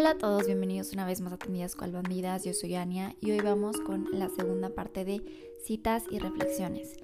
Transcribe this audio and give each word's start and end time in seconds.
Hola 0.00 0.12
a 0.12 0.18
todos, 0.18 0.46
bienvenidos 0.46 0.94
una 0.94 1.04
vez 1.04 1.20
más 1.20 1.34
a 1.34 1.36
Tendidas 1.36 1.76
Cual 1.76 1.92
Bandidas, 1.92 2.42
yo 2.42 2.54
soy 2.54 2.74
Ania 2.74 3.14
y 3.20 3.32
hoy 3.32 3.40
vamos 3.40 3.78
con 3.82 4.06
la 4.12 4.30
segunda 4.30 4.70
parte 4.70 5.04
de 5.04 5.20
citas 5.62 6.04
y 6.10 6.18
reflexiones. 6.18 6.96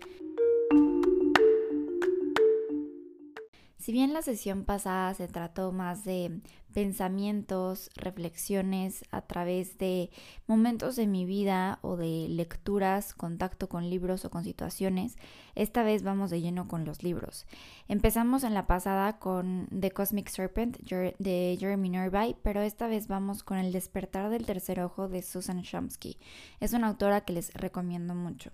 Si 3.87 3.93
bien 3.93 4.13
la 4.13 4.23
sesión 4.23 4.65
pasada 4.65 5.15
se 5.15 5.29
trató 5.29 5.71
más 5.71 6.05
de 6.05 6.41
pensamientos, 6.75 7.89
reflexiones 7.95 9.05
a 9.13 9.23
través 9.23 9.79
de 9.79 10.11
momentos 10.49 10.97
de 10.97 11.07
mi 11.07 11.25
vida 11.25 11.79
o 11.83 11.97
de 11.97 12.27
lecturas, 12.29 13.15
contacto 13.15 13.69
con 13.69 13.89
libros 13.89 14.25
o 14.25 14.31
con 14.31 14.43
situaciones, 14.43 15.17
esta 15.55 15.85
vez 15.85 16.03
vamos 16.03 16.31
de 16.31 16.41
lleno 16.41 16.67
con 16.67 16.85
los 16.85 17.05
libros. 17.05 17.47
Empezamos 17.87 18.43
en 18.43 18.55
la 18.55 18.67
pasada 18.67 19.21
con 19.21 19.69
The 19.69 19.93
Cosmic 19.93 20.31
Serpent 20.31 20.79
de 20.79 21.57
Jeremy 21.57 21.89
Nervy, 21.89 22.35
pero 22.43 22.63
esta 22.63 22.89
vez 22.89 23.07
vamos 23.07 23.45
con 23.45 23.57
El 23.57 23.71
despertar 23.71 24.31
del 24.31 24.47
tercer 24.47 24.81
ojo 24.81 25.07
de 25.07 25.23
Susan 25.23 25.63
Chomsky. 25.63 26.19
Es 26.59 26.73
una 26.73 26.89
autora 26.89 27.21
que 27.21 27.35
les 27.35 27.55
recomiendo 27.55 28.17
mucho. 28.17 28.51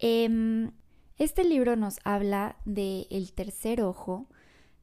Eh, 0.00 0.72
este 1.18 1.44
libro 1.44 1.76
nos 1.76 1.98
habla 2.04 2.56
de 2.64 3.06
el 3.10 3.32
tercer 3.32 3.82
ojo, 3.82 4.26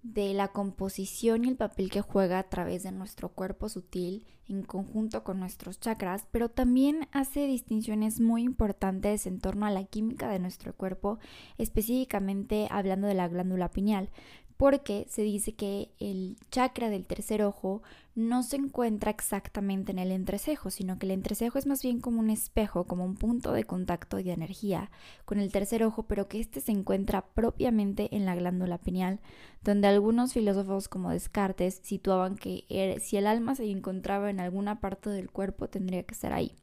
de 0.03 0.33
la 0.33 0.49
composición 0.49 1.45
y 1.45 1.49
el 1.49 1.55
papel 1.55 1.89
que 1.89 2.01
juega 2.01 2.37
a 2.37 2.49
través 2.49 2.83
de 2.83 2.91
nuestro 2.91 3.29
cuerpo 3.29 3.69
sutil 3.69 4.27
en 4.47 4.61
conjunto 4.61 5.23
con 5.23 5.39
nuestros 5.39 5.79
chakras, 5.79 6.27
pero 6.29 6.49
también 6.49 7.07
hace 7.11 7.47
distinciones 7.47 8.19
muy 8.19 8.43
importantes 8.43 9.25
en 9.25 9.39
torno 9.39 9.65
a 9.65 9.71
la 9.71 9.85
química 9.85 10.29
de 10.29 10.37
nuestro 10.37 10.75
cuerpo, 10.75 11.17
específicamente 11.57 12.67
hablando 12.69 13.07
de 13.07 13.15
la 13.15 13.27
glándula 13.27 13.71
pineal, 13.71 14.09
porque 14.57 15.07
se 15.09 15.23
dice 15.23 15.53
que 15.55 15.89
el 15.99 16.37
chakra 16.51 16.89
del 16.89 17.05
tercer 17.05 17.41
ojo 17.43 17.81
no 18.15 18.43
se 18.43 18.55
encuentra 18.55 19.11
exactamente 19.11 19.91
en 19.91 19.99
el 19.99 20.11
entrecejo, 20.11 20.69
sino 20.69 20.97
que 20.97 21.05
el 21.05 21.11
entrecejo 21.11 21.59
es 21.59 21.65
más 21.65 21.83
bien 21.83 21.99
como 21.99 22.21
un 22.21 22.29
espejo, 22.29 22.85
como 22.85 23.03
un 23.03 23.15
punto 23.15 23.51
de 23.51 23.65
contacto 23.65 24.19
y 24.19 24.23
de 24.23 24.31
energía 24.31 24.89
con 25.25 25.37
el 25.37 25.51
tercer 25.51 25.83
ojo, 25.83 26.03
pero 26.03 26.29
que 26.29 26.39
éste 26.39 26.61
se 26.61 26.71
encuentra 26.71 27.25
propiamente 27.33 28.15
en 28.15 28.25
la 28.25 28.35
glándula 28.35 28.77
pineal, 28.77 29.19
donde 29.63 29.89
algunos 29.89 30.31
filósofos 30.31 30.87
como 30.87 31.11
Descartes 31.11 31.81
situaban 31.83 32.37
que 32.37 32.63
er, 32.69 33.01
si 33.01 33.17
el 33.17 33.27
alma 33.27 33.53
se 33.53 33.69
encontraba 33.69 34.29
en 34.29 34.39
alguna 34.39 34.79
parte 34.79 35.09
del 35.09 35.29
cuerpo 35.29 35.67
tendría 35.67 36.03
que 36.03 36.15
ser 36.15 36.31
ahí. 36.31 36.55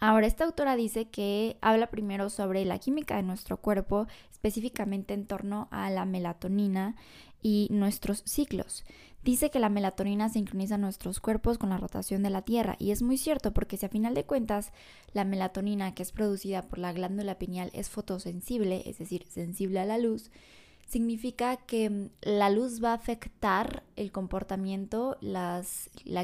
Ahora, 0.00 0.26
esta 0.26 0.44
autora 0.44 0.76
dice 0.76 1.08
que 1.08 1.56
habla 1.62 1.86
primero 1.86 2.28
sobre 2.28 2.64
la 2.64 2.78
química 2.78 3.16
de 3.16 3.22
nuestro 3.22 3.56
cuerpo, 3.56 4.06
específicamente 4.30 5.14
en 5.14 5.26
torno 5.26 5.66
a 5.70 5.88
la 5.88 6.04
melatonina 6.04 6.94
y 7.44 7.68
nuestros 7.70 8.22
ciclos. 8.24 8.84
Dice 9.22 9.50
que 9.50 9.60
la 9.60 9.68
melatonina 9.68 10.28
sincroniza 10.28 10.78
nuestros 10.78 11.20
cuerpos 11.20 11.58
con 11.58 11.70
la 11.70 11.76
rotación 11.76 12.22
de 12.22 12.30
la 12.30 12.42
Tierra 12.42 12.76
y 12.78 12.90
es 12.90 13.02
muy 13.02 13.18
cierto 13.18 13.52
porque 13.54 13.76
si 13.76 13.86
a 13.86 13.90
final 13.90 14.14
de 14.14 14.24
cuentas 14.24 14.72
la 15.12 15.24
melatonina 15.24 15.94
que 15.94 16.02
es 16.02 16.10
producida 16.10 16.62
por 16.62 16.78
la 16.78 16.92
glándula 16.92 17.38
pineal 17.38 17.70
es 17.74 17.88
fotosensible, 17.90 18.82
es 18.86 18.98
decir, 18.98 19.26
sensible 19.28 19.78
a 19.78 19.84
la 19.84 19.98
luz, 19.98 20.30
significa 20.86 21.56
que 21.56 22.10
la 22.22 22.50
luz 22.50 22.82
va 22.82 22.90
a 22.90 22.94
afectar 22.94 23.84
el 23.96 24.10
comportamiento, 24.10 25.16
la 25.20 25.62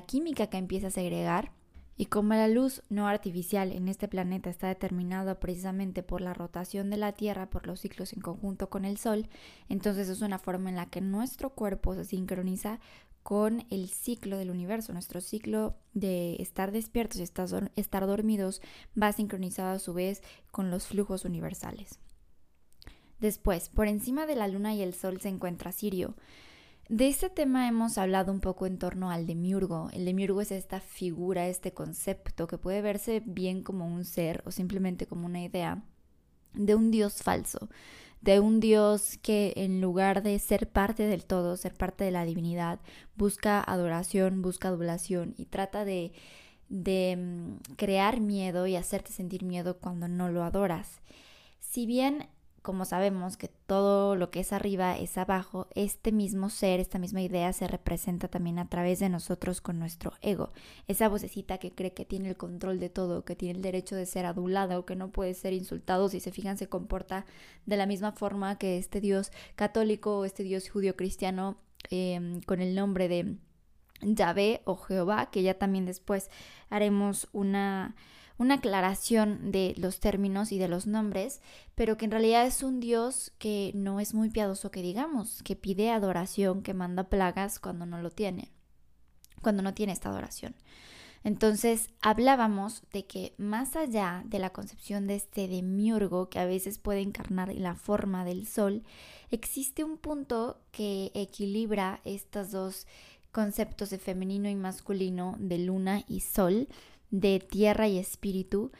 química 0.07 0.49
que 0.49 0.57
empieza 0.57 0.89
a 0.89 0.91
segregar 0.91 1.53
y 2.01 2.07
como 2.07 2.33
la 2.33 2.49
luz 2.49 2.81
no 2.89 3.09
artificial 3.09 3.73
en 3.73 3.87
este 3.87 4.09
planeta 4.09 4.49
está 4.49 4.69
determinada 4.69 5.39
precisamente 5.39 6.03
por 6.03 6.23
la 6.23 6.33
rotación 6.33 6.89
de 6.89 6.97
la 6.97 7.13
Tierra, 7.13 7.51
por 7.51 7.67
los 7.67 7.81
ciclos 7.81 8.15
en 8.15 8.23
conjunto 8.23 8.71
con 8.71 8.87
el 8.87 8.97
Sol, 8.97 9.29
entonces 9.69 10.09
es 10.09 10.23
una 10.23 10.39
forma 10.39 10.71
en 10.71 10.77
la 10.77 10.87
que 10.87 11.03
nuestro 11.03 11.51
cuerpo 11.51 11.95
se 11.95 12.07
sincroniza 12.07 12.81
con 13.23 13.67
el 13.69 13.91
ciclo 13.91 14.39
del 14.39 14.51
universo. 14.51 14.95
Nuestro 14.95 15.21
ciclo 15.21 15.77
de 15.93 16.37
estar 16.37 16.73
despiertos 16.73 17.21
y 17.21 17.23
estar 17.77 18.07
dormidos 18.07 18.63
va 19.01 19.13
sincronizado 19.13 19.69
a 19.69 19.79
su 19.79 19.93
vez 19.93 20.23
con 20.51 20.71
los 20.71 20.87
flujos 20.87 21.27
universales. 21.27 21.99
Después, 23.19 23.69
por 23.69 23.89
encima 23.89 24.25
de 24.25 24.37
la 24.37 24.49
luna 24.49 24.73
y 24.73 24.81
el 24.81 24.95
sol 24.95 25.21
se 25.21 25.29
encuentra 25.29 25.71
Sirio. 25.71 26.15
De 26.91 27.07
este 27.07 27.31
tema 27.31 27.69
hemos 27.69 27.99
hablado 27.99 28.33
un 28.33 28.41
poco 28.41 28.67
en 28.67 28.77
torno 28.77 29.13
al 29.13 29.25
demiurgo. 29.25 29.91
El 29.93 30.05
demiurgo 30.05 30.41
es 30.41 30.51
esta 30.51 30.81
figura, 30.81 31.47
este 31.47 31.73
concepto 31.73 32.49
que 32.49 32.59
puede 32.59 32.83
verse 32.83 33.23
bien 33.25 33.63
como 33.63 33.87
un 33.87 34.05
ser 34.05 34.43
o 34.45 34.51
simplemente 34.51 35.07
como 35.07 35.27
una 35.27 35.41
idea 35.41 35.85
de 36.53 36.75
un 36.75 36.91
dios 36.91 37.23
falso, 37.23 37.69
de 38.23 38.41
un 38.41 38.59
dios 38.59 39.19
que 39.23 39.53
en 39.55 39.81
lugar 39.81 40.25
de 40.25 40.37
ser 40.41 40.69
parte 40.69 41.05
del 41.05 41.27
todo, 41.27 41.57
ser 41.57 41.75
parte 41.75 42.03
de 42.03 42.11
la 42.11 42.25
divinidad, 42.25 42.81
busca 43.15 43.63
adoración, 43.63 44.43
busca 44.43 44.67
adulación 44.67 45.35
y 45.39 45.45
trata 45.45 45.85
de, 45.85 46.11
de 46.69 47.17
mm, 47.17 47.75
crear 47.77 48.19
miedo 48.19 48.67
y 48.67 48.75
hacerte 48.75 49.13
sentir 49.13 49.45
miedo 49.45 49.79
cuando 49.79 50.09
no 50.09 50.29
lo 50.29 50.43
adoras. 50.43 51.03
Si 51.61 51.87
bien 51.87 52.27
como 52.63 52.85
sabemos 52.85 53.37
que 53.37 53.49
todo 53.49 54.17
lo 54.17 54.31
que 54.31 54.41
es 54.41 54.53
arriba 54.53 54.99
es 54.99 55.17
abajo, 55.17 55.69
este 55.75 56.13
mismo 56.13 56.51
ser, 56.51 56.79
esta 56.79 56.99
misma 56.99 57.23
idea 57.23 57.53
se 57.53 57.67
representa 57.67 58.29
también 58.29 58.59
a 58.59 58.69
través 58.69 58.99
de 58.99 59.09
nosotros 59.09 59.61
con 59.61 59.79
nuestro 59.79 60.13
ego. 60.21 60.53
Esa 60.87 61.09
vocecita 61.09 61.59
que 61.59 61.73
cree 61.73 61.95
que 61.95 62.05
tiene 62.05 62.29
el 62.29 62.37
control 62.37 62.79
de 62.79 62.91
todo, 62.91 63.25
que 63.25 63.37
tiene 63.37 63.57
el 63.57 63.63
derecho 63.63 63.97
de 63.97 64.05
ser 64.05 64.27
adulado, 64.27 64.85
que 64.85 64.97
no 64.97 65.11
puede 65.11 65.35
ser 65.35 65.55
insultado, 65.55 66.09
si 66.09 66.21
se 66.21 66.33
fijan 66.33 66.59
se 66.59 66.69
comporta 66.69 67.25
de 67.65 67.77
la 67.77 67.87
misma 67.87 68.13
forma 68.13 68.59
que 68.59 68.77
este 68.77 69.01
Dios 69.01 69.33
católico 69.57 70.19
o 70.19 70.25
este 70.25 70.43
Dios 70.43 70.69
judío 70.69 70.97
cristiano 70.97 71.57
em, 71.91 72.43
con 72.43 72.61
el 72.61 72.75
nombre 72.75 73.09
de 73.09 73.37
Yahvé 74.03 74.61
o 74.65 74.77
Jehová, 74.77 75.31
que 75.31 75.43
ya 75.43 75.55
también 75.55 75.87
después 75.87 76.31
haremos 76.69 77.29
una 77.33 77.95
una 78.41 78.55
aclaración 78.55 79.53
de 79.53 79.75
los 79.77 80.01
términos 80.01 80.51
y 80.51 80.57
de 80.57 80.67
los 80.67 80.87
nombres, 80.87 81.43
pero 81.75 81.99
que 81.99 82.07
en 82.07 82.11
realidad 82.11 82.47
es 82.47 82.63
un 82.63 82.81
Dios 82.81 83.33
que 83.39 83.71
no 83.75 84.01
es 84.01 84.15
muy 84.15 84.31
piadoso 84.31 84.71
que 84.71 84.81
digamos, 84.81 85.43
que 85.43 85.57
pide 85.57 85.91
adoración, 85.91 86.63
que 86.63 86.73
manda 86.73 87.11
plagas 87.11 87.59
cuando 87.59 87.85
no 87.85 88.01
lo 88.01 88.09
tiene, 88.09 88.51
cuando 89.43 89.63
no 89.63 89.75
tiene 89.75 89.93
esta 89.93 90.09
adoración. 90.09 90.55
Entonces 91.23 91.91
hablábamos 92.01 92.83
de 92.95 93.05
que 93.05 93.35
más 93.37 93.77
allá 93.77 94.23
de 94.25 94.39
la 94.39 94.55
concepción 94.55 95.07
de 95.07 95.17
este 95.17 95.47
demiurgo 95.47 96.31
que 96.31 96.39
a 96.39 96.47
veces 96.47 96.79
puede 96.79 97.03
encarnar 97.03 97.55
la 97.55 97.75
forma 97.75 98.25
del 98.25 98.47
sol, 98.47 98.85
existe 99.31 99.85
un 99.85 99.99
punto 99.99 100.63
que 100.73 101.11
equilibra 101.13 102.01
estos 102.07 102.53
dos 102.53 102.87
conceptos 103.33 103.91
de 103.91 103.99
femenino 103.99 104.49
y 104.49 104.55
masculino, 104.55 105.37
de 105.39 105.59
luna 105.59 106.05
y 106.09 106.21
sol, 106.21 106.69
de 107.11 107.41
tierra 107.41 107.89
y 107.89 107.99
espíritu 107.99 108.71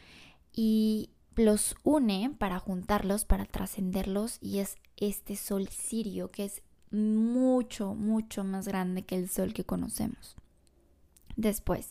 y 0.53 1.11
los 1.37 1.75
une 1.85 2.35
para 2.39 2.59
juntarlos, 2.59 3.25
para 3.25 3.45
trascenderlos 3.45 4.39
y 4.41 4.59
es 4.59 4.77
este 4.97 5.37
sol 5.37 5.69
sirio 5.69 6.31
que 6.31 6.45
es 6.45 6.63
mucho, 6.91 7.95
mucho 7.95 8.45
más 8.45 8.67
grande 8.67 9.03
que 9.03 9.17
el 9.17 9.29
sol 9.29 9.55
que 9.55 9.65
conocemos. 9.65 10.37
Después, 11.37 11.91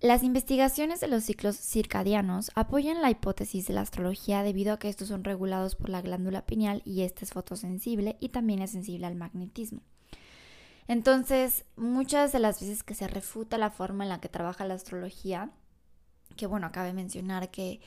las 0.00 0.22
investigaciones 0.22 1.00
de 1.00 1.08
los 1.08 1.24
ciclos 1.24 1.56
circadianos 1.56 2.50
apoyan 2.54 3.02
la 3.02 3.10
hipótesis 3.10 3.66
de 3.66 3.74
la 3.74 3.80
astrología 3.80 4.42
debido 4.42 4.72
a 4.72 4.78
que 4.78 4.88
estos 4.88 5.08
son 5.08 5.24
regulados 5.24 5.74
por 5.74 5.90
la 5.90 6.02
glándula 6.02 6.46
pineal 6.46 6.82
y 6.84 7.02
este 7.02 7.24
es 7.24 7.32
fotosensible 7.32 8.16
y 8.20 8.28
también 8.28 8.62
es 8.62 8.70
sensible 8.70 9.06
al 9.06 9.16
magnetismo. 9.16 9.82
Entonces, 10.88 11.66
muchas 11.76 12.32
de 12.32 12.38
las 12.38 12.60
veces 12.60 12.82
que 12.82 12.94
se 12.94 13.06
refuta 13.06 13.58
la 13.58 13.70
forma 13.70 14.04
en 14.04 14.08
la 14.08 14.20
que 14.20 14.28
trabaja 14.28 14.64
la 14.64 14.74
astrología, 14.74 15.50
que 16.36 16.46
bueno, 16.46 16.66
acabe 16.66 16.88
de 16.88 16.94
mencionar 16.94 17.50
que 17.50 17.80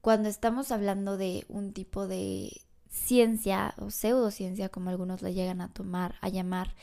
cuando 0.00 0.28
estamos 0.28 0.70
hablando 0.70 1.16
de 1.16 1.44
un 1.48 1.72
tipo 1.72 2.06
de 2.06 2.62
ciencia 2.88 3.74
o 3.78 3.90
pseudociencia, 3.90 4.68
como 4.68 4.90
algunos 4.90 5.22
le 5.22 5.34
llegan 5.34 5.60
a 5.60 5.72
tomar, 5.72 6.14
a 6.20 6.28
llamar, 6.28 6.74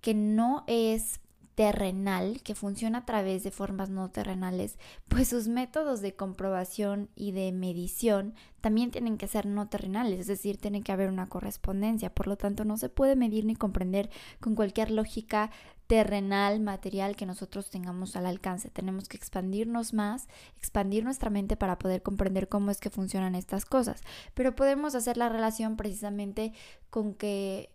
que 0.00 0.14
no 0.14 0.64
es 0.66 1.20
terrenal, 1.54 2.40
que 2.42 2.54
funciona 2.54 2.98
a 2.98 3.04
través 3.04 3.44
de 3.44 3.50
formas 3.50 3.90
no 3.90 4.10
terrenales, 4.10 4.78
pues 5.08 5.28
sus 5.28 5.48
métodos 5.48 6.00
de 6.00 6.14
comprobación 6.14 7.08
y 7.14 7.32
de 7.32 7.52
medición 7.52 8.34
también 8.60 8.90
tienen 8.90 9.18
que 9.18 9.28
ser 9.28 9.46
no 9.46 9.68
terrenales, 9.68 10.20
es 10.20 10.26
decir, 10.26 10.56
tiene 10.56 10.82
que 10.82 10.90
haber 10.90 11.10
una 11.10 11.26
correspondencia, 11.26 12.14
por 12.14 12.26
lo 12.26 12.36
tanto 12.36 12.64
no 12.64 12.76
se 12.76 12.88
puede 12.88 13.14
medir 13.14 13.44
ni 13.44 13.54
comprender 13.54 14.10
con 14.40 14.54
cualquier 14.54 14.90
lógica 14.90 15.50
terrenal, 15.86 16.60
material 16.60 17.14
que 17.14 17.26
nosotros 17.26 17.68
tengamos 17.68 18.16
al 18.16 18.24
alcance. 18.24 18.70
Tenemos 18.70 19.06
que 19.06 19.18
expandirnos 19.18 19.92
más, 19.92 20.28
expandir 20.56 21.04
nuestra 21.04 21.28
mente 21.28 21.56
para 21.56 21.78
poder 21.78 22.02
comprender 22.02 22.48
cómo 22.48 22.70
es 22.70 22.80
que 22.80 22.88
funcionan 22.88 23.34
estas 23.34 23.66
cosas. 23.66 24.00
Pero 24.32 24.54
podemos 24.56 24.94
hacer 24.94 25.18
la 25.18 25.28
relación 25.28 25.76
precisamente 25.76 26.54
con 26.88 27.14
que 27.14 27.73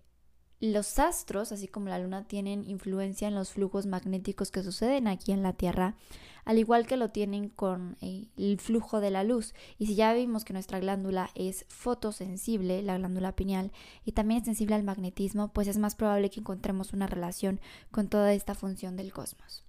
los 0.59 0.99
astros, 0.99 1.51
así 1.51 1.67
como 1.67 1.87
la 1.87 1.99
luna, 1.99 2.27
tienen 2.27 2.63
influencia 2.63 3.27
en 3.27 3.35
los 3.35 3.51
flujos 3.51 3.85
magnéticos 3.85 4.51
que 4.51 4.63
suceden 4.63 5.07
aquí 5.07 5.31
en 5.31 5.41
la 5.41 5.53
Tierra, 5.53 5.95
al 6.43 6.57
igual 6.57 6.85
que 6.85 6.97
lo 6.97 7.09
tienen 7.09 7.49
con 7.49 7.95
eh, 8.01 8.27
el 8.35 8.59
flujo 8.59 8.99
de 8.99 9.11
la 9.11 9.23
luz. 9.23 9.53
Y 9.77 9.85
si 9.85 9.95
ya 9.95 10.13
vimos 10.13 10.43
que 10.43 10.53
nuestra 10.53 10.79
glándula 10.79 11.29
es 11.35 11.65
fotosensible, 11.69 12.81
la 12.81 12.97
glándula 12.97 13.35
pineal, 13.35 13.71
y 14.03 14.11
también 14.11 14.39
es 14.39 14.45
sensible 14.45 14.75
al 14.75 14.83
magnetismo, 14.83 15.53
pues 15.53 15.67
es 15.67 15.77
más 15.77 15.95
probable 15.95 16.29
que 16.29 16.41
encontremos 16.41 16.91
una 16.91 17.07
relación 17.07 17.61
con 17.91 18.09
toda 18.09 18.33
esta 18.33 18.53
función 18.53 18.97
del 18.97 19.13
cosmos. 19.13 19.63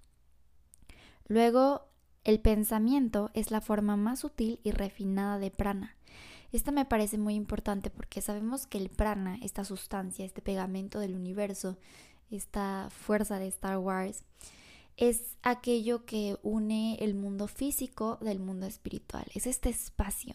Luego, 1.29 1.87
el 2.25 2.41
pensamiento 2.41 3.31
es 3.35 3.51
la 3.51 3.61
forma 3.61 3.97
más 3.97 4.21
sutil 4.21 4.61
y 4.65 4.73
refinada 4.73 5.39
de 5.39 5.51
prana. 5.51 5.97
Esta 6.53 6.73
me 6.73 6.85
parece 6.85 7.17
muy 7.17 7.35
importante 7.35 7.91
porque 7.91 8.21
sabemos 8.21 8.67
que 8.67 8.79
el 8.79 8.89
prana, 8.89 9.39
esta 9.43 9.65
sustancia, 9.65 10.25
este 10.25 10.43
pegamento 10.43 10.99
del 10.99 11.15
universo, 11.15 11.79
esta 12.31 12.89
fuerza 12.91 13.39
de 13.39 13.47
Star 13.49 13.79
Wars, 13.79 14.25
es 14.97 15.37
aquello 15.43 16.05
que 16.05 16.39
une 16.43 16.97
el 17.01 17.15
mundo 17.15 17.47
físico 17.47 18.19
del 18.21 18.41
mundo 18.41 18.67
espiritual. 18.67 19.25
Es 19.35 19.47
este 19.47 19.71
espacio. 19.71 20.35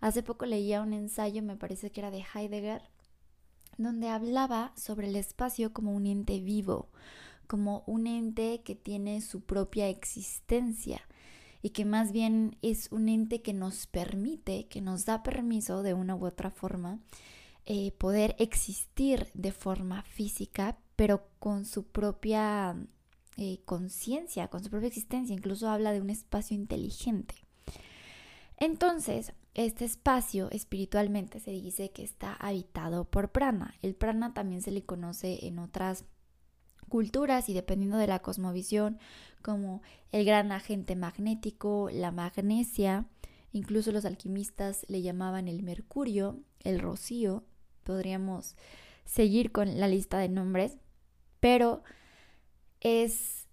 Hace 0.00 0.22
poco 0.22 0.46
leía 0.46 0.82
un 0.82 0.92
ensayo, 0.92 1.42
me 1.42 1.56
parece 1.56 1.90
que 1.90 2.00
era 2.00 2.10
de 2.10 2.24
Heidegger, 2.34 2.82
donde 3.78 4.08
hablaba 4.08 4.72
sobre 4.76 5.08
el 5.08 5.16
espacio 5.16 5.72
como 5.72 5.94
un 5.94 6.06
ente 6.06 6.40
vivo, 6.40 6.88
como 7.46 7.84
un 7.86 8.06
ente 8.06 8.62
que 8.64 8.74
tiene 8.74 9.20
su 9.20 9.42
propia 9.42 9.88
existencia 9.88 11.00
y 11.66 11.70
que 11.70 11.84
más 11.84 12.12
bien 12.12 12.56
es 12.62 12.92
un 12.92 13.08
ente 13.08 13.42
que 13.42 13.52
nos 13.52 13.88
permite, 13.88 14.68
que 14.68 14.80
nos 14.80 15.04
da 15.04 15.24
permiso 15.24 15.82
de 15.82 15.94
una 15.94 16.14
u 16.14 16.24
otra 16.24 16.52
forma 16.52 17.00
eh, 17.64 17.90
poder 17.98 18.36
existir 18.38 19.26
de 19.34 19.50
forma 19.50 20.02
física, 20.02 20.78
pero 20.94 21.26
con 21.40 21.64
su 21.64 21.82
propia 21.82 22.76
eh, 23.36 23.58
conciencia, 23.64 24.46
con 24.46 24.62
su 24.62 24.70
propia 24.70 24.86
existencia. 24.86 25.34
Incluso 25.34 25.68
habla 25.68 25.90
de 25.90 26.00
un 26.00 26.08
espacio 26.08 26.54
inteligente. 26.54 27.34
Entonces, 28.58 29.32
este 29.54 29.86
espacio 29.86 30.48
espiritualmente 30.52 31.40
se 31.40 31.50
dice 31.50 31.90
que 31.90 32.04
está 32.04 32.34
habitado 32.34 33.06
por 33.06 33.32
prana. 33.32 33.74
El 33.82 33.96
prana 33.96 34.34
también 34.34 34.62
se 34.62 34.70
le 34.70 34.84
conoce 34.84 35.48
en 35.48 35.58
otras 35.58 36.04
culturas 36.88 37.48
y 37.48 37.54
dependiendo 37.54 37.96
de 37.96 38.06
la 38.06 38.20
cosmovisión 38.20 38.98
como 39.42 39.82
el 40.12 40.24
gran 40.24 40.52
agente 40.52 40.96
magnético, 40.96 41.88
la 41.92 42.10
magnesia, 42.10 43.06
incluso 43.52 43.92
los 43.92 44.04
alquimistas 44.04 44.84
le 44.88 45.02
llamaban 45.02 45.48
el 45.48 45.62
mercurio, 45.62 46.40
el 46.60 46.80
rocío, 46.80 47.44
podríamos 47.84 48.56
seguir 49.04 49.52
con 49.52 49.78
la 49.78 49.88
lista 49.88 50.18
de 50.18 50.28
nombres, 50.28 50.76
pero 51.40 51.82
es 52.80 53.46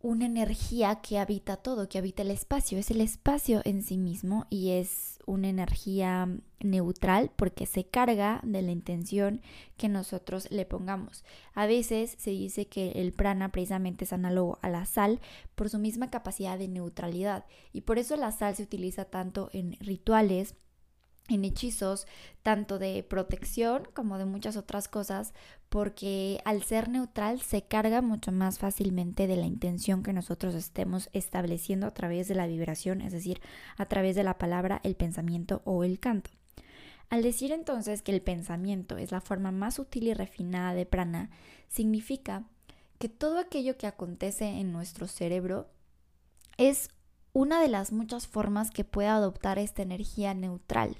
una 0.00 0.26
energía 0.26 1.00
que 1.00 1.18
habita 1.18 1.56
todo, 1.56 1.88
que 1.88 1.98
habita 1.98 2.22
el 2.22 2.30
espacio. 2.30 2.78
Es 2.78 2.90
el 2.90 3.00
espacio 3.00 3.62
en 3.64 3.82
sí 3.82 3.98
mismo 3.98 4.46
y 4.50 4.70
es 4.70 5.17
una 5.28 5.48
energía 5.48 6.28
neutral 6.60 7.30
porque 7.36 7.66
se 7.66 7.84
carga 7.84 8.40
de 8.42 8.62
la 8.62 8.72
intención 8.72 9.42
que 9.76 9.88
nosotros 9.88 10.50
le 10.50 10.64
pongamos. 10.64 11.24
A 11.54 11.66
veces 11.66 12.16
se 12.18 12.30
dice 12.30 12.66
que 12.66 12.92
el 12.92 13.12
prana 13.12 13.50
precisamente 13.50 14.04
es 14.04 14.12
análogo 14.12 14.58
a 14.62 14.70
la 14.70 14.86
sal 14.86 15.20
por 15.54 15.68
su 15.68 15.78
misma 15.78 16.10
capacidad 16.10 16.58
de 16.58 16.68
neutralidad 16.68 17.44
y 17.72 17.82
por 17.82 17.98
eso 17.98 18.16
la 18.16 18.32
sal 18.32 18.56
se 18.56 18.62
utiliza 18.62 19.04
tanto 19.04 19.50
en 19.52 19.76
rituales 19.80 20.56
en 21.28 21.44
hechizos, 21.44 22.06
tanto 22.42 22.78
de 22.78 23.02
protección 23.02 23.86
como 23.94 24.18
de 24.18 24.24
muchas 24.24 24.56
otras 24.56 24.88
cosas, 24.88 25.34
porque 25.68 26.40
al 26.44 26.62
ser 26.62 26.88
neutral 26.88 27.40
se 27.40 27.62
carga 27.62 28.00
mucho 28.00 28.32
más 28.32 28.58
fácilmente 28.58 29.26
de 29.26 29.36
la 29.36 29.46
intención 29.46 30.02
que 30.02 30.12
nosotros 30.12 30.54
estemos 30.54 31.10
estableciendo 31.12 31.86
a 31.86 31.92
través 31.92 32.28
de 32.28 32.34
la 32.34 32.46
vibración, 32.46 33.02
es 33.02 33.12
decir, 33.12 33.40
a 33.76 33.86
través 33.86 34.16
de 34.16 34.24
la 34.24 34.38
palabra, 34.38 34.80
el 34.82 34.96
pensamiento 34.96 35.60
o 35.64 35.84
el 35.84 36.00
canto. 36.00 36.30
Al 37.10 37.22
decir 37.22 37.52
entonces 37.52 38.02
que 38.02 38.12
el 38.12 38.20
pensamiento 38.20 38.98
es 38.98 39.12
la 39.12 39.20
forma 39.20 39.50
más 39.50 39.74
sutil 39.74 40.08
y 40.08 40.14
refinada 40.14 40.74
de 40.74 40.86
prana, 40.86 41.30
significa 41.68 42.44
que 42.98 43.08
todo 43.08 43.38
aquello 43.38 43.78
que 43.78 43.86
acontece 43.86 44.46
en 44.46 44.72
nuestro 44.72 45.06
cerebro 45.06 45.70
es 46.58 46.90
una 47.38 47.62
de 47.62 47.68
las 47.68 47.92
muchas 47.92 48.26
formas 48.26 48.72
que 48.72 48.82
puede 48.82 49.06
adoptar 49.06 49.60
esta 49.60 49.80
energía 49.80 50.34
neutral, 50.34 50.96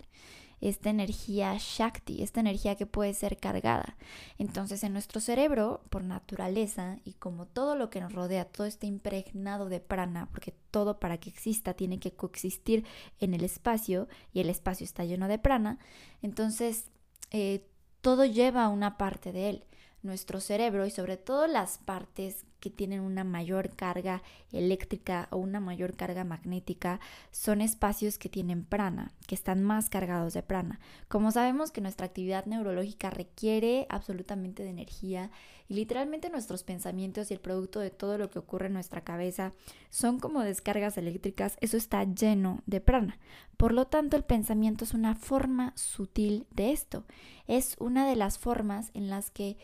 esta 0.60 0.88
energía 0.88 1.56
Shakti, 1.58 2.22
esta 2.22 2.38
energía 2.38 2.76
que 2.76 2.86
puede 2.86 3.12
ser 3.12 3.38
cargada. 3.38 3.96
Entonces 4.38 4.84
en 4.84 4.92
nuestro 4.92 5.20
cerebro, 5.20 5.82
por 5.90 6.04
naturaleza, 6.04 6.98
y 7.04 7.14
como 7.14 7.46
todo 7.46 7.74
lo 7.74 7.90
que 7.90 8.00
nos 8.00 8.12
rodea, 8.12 8.44
todo 8.44 8.68
está 8.68 8.86
impregnado 8.86 9.68
de 9.68 9.80
prana, 9.80 10.28
porque 10.30 10.54
todo 10.70 11.00
para 11.00 11.18
que 11.18 11.28
exista 11.28 11.74
tiene 11.74 11.98
que 11.98 12.12
coexistir 12.12 12.84
en 13.18 13.34
el 13.34 13.42
espacio, 13.42 14.06
y 14.32 14.38
el 14.38 14.48
espacio 14.48 14.84
está 14.84 15.04
lleno 15.04 15.26
de 15.26 15.40
prana, 15.40 15.80
entonces 16.22 16.92
eh, 17.32 17.66
todo 18.00 18.24
lleva 18.24 18.68
una 18.68 18.96
parte 18.96 19.32
de 19.32 19.50
él 19.50 19.64
nuestro 20.02 20.38
cerebro 20.38 20.86
y 20.86 20.90
sobre 20.92 21.16
todo 21.16 21.48
las 21.48 21.78
partes 21.78 22.44
que 22.60 22.70
tienen 22.70 23.00
una 23.00 23.24
mayor 23.24 23.70
carga 23.74 24.22
eléctrica 24.52 25.28
o 25.30 25.36
una 25.36 25.60
mayor 25.60 25.94
carga 25.94 26.24
magnética 26.24 27.00
son 27.30 27.60
espacios 27.60 28.18
que 28.18 28.28
tienen 28.28 28.64
prana, 28.64 29.12
que 29.26 29.34
están 29.34 29.62
más 29.62 29.90
cargados 29.90 30.34
de 30.34 30.42
prana. 30.42 30.80
Como 31.08 31.30
sabemos 31.30 31.70
que 31.70 31.80
nuestra 31.80 32.06
actividad 32.06 32.46
neurológica 32.46 33.10
requiere 33.10 33.86
absolutamente 33.88 34.62
de 34.62 34.70
energía 34.70 35.30
y 35.68 35.74
literalmente 35.74 36.30
nuestros 36.30 36.62
pensamientos 36.62 37.30
y 37.30 37.34
el 37.34 37.40
producto 37.40 37.80
de 37.80 37.90
todo 37.90 38.16
lo 38.18 38.30
que 38.30 38.38
ocurre 38.38 38.66
en 38.66 38.72
nuestra 38.72 39.02
cabeza 39.02 39.52
son 39.90 40.18
como 40.18 40.42
descargas 40.42 40.96
eléctricas, 40.96 41.56
eso 41.60 41.76
está 41.76 42.04
lleno 42.04 42.62
de 42.66 42.80
prana. 42.80 43.18
Por 43.56 43.72
lo 43.72 43.86
tanto, 43.86 44.16
el 44.16 44.24
pensamiento 44.24 44.84
es 44.84 44.94
una 44.94 45.14
forma 45.14 45.72
sutil 45.76 46.46
de 46.50 46.72
esto. 46.72 47.04
Es 47.46 47.76
una 47.80 48.08
de 48.08 48.16
las 48.16 48.38
formas 48.38 48.90
en 48.94 49.10
las 49.10 49.30
que 49.30 49.56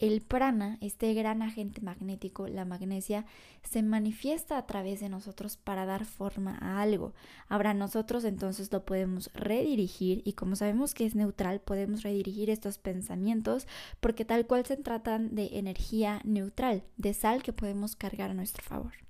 el 0.00 0.22
prana, 0.22 0.78
este 0.80 1.14
gran 1.14 1.42
agente 1.42 1.80
magnético, 1.80 2.48
la 2.48 2.64
magnesia, 2.64 3.26
se 3.62 3.82
manifiesta 3.82 4.56
a 4.56 4.66
través 4.66 5.00
de 5.00 5.08
nosotros 5.08 5.56
para 5.56 5.86
dar 5.86 6.06
forma 6.06 6.58
a 6.60 6.80
algo. 6.80 7.12
Ahora 7.48 7.74
nosotros 7.74 8.24
entonces 8.24 8.72
lo 8.72 8.84
podemos 8.84 9.30
redirigir 9.34 10.22
y 10.24 10.32
como 10.32 10.56
sabemos 10.56 10.94
que 10.94 11.06
es 11.06 11.14
neutral, 11.14 11.60
podemos 11.60 12.02
redirigir 12.02 12.50
estos 12.50 12.78
pensamientos 12.78 13.68
porque 14.00 14.24
tal 14.24 14.46
cual 14.46 14.64
se 14.64 14.76
tratan 14.78 15.34
de 15.34 15.50
energía 15.58 16.20
neutral, 16.24 16.82
de 16.96 17.14
sal 17.14 17.42
que 17.42 17.52
podemos 17.52 17.94
cargar 17.94 18.30
a 18.30 18.34
nuestro 18.34 18.62
favor. 18.64 19.09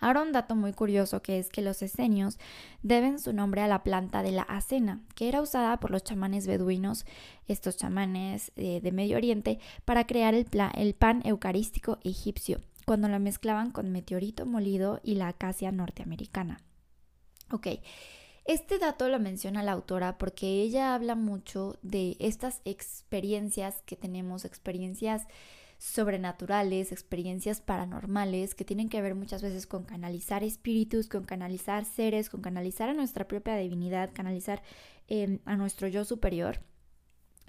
Ahora 0.00 0.22
un 0.22 0.32
dato 0.32 0.54
muy 0.54 0.72
curioso 0.72 1.22
que 1.22 1.38
es 1.38 1.48
que 1.50 1.62
los 1.62 1.82
esenios 1.82 2.38
deben 2.82 3.18
su 3.18 3.32
nombre 3.32 3.62
a 3.62 3.68
la 3.68 3.82
planta 3.82 4.22
de 4.22 4.32
la 4.32 4.42
acena, 4.42 5.00
que 5.14 5.28
era 5.28 5.40
usada 5.40 5.78
por 5.78 5.90
los 5.90 6.04
chamanes 6.04 6.46
beduinos, 6.46 7.06
estos 7.48 7.76
chamanes 7.76 8.52
eh, 8.56 8.80
de 8.82 8.92
Medio 8.92 9.16
Oriente, 9.16 9.58
para 9.84 10.06
crear 10.06 10.34
el, 10.34 10.46
el 10.74 10.94
pan 10.94 11.22
eucarístico 11.24 11.98
egipcio, 12.02 12.60
cuando 12.84 13.08
lo 13.08 13.18
mezclaban 13.20 13.70
con 13.70 13.90
meteorito 13.90 14.46
molido 14.46 15.00
y 15.02 15.14
la 15.14 15.28
acacia 15.28 15.72
norteamericana. 15.72 16.60
Ok. 17.50 17.68
Este 18.44 18.78
dato 18.78 19.08
lo 19.08 19.18
menciona 19.18 19.64
la 19.64 19.72
autora 19.72 20.18
porque 20.18 20.62
ella 20.62 20.94
habla 20.94 21.16
mucho 21.16 21.78
de 21.82 22.16
estas 22.20 22.60
experiencias 22.64 23.82
que 23.86 23.96
tenemos, 23.96 24.44
experiencias 24.44 25.26
sobrenaturales, 25.78 26.92
experiencias 26.92 27.60
paranormales 27.60 28.54
que 28.54 28.64
tienen 28.64 28.88
que 28.88 29.02
ver 29.02 29.14
muchas 29.14 29.42
veces 29.42 29.66
con 29.66 29.84
canalizar 29.84 30.42
espíritus, 30.42 31.08
con 31.08 31.24
canalizar 31.24 31.84
seres, 31.84 32.30
con 32.30 32.40
canalizar 32.40 32.88
a 32.88 32.94
nuestra 32.94 33.28
propia 33.28 33.56
divinidad, 33.56 34.10
canalizar 34.12 34.62
em, 35.08 35.40
a 35.44 35.56
nuestro 35.56 35.88
yo 35.88 36.04
superior. 36.04 36.60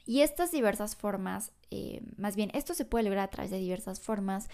Y 0.06 0.22
estas 0.22 0.52
diversas 0.52 0.96
formas, 0.96 1.52
eh, 1.70 2.02
más 2.18 2.36
bien, 2.36 2.50
esto 2.54 2.74
se 2.74 2.86
puede 2.86 3.04
lograr 3.06 3.26
a 3.26 3.30
través 3.30 3.52
de 3.52 3.58
diversas 3.58 4.00
formas, 4.00 4.50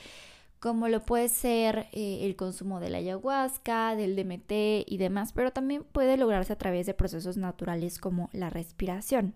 como 0.59 0.87
lo 0.87 1.03
puede 1.03 1.29
ser 1.29 1.87
eh, 1.91 2.19
el 2.21 2.35
consumo 2.35 2.79
de 2.79 2.89
la 2.89 2.99
ayahuasca, 2.99 3.95
del 3.95 4.15
DMT 4.15 4.85
y 4.87 4.97
demás, 4.97 5.33
pero 5.33 5.51
también 5.51 5.83
puede 5.83 6.15
lograrse 6.17 6.53
a 6.53 6.57
través 6.57 6.85
de 6.85 6.93
procesos 6.93 7.37
naturales 7.37 7.99
como 7.99 8.29
la 8.31 8.49
respiración. 8.49 9.35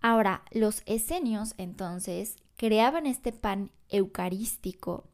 Ahora, 0.00 0.42
los 0.50 0.82
esenios 0.86 1.54
entonces 1.58 2.36
creaban 2.56 3.06
este 3.06 3.32
pan 3.32 3.70
eucarístico 3.88 5.04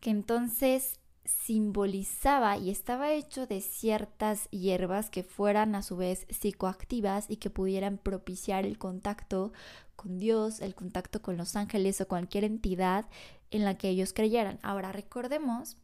que 0.00 0.10
entonces 0.10 1.00
simbolizaba 1.24 2.56
y 2.56 2.70
estaba 2.70 3.12
hecho 3.12 3.46
de 3.46 3.60
ciertas 3.60 4.48
hierbas 4.50 5.10
que 5.10 5.22
fueran 5.22 5.74
a 5.74 5.82
su 5.82 5.96
vez 5.96 6.26
psicoactivas 6.30 7.26
y 7.28 7.36
que 7.36 7.50
pudieran 7.50 7.98
propiciar 7.98 8.64
el 8.64 8.78
contacto 8.78 9.52
con 9.94 10.18
Dios, 10.18 10.60
el 10.60 10.74
contacto 10.74 11.20
con 11.20 11.36
los 11.36 11.54
ángeles 11.56 12.00
o 12.00 12.08
cualquier 12.08 12.44
entidad 12.44 13.06
en 13.50 13.64
la 13.64 13.76
que 13.76 13.88
ellos 13.88 14.12
creyeran. 14.12 14.58
Ahora 14.62 14.92
recordemos 14.92 15.76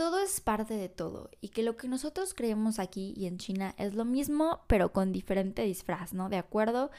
todo 0.00 0.18
es 0.18 0.40
parte 0.40 0.78
de 0.78 0.88
todo 0.88 1.28
y 1.42 1.48
que 1.50 1.62
lo 1.62 1.76
que 1.76 1.86
nosotros 1.86 2.32
creemos 2.32 2.78
aquí 2.78 3.12
y 3.18 3.26
en 3.26 3.36
China 3.36 3.74
es 3.76 3.92
lo 3.92 4.06
mismo 4.06 4.60
pero 4.66 4.94
con 4.94 5.12
diferente 5.12 5.60
disfraz, 5.60 6.14
¿no? 6.14 6.30
De 6.30 6.38
acuerdo 6.38 6.90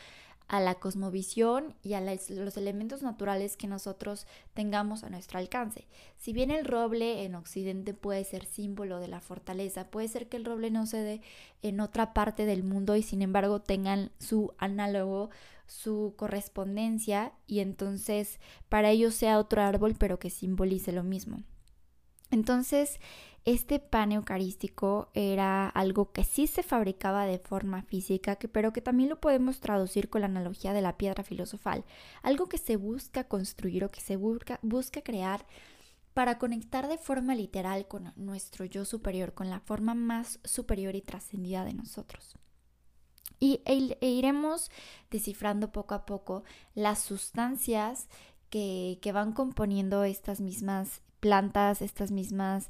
a 0.47 0.59
la 0.59 0.75
cosmovisión 0.75 1.73
y 1.81 1.93
a 1.93 2.01
los 2.01 2.57
elementos 2.57 3.01
naturales 3.01 3.57
que 3.57 3.65
nosotros 3.65 4.27
tengamos 4.53 5.03
a 5.03 5.09
nuestro 5.09 5.39
alcance. 5.39 5.87
Si 6.15 6.31
bien 6.31 6.51
el 6.51 6.63
roble 6.63 7.23
en 7.25 7.33
Occidente 7.33 7.95
puede 7.95 8.23
ser 8.23 8.45
símbolo 8.45 8.99
de 8.99 9.07
la 9.07 9.19
fortaleza, 9.19 9.89
puede 9.89 10.07
ser 10.07 10.29
que 10.29 10.37
el 10.37 10.45
roble 10.45 10.69
no 10.69 10.85
se 10.85 10.97
dé 10.97 11.21
en 11.63 11.79
otra 11.79 12.13
parte 12.13 12.45
del 12.45 12.61
mundo 12.61 12.95
y 12.97 13.01
sin 13.01 13.23
embargo 13.23 13.63
tengan 13.63 14.11
su 14.19 14.53
análogo, 14.59 15.31
su 15.65 16.13
correspondencia 16.17 17.33
y 17.47 17.61
entonces 17.61 18.39
para 18.69 18.91
ellos 18.91 19.15
sea 19.15 19.39
otro 19.39 19.63
árbol 19.63 19.95
pero 19.97 20.19
que 20.19 20.29
simbolice 20.29 20.91
lo 20.91 21.01
mismo. 21.01 21.41
Entonces, 22.31 22.99
este 23.43 23.79
pan 23.79 24.11
eucarístico 24.11 25.09
era 25.13 25.67
algo 25.67 26.11
que 26.11 26.23
sí 26.23 26.47
se 26.47 26.63
fabricaba 26.63 27.25
de 27.25 27.39
forma 27.39 27.81
física, 27.81 28.37
pero 28.51 28.71
que 28.71 28.81
también 28.81 29.09
lo 29.09 29.19
podemos 29.19 29.59
traducir 29.59 30.09
con 30.09 30.21
la 30.21 30.27
analogía 30.27 30.73
de 30.73 30.81
la 30.81 30.97
piedra 30.97 31.23
filosofal, 31.23 31.83
algo 32.21 32.47
que 32.47 32.57
se 32.57 32.77
busca 32.77 33.23
construir 33.23 33.83
o 33.83 33.89
que 33.89 33.99
se 34.01 34.15
busca, 34.15 34.59
busca 34.61 35.01
crear 35.01 35.45
para 36.13 36.37
conectar 36.37 36.87
de 36.87 36.97
forma 36.97 37.33
literal 37.35 37.87
con 37.87 38.13
nuestro 38.15 38.65
yo 38.65 38.85
superior, 38.85 39.33
con 39.33 39.49
la 39.49 39.59
forma 39.59 39.95
más 39.95 40.39
superior 40.43 40.95
y 40.95 41.01
trascendida 41.01 41.65
de 41.65 41.73
nosotros. 41.73 42.37
Y 43.39 43.61
e, 43.65 43.97
e 44.01 44.07
iremos 44.07 44.69
descifrando 45.09 45.71
poco 45.71 45.95
a 45.95 46.05
poco 46.05 46.43
las 46.75 46.99
sustancias 46.99 48.07
que, 48.51 48.99
que 49.01 49.11
van 49.13 49.33
componiendo 49.33 50.03
estas 50.03 50.41
mismas 50.41 51.01
plantas, 51.21 51.81
estas 51.81 52.11
mismas 52.11 52.69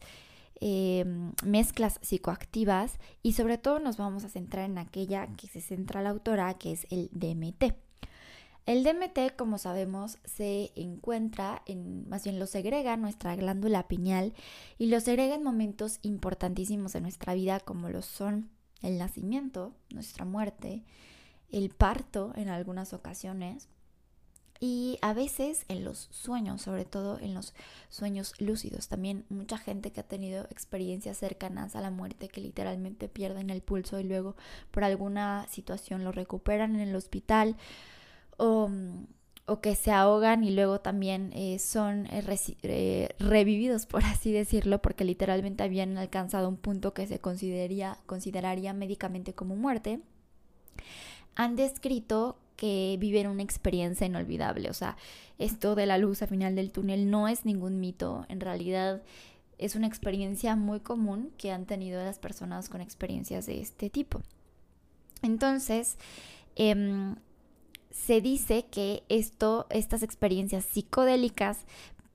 Em, 0.63 1.33
mezclas 1.43 1.97
psicoactivas 2.03 2.99
y 3.23 3.33
sobre 3.33 3.57
todo 3.57 3.79
nos 3.79 3.97
vamos 3.97 4.23
a 4.25 4.29
centrar 4.29 4.69
en 4.69 4.77
aquella 4.77 5.25
que 5.35 5.47
se 5.47 5.59
centra 5.59 6.03
la 6.03 6.11
autora, 6.11 6.53
que 6.53 6.71
es 6.71 6.85
el 6.91 7.09
DMT. 7.13 7.73
El 8.67 8.83
DMT, 8.83 9.35
como 9.35 9.57
sabemos, 9.57 10.19
se 10.23 10.71
encuentra 10.75 11.63
en, 11.65 12.07
más 12.09 12.25
bien 12.25 12.37
lo 12.37 12.45
segrega 12.45 12.95
nuestra 12.95 13.35
glándula 13.35 13.87
pineal 13.87 14.35
y 14.77 14.85
lo 14.85 14.99
segrega 14.99 15.33
en 15.33 15.41
momentos 15.41 15.97
importantísimos 16.03 16.93
de 16.93 17.01
nuestra 17.01 17.33
vida 17.33 17.59
como 17.59 17.89
lo 17.89 18.03
son 18.03 18.51
el 18.83 18.99
nacimiento, 18.99 19.73
nuestra 19.89 20.25
muerte, 20.25 20.83
el 21.49 21.71
parto 21.71 22.33
en 22.35 22.49
algunas 22.49 22.93
ocasiones, 22.93 23.67
y 24.63 24.99
a 25.01 25.13
veces 25.13 25.65
en 25.69 25.83
los 25.83 26.07
sueños, 26.11 26.61
sobre 26.61 26.85
todo 26.85 27.17
en 27.19 27.33
los 27.33 27.55
sueños 27.89 28.39
lúcidos. 28.39 28.87
También 28.87 29.25
mucha 29.29 29.57
gente 29.57 29.91
que 29.91 30.01
ha 30.01 30.07
tenido 30.07 30.43
experiencias 30.51 31.17
cercanas 31.17 31.75
a 31.75 31.81
la 31.81 31.89
muerte 31.89 32.29
que 32.29 32.41
literalmente 32.41 33.09
pierden 33.09 33.49
el 33.49 33.61
pulso 33.63 33.99
y 33.99 34.03
luego 34.03 34.35
por 34.69 34.83
alguna 34.83 35.47
situación 35.49 36.03
lo 36.03 36.11
recuperan 36.11 36.75
en 36.75 36.81
el 36.81 36.95
hospital 36.95 37.57
o, 38.37 38.69
que 39.61 39.75
se 39.75 39.91
ahogan 39.91 40.43
y 40.43 40.51
luego 40.51 40.79
también 40.79 41.31
eh, 41.33 41.57
son 41.59 42.05
eh, 42.05 42.23
eh, 42.61 43.09
revividos, 43.17 43.87
por 43.87 44.05
así 44.05 44.31
decirlo, 44.31 44.79
porque 44.79 45.05
literalmente 45.05 45.63
habían 45.63 45.97
alcanzado 45.97 46.47
un 46.47 46.55
punto 46.55 46.93
que 46.93 47.07
se 47.07 47.19
consideraría, 47.19 47.97
consideraría 48.05 48.73
médicamente 48.73 49.33
como 49.33 49.55
muerte. 49.55 50.01
Han 51.35 51.55
descrito 51.55 52.37
que 52.55 52.97
viven 52.99 53.27
una 53.27 53.43
experiencia 53.43 54.05
inolvidable. 54.05 54.69
O 54.69 54.73
sea, 54.73 54.97
esto 55.39 55.75
de 55.75 55.85
la 55.85 55.97
luz 55.97 56.21
al 56.21 56.27
final 56.27 56.55
del 56.55 56.71
túnel 56.71 57.09
no 57.09 57.27
es 57.27 57.45
ningún 57.45 57.79
mito, 57.79 58.25
en 58.29 58.39
realidad 58.39 59.01
es 59.57 59.75
una 59.75 59.87
experiencia 59.87 60.55
muy 60.55 60.79
común 60.79 61.31
que 61.37 61.51
han 61.51 61.65
tenido 61.65 62.03
las 62.03 62.17
personas 62.17 62.67
con 62.67 62.81
experiencias 62.81 63.45
de 63.45 63.61
este 63.61 63.91
tipo. 63.91 64.21
Entonces, 65.21 65.97
em, 66.55 67.15
se 67.91 68.21
dice 68.21 68.65
que 68.71 69.03
esto, 69.07 69.67
estas 69.69 70.01
experiencias 70.01 70.65
psicodélicas, 70.65 71.59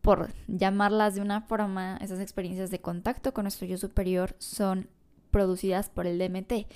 por 0.03 0.33
llamarlas 0.49 1.15
de 1.15 1.21
una 1.21 1.41
forma, 1.41 1.99
esas 2.01 2.21
experiencias 2.21 2.71
de 2.71 2.81
contacto 2.81 3.33
con 3.33 3.45
nuestro 3.45 3.67
yo 3.67 3.77
superior 3.77 4.35
son 4.39 4.89
producidas 5.31 5.89
por 5.89 6.07
el 6.07 6.19
DMT. 6.19 6.67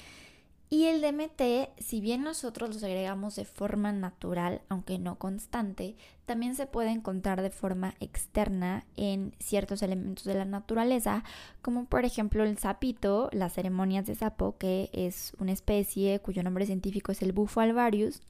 Y 0.73 0.85
el 0.85 1.01
DMT, 1.01 1.73
si 1.79 2.01
bien 2.01 2.23
nosotros 2.23 2.73
los 2.73 2.85
agregamos 2.85 3.35
de 3.35 3.45
forma 3.45 3.91
natural, 3.91 4.63
aunque 4.69 5.01
no 5.01 5.19
constante, 5.19 5.97
también 6.27 6.55
se 6.55 6.69
puede 6.69 6.91
encontrar 6.91 7.43
de 7.43 7.51
forma 7.51 7.97
externa 7.99 8.87
en 8.97 9.35
ciertos 9.41 9.83
elementos 9.83 10.25
de 10.25 10.35
la 10.35 10.45
naturaleza, 10.45 11.25
como 11.61 11.87
por 11.87 12.05
ejemplo 12.05 12.45
el 12.45 12.57
sapito, 12.57 13.31
las 13.33 13.55
ceremonias 13.55 14.07
de 14.07 14.15
sapo, 14.15 14.59
que 14.59 14.91
es 14.93 15.33
una 15.41 15.51
especie 15.51 16.21
cuyo 16.21 16.45
nombre 16.45 16.67
científico 16.67 17.11
es 17.11 17.21
el 17.23 17.33
bufo 17.33 17.61
alvarius, 17.61 18.23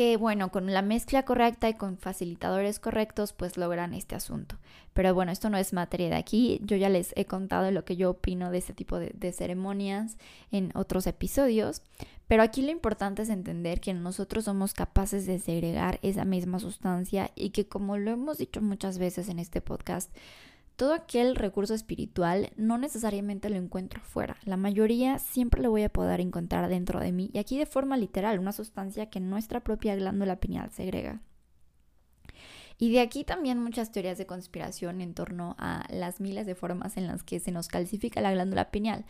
que 0.00 0.16
bueno, 0.16 0.50
con 0.50 0.72
la 0.72 0.80
mezcla 0.80 1.26
correcta 1.26 1.68
y 1.68 1.74
con 1.74 1.98
facilitadores 1.98 2.78
correctos, 2.78 3.34
pues 3.34 3.58
logran 3.58 3.92
este 3.92 4.14
asunto. 4.14 4.56
Pero 4.94 5.12
bueno, 5.12 5.30
esto 5.30 5.50
no 5.50 5.58
es 5.58 5.74
materia 5.74 6.08
de 6.08 6.14
aquí, 6.14 6.58
yo 6.64 6.78
ya 6.78 6.88
les 6.88 7.12
he 7.16 7.26
contado 7.26 7.70
lo 7.70 7.84
que 7.84 7.96
yo 7.96 8.08
opino 8.08 8.50
de 8.50 8.56
este 8.56 8.72
tipo 8.72 8.98
de, 8.98 9.32
ceremonias 9.32 10.16
en 10.52 10.72
otros 10.74 11.06
episodios, 11.06 11.82
pero 12.28 12.42
aquí 12.42 12.62
lo 12.62 12.70
importante 12.70 13.20
es 13.20 13.28
entender 13.28 13.82
que 13.82 13.92
nosotros 13.92 14.46
somos 14.46 14.72
capaces 14.72 15.26
de 15.26 15.38
segregar 15.38 15.98
esa 16.00 16.24
misma 16.24 16.60
sustancia 16.60 17.30
y 17.34 17.50
que 17.50 17.68
como 17.68 17.98
lo 17.98 18.12
hemos 18.12 18.38
dicho 18.38 18.62
muchas 18.62 18.96
veces 18.96 19.28
en 19.28 19.38
este 19.38 19.60
podcast, 19.60 20.10
todo 20.80 20.94
aquel 20.94 21.36
recurso 21.36 21.74
espiritual 21.74 22.52
no 22.56 22.78
necesariamente 22.78 23.50
lo 23.50 23.56
encuentro 23.56 24.00
afuera. 24.00 24.38
La 24.46 24.56
mayoría 24.56 25.18
siempre 25.18 25.60
lo 25.60 25.68
voy 25.68 25.82
a 25.82 25.90
poder 25.90 26.22
encontrar 26.22 26.70
dentro 26.70 27.00
de 27.00 27.12
mí 27.12 27.28
y 27.34 27.38
aquí 27.38 27.58
de 27.58 27.66
forma 27.66 27.98
literal, 27.98 28.38
una 28.38 28.52
sustancia 28.52 29.10
que 29.10 29.20
nuestra 29.20 29.60
propia 29.60 29.94
glándula 29.94 30.40
pineal 30.40 30.70
segrega. 30.70 31.20
Y 32.78 32.92
de 32.92 33.00
aquí 33.00 33.24
también 33.24 33.62
muchas 33.62 33.92
teorías 33.92 34.16
de 34.16 34.24
conspiración 34.24 35.02
en 35.02 35.12
torno 35.12 35.54
a 35.58 35.84
las 35.90 36.18
miles 36.18 36.46
de 36.46 36.54
formas 36.54 36.96
en 36.96 37.08
las 37.08 37.22
que 37.24 37.40
se 37.40 37.52
nos 37.52 37.68
calcifica 37.68 38.22
la 38.22 38.32
glándula 38.32 38.70
pineal. 38.70 39.04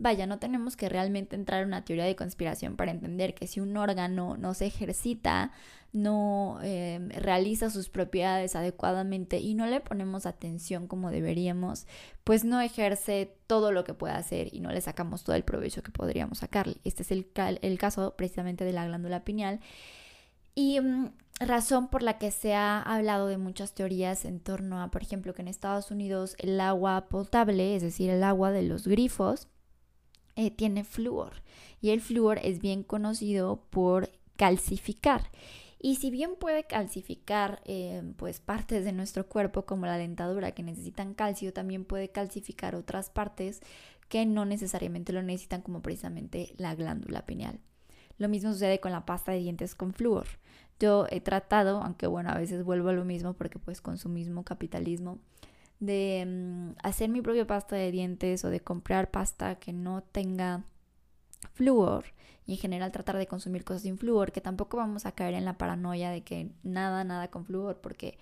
Vaya, 0.00 0.26
no 0.26 0.38
tenemos 0.38 0.76
que 0.76 0.88
realmente 0.88 1.34
entrar 1.34 1.62
en 1.62 1.68
una 1.68 1.84
teoría 1.84 2.04
de 2.04 2.14
conspiración 2.14 2.76
para 2.76 2.92
entender 2.92 3.34
que 3.34 3.48
si 3.48 3.58
un 3.58 3.76
órgano 3.76 4.36
no 4.36 4.54
se 4.54 4.66
ejercita, 4.66 5.50
no 5.92 6.60
em, 6.62 7.08
realiza 7.10 7.68
sus 7.68 7.88
propiedades 7.88 8.54
adecuadamente 8.54 9.40
y 9.40 9.54
no 9.54 9.66
le 9.66 9.80
ponemos 9.80 10.24
atención 10.24 10.86
como 10.86 11.10
deberíamos, 11.10 11.86
pues 12.22 12.44
no 12.44 12.60
ejerce 12.60 13.34
todo 13.48 13.72
lo 13.72 13.82
que 13.82 13.94
puede 13.94 14.14
hacer 14.14 14.54
y 14.54 14.60
no 14.60 14.70
le 14.70 14.80
sacamos 14.80 15.24
todo 15.24 15.34
el 15.34 15.42
provecho 15.42 15.82
que 15.82 15.90
podríamos 15.90 16.38
sacarle. 16.38 16.76
Este 16.84 17.02
es 17.02 17.10
el, 17.10 17.78
caso 17.78 18.14
precisamente 18.16 18.64
de 18.64 18.72
la 18.72 18.86
glándula 18.86 19.24
pineal. 19.24 19.58
Y 20.54 20.80
mm, 20.80 21.10
razón 21.40 21.88
por 21.88 22.04
la 22.04 22.18
que 22.18 22.30
se 22.30 22.54
ha 22.54 22.80
hablado 22.82 23.26
de 23.26 23.38
muchas 23.38 23.72
teorías 23.72 24.24
en 24.24 24.38
torno 24.38 24.80
a, 24.80 24.92
por 24.92 25.02
ejemplo, 25.02 25.34
que 25.34 25.42
en 25.42 25.48
Estados 25.48 25.90
Unidos 25.90 26.36
el 26.38 26.60
agua 26.60 27.08
potable, 27.08 27.74
es 27.74 27.82
decir, 27.82 28.10
el 28.10 28.22
agua 28.22 28.52
de 28.52 28.62
los 28.62 28.86
grifos, 28.86 29.48
eh, 30.38 30.52
tiene 30.52 30.84
flúor. 30.84 31.42
Y 31.80 31.90
el 31.90 32.00
flúor 32.00 32.38
es 32.44 32.60
bien 32.60 32.84
conocido 32.84 33.64
por 33.70 34.08
calcificar. 34.36 35.32
Y 35.80 35.96
si 35.96 36.10
bien 36.10 36.36
puede 36.36 36.62
calcificar 36.62 37.60
eh, 37.64 38.02
pues 38.16 38.38
partes 38.38 38.84
de 38.84 38.92
nuestro 38.92 39.28
cuerpo 39.28 39.66
como 39.66 39.86
la 39.86 39.98
dentadura 39.98 40.52
que 40.52 40.62
necesitan 40.62 41.14
calcio, 41.14 41.52
también 41.52 41.84
puede 41.84 42.10
calcificar 42.10 42.76
otras 42.76 43.10
partes 43.10 43.60
que 44.08 44.26
no 44.26 44.44
necesariamente 44.44 45.12
lo 45.12 45.24
necesitan 45.24 45.60
como 45.60 45.82
precisamente 45.82 46.54
la 46.56 46.76
glándula 46.76 47.26
pineal. 47.26 47.58
Lo 48.16 48.28
mismo 48.28 48.52
sucede 48.52 48.78
con 48.78 48.92
la 48.92 49.06
pasta 49.06 49.32
de 49.32 49.38
dientes 49.38 49.74
con 49.74 49.92
flúor. 49.92 50.26
Yo 50.78 51.06
he 51.10 51.20
tratado, 51.20 51.82
aunque 51.82 52.06
bueno, 52.06 52.30
a 52.30 52.38
veces 52.38 52.62
vuelvo 52.62 52.90
a 52.90 52.92
lo 52.92 53.04
mismo 53.04 53.34
porque 53.34 53.58
pues 53.58 53.80
consumismo, 53.80 54.44
capitalismo, 54.44 55.18
de 55.80 56.24
mm, 56.26 56.78
hacer 56.82 57.08
mi 57.08 57.20
propia 57.22 57.46
pasta 57.46 57.76
de 57.76 57.90
dientes 57.90 58.44
o 58.44 58.50
de 58.50 58.60
comprar 58.60 59.10
pasta 59.10 59.56
que 59.56 59.72
no 59.72 60.02
tenga 60.02 60.64
flúor 61.54 62.06
y 62.46 62.52
en 62.52 62.58
general 62.58 62.92
tratar 62.92 63.18
de 63.18 63.26
consumir 63.26 63.64
cosas 63.64 63.82
sin 63.82 63.98
flúor, 63.98 64.32
que 64.32 64.40
tampoco 64.40 64.78
vamos 64.78 65.06
a 65.06 65.12
caer 65.12 65.34
en 65.34 65.44
la 65.44 65.58
paranoia 65.58 66.10
de 66.10 66.22
que 66.22 66.50
nada, 66.62 67.04
nada 67.04 67.28
con 67.28 67.44
flúor, 67.44 67.76
porque 67.80 68.18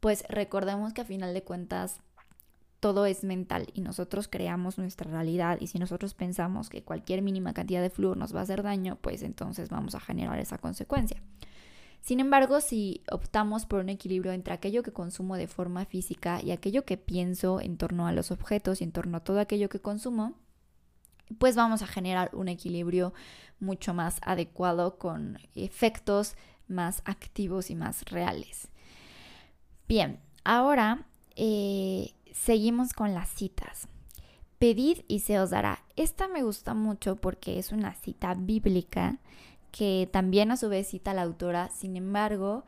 pues 0.00 0.24
recordemos 0.28 0.92
que 0.92 1.00
a 1.00 1.06
final 1.06 1.32
de 1.32 1.42
cuentas 1.42 2.00
todo 2.78 3.06
es 3.06 3.24
mental 3.24 3.68
y 3.72 3.80
nosotros 3.80 4.28
creamos 4.28 4.76
nuestra 4.76 5.10
realidad 5.10 5.56
y 5.58 5.68
si 5.68 5.78
nosotros 5.78 6.12
pensamos 6.12 6.68
que 6.68 6.82
cualquier 6.82 7.22
mínima 7.22 7.54
cantidad 7.54 7.80
de 7.80 7.88
flúor 7.88 8.18
nos 8.18 8.34
va 8.34 8.40
a 8.40 8.42
hacer 8.42 8.62
daño, 8.62 8.98
pues 9.00 9.22
entonces 9.22 9.70
vamos 9.70 9.94
a 9.94 10.00
generar 10.00 10.38
esa 10.38 10.58
consecuencia. 10.58 11.22
Sin 12.04 12.20
embargo, 12.20 12.60
si 12.60 13.02
optamos 13.10 13.64
por 13.64 13.80
un 13.80 13.88
equilibrio 13.88 14.32
entre 14.32 14.52
aquello 14.52 14.82
que 14.82 14.92
consumo 14.92 15.36
de 15.36 15.48
forma 15.48 15.86
física 15.86 16.42
y 16.42 16.50
aquello 16.50 16.84
que 16.84 16.98
pienso 16.98 17.62
en 17.62 17.78
torno 17.78 18.06
a 18.06 18.12
los 18.12 18.30
objetos 18.30 18.82
y 18.82 18.84
en 18.84 18.92
torno 18.92 19.16
a 19.16 19.24
todo 19.24 19.40
aquello 19.40 19.70
que 19.70 19.80
consumo, 19.80 20.34
pues 21.38 21.56
vamos 21.56 21.80
a 21.80 21.86
generar 21.86 22.28
un 22.34 22.48
equilibrio 22.48 23.14
mucho 23.58 23.94
más 23.94 24.18
adecuado 24.20 24.98
con 24.98 25.38
efectos 25.54 26.36
más 26.68 27.00
activos 27.06 27.70
y 27.70 27.74
más 27.74 28.04
reales. 28.04 28.68
Bien, 29.88 30.20
ahora 30.44 31.06
eh, 31.36 32.12
seguimos 32.32 32.92
con 32.92 33.14
las 33.14 33.30
citas. 33.30 33.88
Pedid 34.58 34.98
y 35.08 35.20
se 35.20 35.40
os 35.40 35.48
dará. 35.48 35.82
Esta 35.96 36.28
me 36.28 36.42
gusta 36.42 36.74
mucho 36.74 37.16
porque 37.16 37.58
es 37.58 37.72
una 37.72 37.94
cita 37.94 38.34
bíblica 38.34 39.20
que 39.74 40.08
también 40.12 40.52
a 40.52 40.56
su 40.56 40.68
vez 40.68 40.86
cita 40.86 41.14
la 41.14 41.22
autora, 41.22 41.68
sin 41.70 41.96
embargo, 41.96 42.64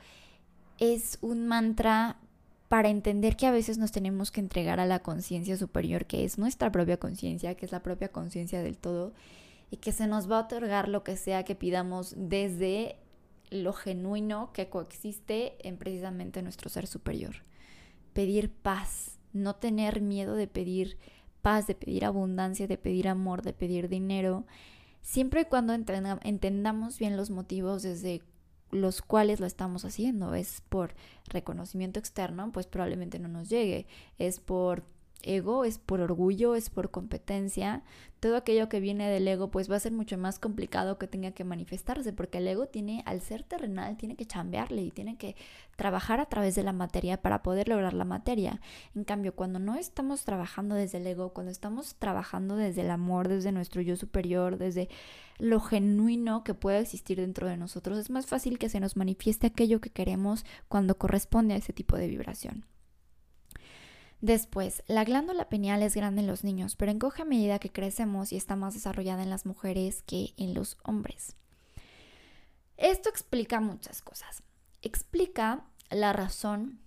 es 0.80 1.18
un 1.20 1.46
mantra 1.46 2.16
para 2.66 2.88
entender 2.88 3.36
que 3.36 3.46
a 3.46 3.52
veces 3.52 3.78
nos 3.78 3.92
tenemos 3.92 4.32
que 4.32 4.40
entregar 4.40 4.80
a 4.80 4.86
la 4.86 4.98
conciencia 4.98 5.56
superior, 5.56 6.06
que 6.06 6.25
es 6.25 6.36
nuestra 6.36 6.72
propia 6.72 6.96
conciencia, 6.96 7.54
que 7.54 7.64
es 7.64 7.70
la 7.70 7.84
propia 7.84 8.08
conciencia 8.08 8.60
del 8.60 8.76
todo, 8.76 9.12
y 9.70 9.76
que 9.76 9.92
se 9.92 10.08
nos 10.08 10.28
va 10.28 10.38
a 10.38 10.42
otorgar 10.46 10.88
lo 10.88 11.04
que 11.04 11.16
sea 11.16 11.44
que 11.44 11.54
pidamos 11.54 12.12
desde 12.16 12.96
lo 13.50 13.72
genuino 13.72 14.50
que 14.52 14.68
coexiste 14.68 15.54
en 15.60 15.76
precisamente 15.76 16.42
nuestro 16.42 16.70
ser 16.70 16.88
superior. 16.88 17.36
Pedir 18.14 18.50
paz, 18.50 19.20
no 19.32 19.54
tener 19.54 20.00
miedo 20.00 20.34
de 20.34 20.48
pedir 20.48 20.98
paz, 21.40 21.68
de 21.68 21.76
pedir 21.76 22.04
abundancia, 22.04 22.66
de 22.66 22.78
pedir 22.78 23.06
amor, 23.06 23.42
de 23.42 23.52
pedir 23.52 23.88
dinero, 23.88 24.44
siempre 25.06 25.42
y 25.42 25.44
cuando 25.44 25.72
entendamos 25.72 26.98
bien 26.98 27.16
los 27.16 27.30
motivos 27.30 27.84
desde 27.84 28.22
los 28.72 29.02
cuales 29.02 29.38
lo 29.38 29.46
estamos 29.46 29.84
haciendo. 29.84 30.34
Es 30.34 30.62
por 30.68 30.94
reconocimiento 31.28 32.00
externo, 32.00 32.50
pues 32.52 32.66
probablemente 32.66 33.20
no 33.20 33.28
nos 33.28 33.48
llegue. 33.48 33.86
Es 34.18 34.40
por 34.40 34.82
ego, 35.26 35.64
es 35.64 35.78
por 35.78 36.00
orgullo, 36.00 36.54
es 36.54 36.71
por 36.71 36.90
competencia. 36.90 37.83
Todo 38.21 38.37
aquello 38.37 38.68
que 38.68 38.80
viene 38.80 39.11
del 39.11 39.28
ego 39.28 39.50
pues 39.50 39.71
va 39.71 39.76
a 39.76 39.80
ser 39.80 39.92
mucho 39.92 40.16
más 40.16 40.38
complicado 40.38 40.99
que 40.99 41.06
tenga 41.06 41.33
que 41.33 41.45
manifestarse 41.45 42.12
porque 42.12 42.38
el 42.38 42.49
ego 42.49 42.66
tiene, 42.66 43.02
al 43.04 43.21
ser 43.21 43.42
terrenal, 43.42 43.97
tiene 43.97 44.16
que 44.16 44.26
chambearle 44.26 44.83
y 44.83 44.90
tiene 44.90 45.16
que 45.16 45.37
trabajar 45.76 46.21
a 46.21 46.26
través 46.26 46.54
de 46.54 46.62
la 46.62 46.73
materia 46.73 47.21
para 47.21 47.42
poder 47.42 47.68
lograr 47.68 47.92
la 47.92 48.04
materia. 48.04 48.61
En 48.95 49.04
cambio, 49.04 49.35
cuando 49.35 49.59
no 49.59 49.76
estamos 49.76 50.25
trabajando 50.25 50.75
desde 50.75 50.99
el 50.99 51.06
ego, 51.06 51.35
cuando 51.35 51.52
estamos 51.52 51.95
trabajando 51.97 52.56
desde 52.56 52.80
el 52.80 52.90
amor, 52.90 53.28
desde 53.28 53.52
nuestro 53.52 53.83
yo 53.83 53.97
superior, 53.97 54.56
desde 54.56 54.88
lo 55.38 55.61
genuino 55.61 56.45
que 56.45 56.54
puede 56.54 56.80
existir 56.80 57.18
dentro 57.18 57.47
de 57.49 57.56
nosotros, 57.56 57.99
es 57.99 58.11
más 58.11 58.26
fácil 58.26 58.59
que 58.59 58.68
se 58.68 58.80
nos 58.80 58.97
manifieste 58.97 59.47
aquello 59.47 59.80
que 59.80 59.90
queremos 59.90 60.45
cuando 60.68 60.97
corresponde 60.97 61.54
a 61.54 61.59
ese 61.59 61.73
tipo 61.73 61.97
de 61.97 62.09
vibración. 62.09 62.64
Después, 64.20 64.82
la 64.87 65.04
glándula 65.04 65.49
pineal 65.49 65.82
es 65.82 65.94
grande 65.94 66.23
en 66.23 66.26
los 66.26 66.42
niños, 66.42 66.75
pero 66.75 66.90
encoge 66.90 67.23
a 67.23 67.26
medida 67.26 67.58
que 67.58 67.70
crecemos 67.70 68.32
y 68.32 68.37
está 68.37 68.56
más 68.56 68.75
desarrollada 68.75 69.23
en 69.23 69.30
las 69.30 69.44
mujeres 69.44 70.02
que 70.02 70.32
en 70.37 70.54
los 70.54 70.78
hombres. 70.85 71.37
Esto 72.76 73.08
explica 73.08 73.61
muchas 73.61 74.02
cosas. 74.02 74.42
Explica 74.82 75.64
la 75.90 76.12
razón 76.12 76.80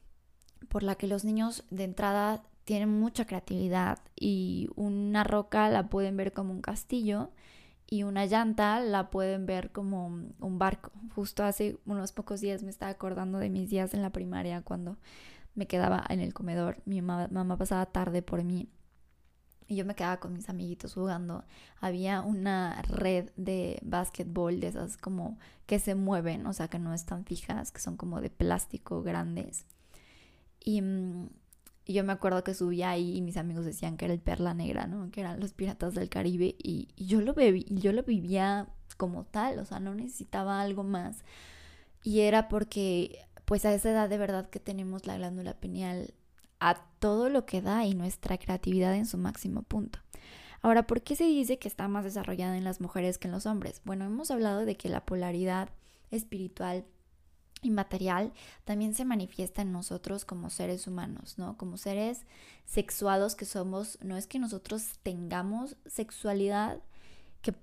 por 0.69 0.83
la 0.83 0.95
que 0.95 1.07
los 1.07 1.24
niños 1.24 1.63
de 1.69 1.83
entrada 1.83 2.43
tienen 2.63 3.00
mucha 3.00 3.25
creatividad 3.25 4.00
y 4.15 4.69
una 4.75 5.24
roca 5.24 5.69
la 5.69 5.89
pueden 5.89 6.17
ver 6.17 6.33
como 6.33 6.51
un 6.51 6.62
castillo 6.62 7.31
y 7.88 8.03
una 8.03 8.27
llanta 8.27 8.79
la 8.79 9.09
pueden 9.09 9.48
ver 9.48 9.71
como 9.71 10.05
un 10.07 10.59
barco. 10.59 10.91
Justo 11.15 11.43
hace 11.43 11.79
unos 11.86 12.12
pocos 12.12 12.41
días 12.41 12.62
me 12.62 12.69
estaba 12.69 12.91
acordando 12.91 13.39
de 13.39 13.50
mis 13.50 13.69
días 13.69 13.95
en 13.95 14.03
la 14.03 14.12
primaria 14.12 14.62
cuando 14.62 14.98
me 15.56 15.68
quedaba 15.68 16.06
en 16.10 16.20
el 16.20 16.34
comedor, 16.34 16.82
mi 16.86 17.01
mamá, 17.01 17.58
pasaba 17.58 17.86
tarde 17.88 18.22
por 18.22 18.44
mí 18.44 18.70
y 19.70 19.75
yo 19.75 19.86
me 19.86 19.94
quedaba 19.94 20.20
con 20.20 20.34
mis 20.34 20.50
amiguitos 20.50 20.96
jugando. 20.96 21.46
Había 21.79 22.22
una 22.22 22.82
red 22.82 23.29
de 23.38 23.79
básquetbol 23.84 24.60
de 24.60 24.68
esas 24.68 24.98
como 24.98 25.38
que 25.68 25.77
se 25.79 25.94
mueven, 25.94 26.48
o 26.48 26.53
sea, 26.53 26.68
que 26.68 26.79
no 26.79 26.91
están 26.91 27.24
fijas, 27.24 27.72
que 27.72 27.79
son 27.79 27.96
como 27.96 28.20
de 28.20 28.32
plástico 28.32 29.03
grandes. 29.03 29.65
Y, 30.60 30.82
mm, 30.82 31.29
yo 31.86 32.03
me 32.03 32.13
acuerdo 32.13 32.44
que 32.44 32.56
subía 32.56 32.89
ahí 32.89 33.18
y 33.18 33.22
mis 33.22 33.38
amigos 33.38 33.65
decían 33.65 33.96
que 33.96 34.06
era 34.06 34.13
el 34.13 34.20
Perla 34.20 34.56
Negra, 34.56 34.88
¿no? 34.88 35.12
Que 35.12 35.22
eran 35.22 35.39
los 35.39 35.53
piratas 35.53 35.94
del 35.94 36.10
Caribe 36.10 36.56
y, 36.58 36.88
yo, 36.98 37.22
lo 37.22 37.36
yo 37.39 37.94
lo 37.94 38.03
vivía 38.03 38.68
como 38.98 39.24
tal, 39.25 39.60
o 39.60 39.65
sea, 39.65 39.79
no 39.79 39.94
necesitaba 39.94 40.62
algo 40.62 40.84
más. 40.84 41.24
Y 42.03 42.22
era 42.22 42.50
porque 42.50 43.20
pues 43.50 43.65
a 43.65 43.74
esa 43.74 43.89
edad 43.89 44.08
de 44.08 44.20
verdad 44.20 44.48
que 44.48 44.60
tenemos 44.60 45.08
la 45.08 45.18
glándula 45.18 45.56
pineal 45.56 46.13
a 46.60 46.75
todo 47.00 47.29
lo 47.29 47.48
que 47.48 47.63
da 47.63 47.84
y 47.84 47.96
nuestra 47.96 48.38
creatividad 48.38 48.94
en 48.94 49.08
su 49.08 49.18
máximo 49.18 49.63
punto. 49.63 49.98
Ahora, 50.62 50.86
¿por 50.86 51.01
qué 51.01 51.15
se 51.15 51.24
dice 51.24 51.58
que 51.58 51.68
está 51.68 51.88
más 51.88 52.03
desarrollada 52.03 52.60
en 52.60 52.63
las 52.63 52.79
mujeres 52.79 53.18
que 53.18 53.27
en 53.27 53.32
los 53.32 53.48
hombres? 53.48 53.82
Bueno, 53.86 54.06
hemos 54.06 54.29
hablado 54.29 54.65
de 54.65 54.77
que 54.77 54.88
la 54.88 55.03
polaridad 55.03 55.70
espiritual 56.12 56.86
y 57.63 57.72
material 57.72 58.34
también 58.65 58.94
se 58.94 59.03
manifiesta 59.03 59.63
en 59.63 59.72
nosotros 59.72 60.25
como 60.25 60.52
seres 60.52 60.86
humanos, 60.86 61.39
¿no? 61.39 61.58
Como 61.58 61.78
seres 61.78 62.28
sexuados 62.65 63.34
que 63.34 63.45
somos, 63.45 63.97
no 64.04 64.15
es 64.15 64.28
que 64.28 64.38
nosotros 64.38 65.00
tengamos 65.02 65.76
sexualidad, 65.88 66.84
que, 67.41 67.56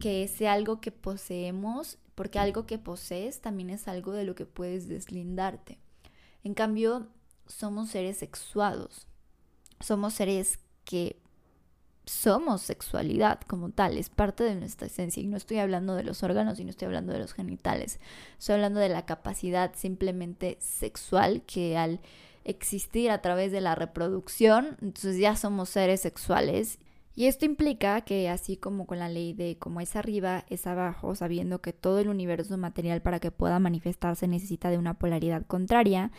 que 0.00 0.26
sea 0.26 0.54
algo 0.54 0.80
que 0.80 0.90
poseemos 0.90 1.98
porque 2.14 2.38
algo 2.38 2.66
que 2.66 2.78
posees 2.78 3.40
también 3.40 3.70
es 3.70 3.88
algo 3.88 4.12
de 4.12 4.24
lo 4.24 4.34
que 4.34 4.46
puedes 4.46 4.88
deslindarte. 4.88 5.78
En 6.42 6.54
cambio, 6.54 7.08
somos 7.46 7.90
seres 7.90 8.18
sexuados, 8.18 9.06
somos 9.80 10.14
seres 10.14 10.58
que 10.84 11.16
somos 12.06 12.60
sexualidad 12.60 13.40
como 13.46 13.70
tal, 13.70 13.96
es 13.96 14.10
parte 14.10 14.44
de 14.44 14.54
nuestra 14.54 14.86
esencia. 14.86 15.22
Y 15.22 15.26
no 15.26 15.36
estoy 15.36 15.58
hablando 15.58 15.94
de 15.94 16.04
los 16.04 16.22
órganos 16.22 16.60
y 16.60 16.64
no 16.64 16.70
estoy 16.70 16.86
hablando 16.86 17.12
de 17.12 17.18
los 17.18 17.32
genitales, 17.32 17.98
estoy 18.38 18.56
hablando 18.56 18.80
de 18.80 18.90
la 18.90 19.06
capacidad 19.06 19.72
simplemente 19.74 20.58
sexual 20.60 21.42
que 21.46 21.76
al 21.76 22.00
existir 22.44 23.10
a 23.10 23.22
través 23.22 23.52
de 23.52 23.62
la 23.62 23.74
reproducción, 23.74 24.76
entonces 24.82 25.18
ya 25.18 25.34
somos 25.34 25.70
seres 25.70 26.00
sexuales 26.02 26.78
y 27.14 27.26
esto 27.26 27.44
implica 27.44 28.00
que 28.00 28.28
así 28.28 28.56
como 28.56 28.86
con 28.86 28.98
la 28.98 29.08
ley 29.08 29.32
de 29.32 29.56
como 29.58 29.80
es 29.80 29.96
arriba, 29.96 30.44
es 30.48 30.66
abajo, 30.66 31.14
sabiendo 31.14 31.60
que 31.60 31.72
todo 31.72 32.00
el 32.00 32.08
universo 32.08 32.56
material 32.58 33.02
para 33.02 33.20
que 33.20 33.30
pueda 33.30 33.58
manifestarse 33.58 34.26
necesita 34.26 34.70
de 34.70 34.78
una 34.78 34.98
polaridad 34.98 35.46
contraria, 35.46 36.10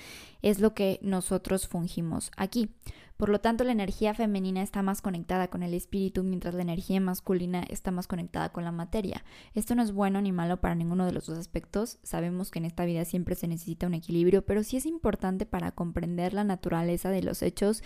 es 0.42 0.60
lo 0.60 0.74
que 0.74 1.00
nosotros 1.02 1.68
fungimos 1.68 2.32
aquí. 2.38 2.70
Por 3.18 3.30
lo 3.30 3.40
tanto, 3.40 3.64
la 3.64 3.72
energía 3.72 4.14
femenina 4.14 4.62
está 4.62 4.82
más 4.82 5.02
conectada 5.02 5.48
con 5.48 5.64
el 5.64 5.74
espíritu, 5.74 6.24
mientras 6.24 6.54
la 6.54 6.64
energía 6.64 7.00
masculina 7.00 7.64
está 7.70 7.90
más 7.92 8.08
conectada 8.08 8.50
con 8.52 8.66
la 8.66 8.74
materia. 8.74 9.24
Esto 9.54 9.74
no 9.74 9.84
es 9.84 9.94
bueno 9.94 10.22
ni 10.22 10.34
malo 10.34 10.60
para 10.60 10.76
ninguno 10.76 11.06
de 11.06 11.14
los 11.14 11.28
dos 11.28 11.38
aspectos. 11.38 11.98
Sabemos 12.04 12.52
que 12.52 12.60
en 12.60 12.66
esta 12.66 12.84
vida 12.84 13.06
siempre 13.06 13.36
se 13.36 13.48
necesita 13.48 13.88
un 13.88 13.94
equilibrio, 13.94 14.46
pero 14.46 14.64
sí 14.64 14.76
es 14.76 14.86
importante 14.86 15.46
para 15.46 15.72
comprender 15.72 16.34
la 16.34 16.44
naturaleza 16.44 17.10
de 17.10 17.24
los 17.24 17.42
hechos 17.42 17.84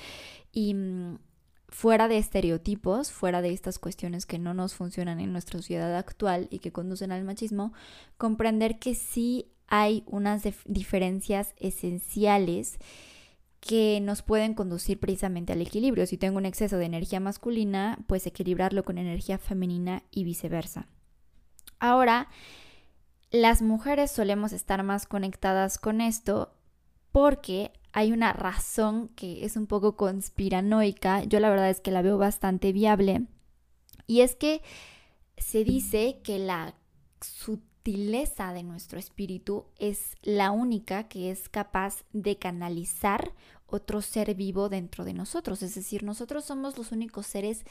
y 0.51 0.73
mm, 0.73 1.19
fuera 1.69 2.07
de 2.07 2.17
estereotipos, 2.17 3.11
fuera 3.11 3.41
de 3.41 3.53
estas 3.53 3.79
cuestiones 3.79 4.25
que 4.25 4.39
no 4.39 4.53
nos 4.53 4.73
funcionan 4.73 5.19
en 5.19 5.31
nuestra 5.31 5.59
sociedad 5.59 5.95
actual 5.95 6.47
y 6.49 6.59
que 6.59 6.71
conducen 6.71 7.11
al 7.11 7.23
machismo, 7.23 7.73
comprender 8.17 8.79
que 8.79 8.95
sí 8.95 9.51
hay 9.67 10.03
unas 10.07 10.43
diferencias 10.65 11.53
esenciales 11.57 12.79
que 13.59 13.99
nos 14.01 14.21
pueden 14.21 14.53
conducir 14.53 14.99
precisamente 14.99 15.53
al 15.53 15.61
equilibrio. 15.61 16.07
Si 16.07 16.17
tengo 16.17 16.37
un 16.37 16.45
exceso 16.45 16.77
de 16.77 16.85
energía 16.85 17.19
masculina, 17.19 17.99
pues 18.07 18.25
equilibrarlo 18.25 18.83
con 18.83 18.97
energía 18.97 19.37
femenina 19.37 20.03
y 20.11 20.23
viceversa. 20.23 20.87
Ahora, 21.79 22.29
las 23.31 23.61
mujeres 23.61 24.11
solemos 24.11 24.53
estar 24.53 24.81
más 24.83 25.05
conectadas 25.05 25.77
con 25.77 26.01
esto 26.01 26.51
porque 27.19 27.73
hay 27.91 28.13
una 28.13 28.31
razón 28.31 29.09
que 29.09 29.43
es 29.43 29.57
un 29.57 29.67
poco 29.67 29.97
conspiranoica, 29.97 31.25
yo 31.25 31.41
la 31.41 31.49
verdad 31.49 31.69
es 31.69 31.81
que 31.81 31.91
la 31.91 32.01
veo 32.01 32.17
bastante 32.17 32.71
viable, 32.71 33.25
y 34.07 34.21
es 34.21 34.37
que 34.37 34.61
se 35.35 35.65
dice 35.65 36.21
que 36.23 36.39
la 36.39 36.75
sutileza 37.19 38.53
de 38.53 38.63
nuestro 38.63 38.99
espíritu 38.99 39.65
es 39.79 40.15
la 40.21 40.51
única 40.51 41.09
que 41.09 41.29
es 41.29 41.49
capaz 41.49 42.05
de 42.13 42.37
canalizar 42.37 43.33
otro 43.67 44.01
ser 44.01 44.33
vivo 44.33 44.69
dentro 44.69 45.03
de 45.03 45.13
nosotros, 45.13 45.61
es 45.61 45.75
decir, 45.75 46.03
nosotros 46.03 46.45
somos 46.45 46.77
los 46.77 46.93
únicos 46.93 47.27
seres 47.27 47.65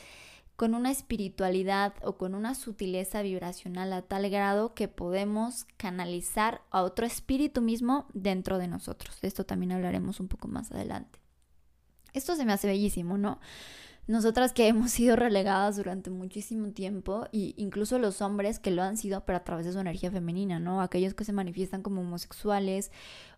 con 0.58 0.74
una 0.74 0.90
espiritualidad 0.90 1.94
o 2.02 2.18
con 2.18 2.34
una 2.34 2.56
sutileza 2.56 3.22
vibracional 3.22 3.92
a 3.92 4.02
tal 4.02 4.28
grado 4.28 4.74
que 4.74 4.88
podemos 4.88 5.66
canalizar 5.76 6.62
a 6.72 6.82
otro 6.82 7.06
espíritu 7.06 7.62
mismo 7.62 8.08
dentro 8.12 8.58
de 8.58 8.66
nosotros. 8.66 9.20
De 9.20 9.28
esto 9.28 9.46
también 9.46 9.70
hablaremos 9.70 10.18
un 10.18 10.26
poco 10.26 10.48
más 10.48 10.72
adelante. 10.72 11.20
Esto 12.12 12.34
se 12.34 12.44
me 12.44 12.52
hace 12.52 12.66
bellísimo, 12.66 13.16
¿no? 13.16 13.38
Nosotras 14.08 14.52
que 14.52 14.66
hemos 14.66 14.90
sido 14.90 15.16
relegadas 15.16 15.76
durante 15.76 16.10
muchísimo 16.10 16.72
tiempo, 16.72 17.26
e 17.32 17.54
incluso 17.56 17.98
los 17.98 18.22
hombres 18.22 18.58
que 18.58 18.70
lo 18.70 18.82
han 18.82 18.96
sido, 18.96 19.24
pero 19.24 19.36
a 19.36 19.44
través 19.44 19.66
de 19.66 19.72
su 19.72 19.78
energía 19.78 20.10
femenina, 20.10 20.58
¿no? 20.58 20.80
Aquellos 20.80 21.14
que 21.14 21.24
se 21.24 21.32
manifiestan 21.32 21.82
como 21.82 22.00
homosexuales 22.00 22.90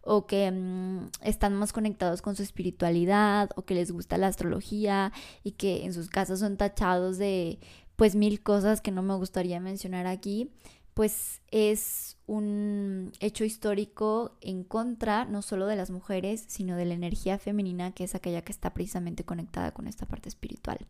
o 0.02 0.26
que 0.26 0.50
mm, 0.50 1.10
están 1.22 1.54
más 1.54 1.72
conectados 1.72 2.22
con 2.22 2.36
su 2.36 2.42
espiritualidad 2.42 3.50
o 3.56 3.62
que 3.62 3.74
les 3.74 3.90
gusta 3.90 4.16
la 4.16 4.28
astrología 4.28 5.12
y 5.42 5.52
que 5.52 5.84
en 5.84 5.92
sus 5.92 6.08
casas 6.08 6.38
son 6.38 6.56
tachados 6.56 7.18
de 7.18 7.58
pues 7.96 8.14
mil 8.14 8.42
cosas 8.42 8.80
que 8.80 8.92
no 8.92 9.02
me 9.02 9.14
gustaría 9.16 9.60
mencionar 9.60 10.06
aquí 10.06 10.50
pues 10.94 11.40
es 11.50 12.16
un 12.30 13.10
hecho 13.18 13.42
histórico 13.44 14.36
en 14.40 14.62
contra 14.62 15.24
no 15.24 15.42
solo 15.42 15.66
de 15.66 15.74
las 15.74 15.90
mujeres, 15.90 16.44
sino 16.46 16.76
de 16.76 16.84
la 16.84 16.94
energía 16.94 17.38
femenina, 17.38 17.90
que 17.90 18.04
es 18.04 18.14
aquella 18.14 18.42
que 18.42 18.52
está 18.52 18.72
precisamente 18.72 19.24
conectada 19.24 19.72
con 19.72 19.88
esta 19.88 20.06
parte 20.06 20.28
espiritual. 20.28 20.86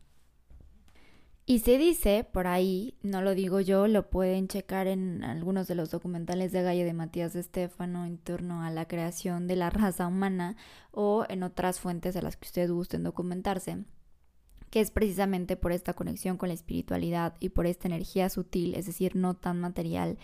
Y 1.47 1.59
se 1.59 1.79
dice 1.79 2.27
por 2.31 2.45
ahí, 2.45 2.93
no 3.01 3.23
lo 3.23 3.33
digo 3.33 3.59
yo, 3.59 3.87
lo 3.87 4.11
pueden 4.11 4.47
checar 4.47 4.85
en 4.85 5.23
algunos 5.23 5.67
de 5.67 5.73
los 5.73 5.89
documentales 5.89 6.51
de 6.51 6.61
Galle 6.61 6.85
de 6.85 6.93
Matías 6.93 7.33
de 7.33 7.39
Estefano 7.39 8.05
en 8.05 8.19
torno 8.19 8.61
a 8.61 8.69
la 8.69 8.87
creación 8.87 9.47
de 9.47 9.55
la 9.55 9.71
raza 9.71 10.05
humana 10.05 10.55
o 10.91 11.25
en 11.27 11.41
otras 11.41 11.79
fuentes 11.79 12.13
de 12.13 12.21
las 12.21 12.37
que 12.37 12.45
ustedes 12.45 12.69
gusten 12.69 13.01
documentarse, 13.01 13.83
que 14.69 14.79
es 14.79 14.91
precisamente 14.91 15.57
por 15.57 15.71
esta 15.71 15.95
conexión 15.95 16.37
con 16.37 16.49
la 16.49 16.53
espiritualidad 16.53 17.33
y 17.39 17.49
por 17.49 17.65
esta 17.65 17.87
energía 17.87 18.29
sutil, 18.29 18.75
es 18.75 18.85
decir, 18.85 19.15
no 19.15 19.33
tan 19.33 19.59
material, 19.59 20.19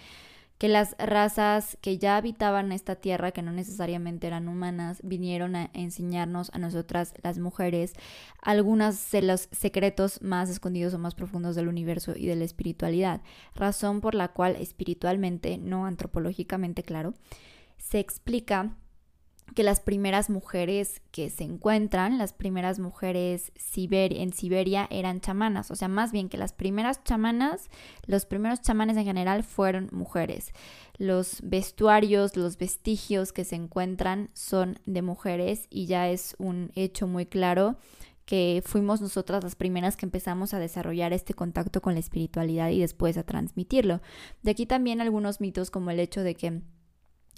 que 0.57 0.67
las 0.67 0.95
razas 0.97 1.77
que 1.81 1.97
ya 1.97 2.17
habitaban 2.17 2.71
esta 2.71 2.95
tierra, 2.95 3.31
que 3.31 3.41
no 3.41 3.51
necesariamente 3.51 4.27
eran 4.27 4.47
humanas, 4.47 4.99
vinieron 5.03 5.55
a 5.55 5.69
enseñarnos 5.73 6.49
a 6.53 6.59
nosotras 6.59 7.13
las 7.21 7.37
mujeres 7.37 7.93
algunos 8.41 9.11
de 9.11 9.21
los 9.21 9.49
secretos 9.51 10.21
más 10.21 10.49
escondidos 10.49 10.93
o 10.93 10.99
más 10.99 11.13
profundos 11.15 11.55
del 11.55 11.67
universo 11.67 12.13
y 12.15 12.25
de 12.25 12.35
la 12.35 12.45
espiritualidad, 12.45 13.21
razón 13.53 14.01
por 14.01 14.15
la 14.15 14.29
cual 14.29 14.55
espiritualmente, 14.55 15.57
no 15.57 15.85
antropológicamente 15.85 16.83
claro, 16.83 17.13
se 17.77 17.99
explica 17.99 18.75
que 19.55 19.63
las 19.63 19.79
primeras 19.79 20.29
mujeres 20.29 21.01
que 21.11 21.29
se 21.29 21.43
encuentran, 21.43 22.17
las 22.17 22.33
primeras 22.33 22.79
mujeres 22.79 23.51
en 23.75 24.33
Siberia 24.33 24.87
eran 24.91 25.21
chamanas, 25.21 25.71
o 25.71 25.75
sea, 25.75 25.87
más 25.87 26.11
bien 26.11 26.29
que 26.29 26.37
las 26.37 26.53
primeras 26.53 27.03
chamanas, 27.03 27.69
los 28.05 28.25
primeros 28.25 28.61
chamanes 28.61 28.97
en 28.97 29.05
general 29.05 29.43
fueron 29.43 29.89
mujeres. 29.91 30.51
Los 30.97 31.39
vestuarios, 31.43 32.35
los 32.35 32.57
vestigios 32.57 33.33
que 33.33 33.45
se 33.45 33.55
encuentran 33.55 34.29
son 34.33 34.79
de 34.85 35.01
mujeres 35.01 35.67
y 35.69 35.85
ya 35.85 36.09
es 36.09 36.35
un 36.37 36.71
hecho 36.75 37.07
muy 37.07 37.25
claro 37.25 37.77
que 38.25 38.61
fuimos 38.65 38.99
nosotras 38.99 39.41
las 39.41 39.55
primeras 39.55 39.95
que 39.95 40.05
empezamos 40.05 40.53
a 40.53 40.59
desarrollar 40.59 41.13
este 41.13 41.33
contacto 41.33 41.81
con 41.81 41.93
la 41.93 42.01
espiritualidad 42.01 42.69
y 42.71 42.81
después 42.81 43.17
a 43.17 43.23
transmitirlo. 43.23 44.01
De 44.43 44.51
aquí 44.51 44.65
también 44.65 44.99
algunos 44.99 45.39
mitos 45.39 45.71
como 45.71 45.91
el 45.91 46.01
hecho 46.01 46.23
de 46.23 46.35
que 46.35 46.61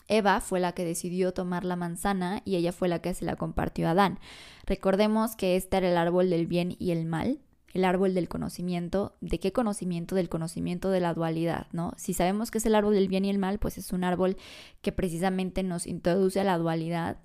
Eva 0.10 0.42
fue 0.42 0.60
la 0.60 0.74
que 0.74 0.84
decidió 0.84 1.34
tomar 1.34 1.64
la 1.64 1.76
manzana 1.76 2.42
y 2.44 2.56
ella 2.56 2.74
fue 2.74 2.90
la 2.90 3.00
que 3.00 3.14
se 3.14 3.26
la 3.26 3.36
compartió 3.36 3.88
a 3.88 3.92
Adán. 3.92 4.20
Recordemos 4.66 5.36
que 5.36 5.56
este 5.56 5.78
era 5.78 5.90
el 5.90 5.98
árbol 5.98 6.30
del 6.30 6.48
bien 6.48 6.76
y 6.80 6.92
el 6.92 7.06
mal, 7.06 7.40
el 7.74 7.86
árbol 7.86 8.14
del 8.14 8.28
conocimiento. 8.28 9.16
¿De 9.22 9.40
qué 9.40 9.52
conocimiento? 9.54 10.16
Del 10.16 10.30
conocimiento 10.30 10.90
de 10.90 11.00
la 11.00 11.14
dualidad, 11.14 11.68
¿no? 11.72 11.94
Si 11.98 12.14
sabemos 12.14 12.52
que 12.52 12.58
es 12.58 12.66
el 12.66 12.76
árbol 12.76 12.96
del 12.96 13.08
bien 13.08 13.26
y 13.26 13.30
el 13.30 13.38
mal, 13.38 13.60
pues 13.60 13.78
es 13.78 13.94
un 13.94 14.04
árbol 14.04 14.38
que 14.82 14.92
precisamente 14.92 15.64
nos 15.64 15.88
introduce 15.88 16.40
a 16.40 16.44
la 16.44 16.58
dualidad. 16.58 17.18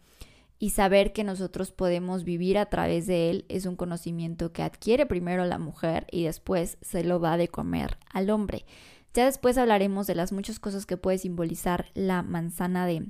Y 0.59 0.71
saber 0.71 1.13
que 1.13 1.25
nosotros 1.25 1.73
podemos 1.73 2.25
vivir 2.25 2.59
a 2.59 2.67
través 2.67 3.07
de 3.07 3.31
él 3.31 3.45
es 3.49 3.67
un 3.67 3.77
conocimiento 3.77 4.53
que 4.53 4.63
adquiere 4.63 5.05
primero 5.05 5.45
la 5.45 5.59
mujer 5.59 6.07
y 6.11 6.25
después 6.25 6.79
se 6.81 7.03
lo 7.03 7.19
da 7.19 7.37
de 7.37 7.49
comer 7.49 7.99
al 8.13 8.31
hombre. 8.31 8.65
Ya 9.15 9.27
después 9.27 9.57
hablaremos 9.59 10.09
de 10.09 10.17
las 10.17 10.33
muchas 10.33 10.59
cosas 10.59 10.87
que 10.87 10.97
puede 10.97 11.19
simbolizar 11.19 11.87
la 11.95 12.23
manzana 12.23 12.85
de 12.85 13.07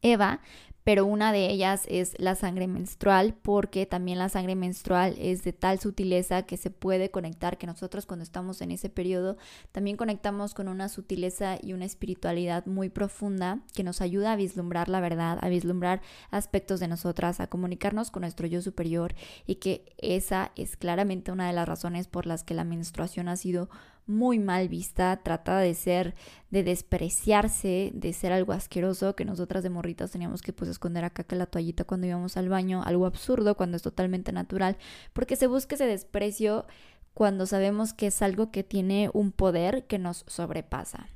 Eva, 0.00 0.40
pero 0.84 1.06
una 1.06 1.32
de 1.32 1.48
ellas 1.48 1.86
es 1.88 2.14
la 2.18 2.34
sangre 2.34 2.68
menstrual, 2.68 3.34
porque 3.42 3.86
también 3.86 4.18
la 4.18 4.28
sangre 4.28 4.54
menstrual 4.54 5.16
es 5.18 5.42
de 5.42 5.54
tal 5.54 5.80
sutileza 5.80 6.42
que 6.42 6.58
se 6.58 6.70
puede 6.70 7.10
conectar, 7.10 7.56
que 7.56 7.66
nosotros 7.66 8.04
cuando 8.06 8.22
estamos 8.22 8.60
en 8.60 8.70
ese 8.70 8.90
periodo 8.90 9.36
también 9.72 9.96
conectamos 9.96 10.54
con 10.54 10.68
una 10.68 10.88
sutileza 10.88 11.58
y 11.60 11.72
una 11.72 11.86
espiritualidad 11.86 12.66
muy 12.66 12.90
profunda 12.90 13.60
que 13.72 13.82
nos 13.82 14.02
ayuda 14.02 14.32
a 14.32 14.36
vislumbrar 14.36 14.88
la 14.88 15.00
verdad, 15.00 15.38
a 15.40 15.48
vislumbrar 15.48 16.02
aspectos 16.30 16.78
de 16.80 16.88
nosotras, 16.88 17.40
a 17.40 17.48
comunicarnos 17.48 18.10
con 18.10 18.20
nuestro 18.20 18.46
yo 18.46 18.60
superior 18.60 19.14
y 19.46 19.56
que 19.56 19.86
esa 19.96 20.52
es 20.54 20.76
claramente 20.76 21.32
una 21.32 21.48
de 21.48 21.54
las 21.54 21.66
razones 21.66 22.06
por 22.06 22.26
las 22.26 22.44
que 22.44 22.54
la 22.54 22.64
menstruación 22.64 23.28
ha 23.28 23.36
sido 23.36 23.70
muy 24.06 24.38
mal 24.38 24.68
vista, 24.68 25.16
trata 25.22 25.58
de 25.58 25.74
ser, 25.74 26.14
de 26.50 26.62
despreciarse, 26.62 27.90
de 27.94 28.12
ser 28.12 28.32
algo 28.32 28.52
asqueroso, 28.52 29.16
que 29.16 29.24
nosotras 29.24 29.62
de 29.62 29.70
morritas 29.70 30.10
teníamos 30.10 30.42
que 30.42 30.52
pues 30.52 30.70
esconder 30.70 31.04
acá 31.04 31.24
que 31.24 31.36
la 31.36 31.46
toallita 31.46 31.84
cuando 31.84 32.06
íbamos 32.06 32.36
al 32.36 32.48
baño, 32.48 32.82
algo 32.84 33.06
absurdo 33.06 33.56
cuando 33.56 33.76
es 33.76 33.82
totalmente 33.82 34.32
natural, 34.32 34.76
porque 35.12 35.36
se 35.36 35.46
busca 35.46 35.74
ese 35.74 35.86
desprecio 35.86 36.66
cuando 37.14 37.46
sabemos 37.46 37.94
que 37.94 38.08
es 38.08 38.22
algo 38.22 38.50
que 38.50 38.64
tiene 38.64 39.10
un 39.14 39.32
poder 39.32 39.86
que 39.86 39.98
nos 39.98 40.24
sobrepasa. 40.26 41.08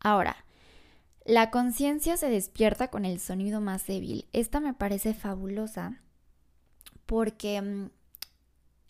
Ahora, 0.00 0.36
la 1.24 1.50
conciencia 1.50 2.16
se 2.16 2.30
despierta 2.30 2.88
con 2.88 3.04
el 3.04 3.18
sonido 3.20 3.60
más 3.60 3.86
débil. 3.86 4.26
Esta 4.32 4.60
me 4.60 4.74
parece 4.74 5.12
fabulosa 5.12 6.00
porque 7.04 7.60
mm, 7.60 7.90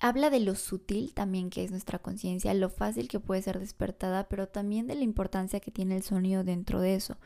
habla 0.00 0.30
de 0.30 0.40
lo 0.40 0.54
sutil 0.54 1.14
también 1.14 1.50
que 1.50 1.64
es 1.64 1.70
nuestra 1.70 1.98
conciencia, 1.98 2.52
lo 2.54 2.68
fácil 2.68 3.08
que 3.08 3.20
puede 3.20 3.42
ser 3.42 3.58
despertada, 3.58 4.28
pero 4.28 4.48
también 4.48 4.86
de 4.86 4.94
la 4.94 5.04
importancia 5.04 5.60
que 5.60 5.70
tiene 5.70 5.96
el 5.96 6.02
sonido 6.02 6.44
dentro 6.44 6.80
de 6.80 6.94
eso. 6.94 7.16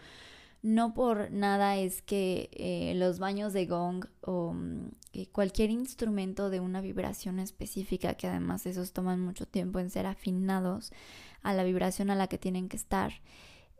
No 0.62 0.92
por 0.92 1.30
nada 1.30 1.76
es 1.76 2.02
que 2.02 2.50
eh, 2.52 2.92
los 2.96 3.18
baños 3.18 3.54
de 3.54 3.66
gong 3.66 4.04
o 4.20 4.52
mm, 4.52 4.90
cualquier 5.33 5.70
instrumento 5.70 6.50
de 6.50 6.61
una 6.61 6.83
vibración 6.83 7.38
específica, 7.38 8.14
que 8.14 8.26
además 8.26 8.66
esos 8.66 8.92
toman 8.92 9.20
mucho 9.20 9.46
tiempo 9.46 9.78
en 9.78 9.90
ser 9.90 10.06
afinados 10.06 10.92
a 11.42 11.54
la 11.54 11.64
vibración 11.64 12.11
a 12.11 12.14
la 12.14 12.26
que 12.26 12.38
tienen 12.38 12.68
que 12.68 12.76
estar, 12.76 13.12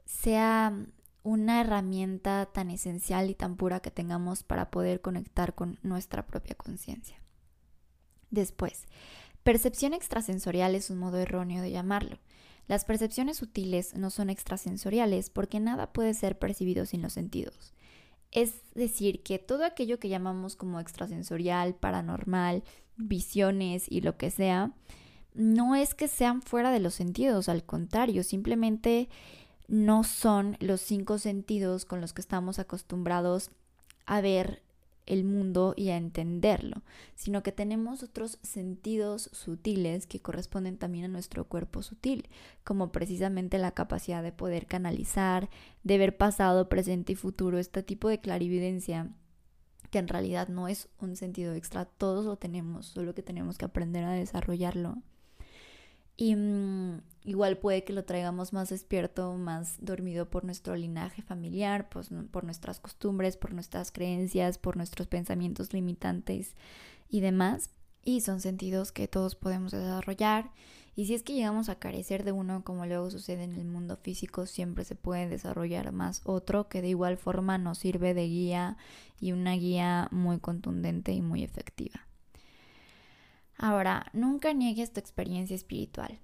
sea 0.07 0.75
una 1.23 1.61
herramienta 1.61 2.47
tan 2.47 2.71
esencial 2.71 3.29
y 3.29 3.35
tan 3.35 3.57
pura 3.57 3.81
que 3.81 3.91
tengamos 3.91 4.43
para 4.43 4.71
poder 4.71 5.03
conectar 5.03 5.55
con 5.55 5.79
nuestra 5.83 6.27
propia 6.27 6.55
conciencia. 6.55 7.20
Después, 8.31 8.87
percepción 9.43 9.95
extrasensorial 9.95 10.75
es 10.75 10.91
un 10.91 10.99
modo 10.99 11.19
erróneo 11.19 11.63
de 11.63 11.71
llamarlo. 11.71 12.19
Las 12.69 12.85
percepciones 12.85 13.39
sutiles 13.39 13.97
no 13.97 14.11
son 14.11 14.31
extrasensoriales 14.31 15.31
porque 15.31 15.59
nada 15.59 15.93
puede 15.93 16.15
ser 16.15 16.39
percibido 16.39 16.87
sin 16.87 17.03
los 17.03 17.13
sentidos. 17.13 17.75
Es 18.31 18.55
decir, 18.75 19.23
que 19.23 19.41
todo 19.41 19.65
aquello 19.65 19.99
que 19.99 20.09
llamamos 20.09 20.55
como 20.55 20.79
extrasensorial, 20.79 21.75
paranormal, 21.75 22.63
visiones 22.97 23.87
y 23.91 24.03
lo 24.03 24.17
que 24.17 24.31
sea, 24.31 24.73
no 25.35 25.75
es 25.75 25.95
que 25.95 26.07
sean 26.07 26.43
fuera 26.43 26.71
de 26.71 26.81
los 26.81 26.95
sentidos, 26.95 27.49
al 27.49 27.65
contrario, 27.65 28.23
simplemente 28.23 29.09
no 29.67 30.05
son 30.05 30.57
los 30.61 30.81
cinco 30.81 31.19
sentidos 31.19 31.85
con 31.85 32.01
los 32.01 32.13
que 32.13 32.21
estamos 32.21 32.59
acostumbrados 32.59 33.51
a 34.07 34.21
ver 34.21 34.63
el 35.11 35.25
mundo 35.25 35.75
y 35.77 35.91
a 35.91 35.97
entenderlo, 35.97 36.83
sino 37.17 37.43
que 37.43 37.53
tenemos 37.53 38.03
otros 38.03 38.39
sentidos 38.43 39.29
sutiles 39.33 40.07
que 40.07 40.21
corresponden 40.21 40.79
también 40.79 41.07
a 41.07 41.09
nuestro 41.09 41.45
cuerpo 41.45 41.83
sutil, 41.83 42.29
como 42.65 42.93
precisamente 42.93 43.59
la 43.59 43.73
capacidad 43.73 44.23
de 44.23 44.33
poder 44.33 44.67
canalizar, 44.67 45.51
de 45.83 45.99
ver 45.99 46.17
pasado, 46.17 46.69
presente 46.69 47.13
y 47.13 47.17
futuro, 47.17 47.59
este 47.59 47.83
tipo 47.83 48.09
de 48.09 48.21
clarividencia 48.21 49.11
que 49.91 49.99
en 49.99 50.09
realidad 50.09 50.49
no 50.49 50.69
es 50.69 50.89
un 51.01 51.17
sentido 51.17 51.55
extra, 51.55 51.85
todos 51.85 52.25
lo 52.25 52.37
tenemos, 52.37 52.87
solo 52.87 53.15
que 53.15 53.23
tenemos 53.23 53.59
que 53.59 53.65
aprender 53.65 54.05
a 54.05 54.13
desarrollarlo. 54.13 55.03
Y 56.17 56.37
mm, 56.37 57.01
igual 57.25 57.59
puede 57.59 57.85
que 57.85 57.93
lo 57.93 58.05
traigamos 58.05 58.53
más 58.53 58.71
despierto, 58.71 59.35
más 59.35 59.77
dormido 59.81 60.29
por 60.29 60.45
nuestro 60.45 60.77
linaje 60.77 61.23
familiar, 61.23 61.89
pues, 61.89 62.11
por 62.31 62.45
nuestras 62.45 62.81
costumbres, 62.81 63.37
por 63.37 63.53
nuestras 63.53 63.91
creencias, 63.91 64.59
por 64.59 64.77
nuestros 64.77 65.09
pensamientos 65.09 65.73
limitantes 65.73 66.55
y 67.09 67.21
demás. 67.21 67.71
Y 68.05 68.23
son 68.23 68.41
sentidos 68.41 68.93
que 68.93 69.09
todos 69.09 69.35
podemos 69.35 69.73
desarrollar. 69.73 70.51
Y 70.97 71.07
si 71.07 71.15
es 71.15 71.23
que 71.23 71.35
llegamos 71.35 71.69
a 71.69 71.79
carecer 71.79 72.25
de 72.25 72.33
uno, 72.33 72.65
como 72.65 72.85
luego 72.85 73.11
sucede 73.11 73.45
en 73.45 73.55
el 73.55 73.65
mundo 73.65 73.97
físico, 73.97 74.47
siempre 74.47 74.85
se 74.85 74.97
puede 74.97 75.29
desarrollar 75.29 75.93
más 75.93 76.21
otro 76.25 76.69
que 76.69 76.83
de 76.83 76.89
igual 76.89 77.17
forma 77.17 77.59
nos 77.59 77.79
sirve 77.79 78.13
de 78.13 78.27
guía 78.27 78.77
y 79.21 79.33
una 79.33 79.55
guía 79.55 80.09
muy 80.11 80.41
contundente 80.41 81.13
y 81.13 81.23
muy 81.23 81.45
efectiva. 81.45 82.10
Ahora, 83.63 84.07
nunca 84.15 84.55
niegues 84.55 84.91
tu 84.91 85.01
experiencia 85.01 85.55
espiritual. 85.55 86.19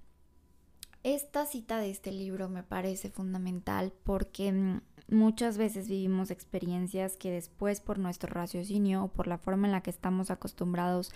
Esta 1.03 1.45
cita 1.45 1.77
de 1.77 1.91
este 1.91 2.11
libro 2.11 2.49
me 2.49 2.63
parece 2.63 3.11
fundamental 3.11 3.93
porque 4.03 4.51
mm, 4.51 4.81
muchas 5.09 5.59
veces 5.59 5.87
vivimos 5.87 6.31
experiencias 6.31 7.15
que 7.15 7.29
después 7.29 7.79
por 7.79 7.99
nuestro 7.99 8.33
raciocinio 8.33 9.03
o 9.03 9.07
por 9.09 9.27
la 9.27 9.37
forma 9.37 9.67
en 9.67 9.73
la 9.73 9.81
que 9.81 9.91
estamos 9.91 10.31
acostumbrados 10.31 11.11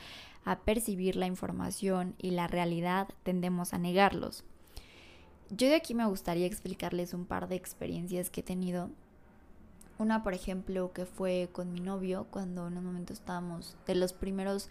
a 0.46 0.60
percibir 0.60 1.16
la 1.16 1.26
información 1.26 2.14
y 2.20 2.30
la 2.30 2.46
realidad 2.46 3.08
tendemos 3.24 3.74
a 3.74 3.80
negarlos. 3.80 4.44
Yo 5.50 5.70
de 5.70 5.76
aquí 5.76 5.96
me 5.96 6.06
gustaría 6.06 6.46
explicarles 6.46 7.16
un 7.16 7.26
par 7.26 7.48
de 7.48 7.56
experiencias 7.56 8.30
que 8.30 8.42
he 8.42 8.44
tenido. 8.44 8.92
Una, 9.98 10.22
por 10.22 10.36
ejemplo, 10.36 10.94
que 10.94 11.08
fue 11.08 11.50
con 11.52 11.74
mi 11.74 11.80
novio 11.80 12.28
cuando 12.30 12.68
en 12.68 12.78
un 12.78 12.86
momento 12.86 13.12
estábamos 13.12 13.76
de 13.88 13.96
los 13.96 14.14
primeros 14.14 14.70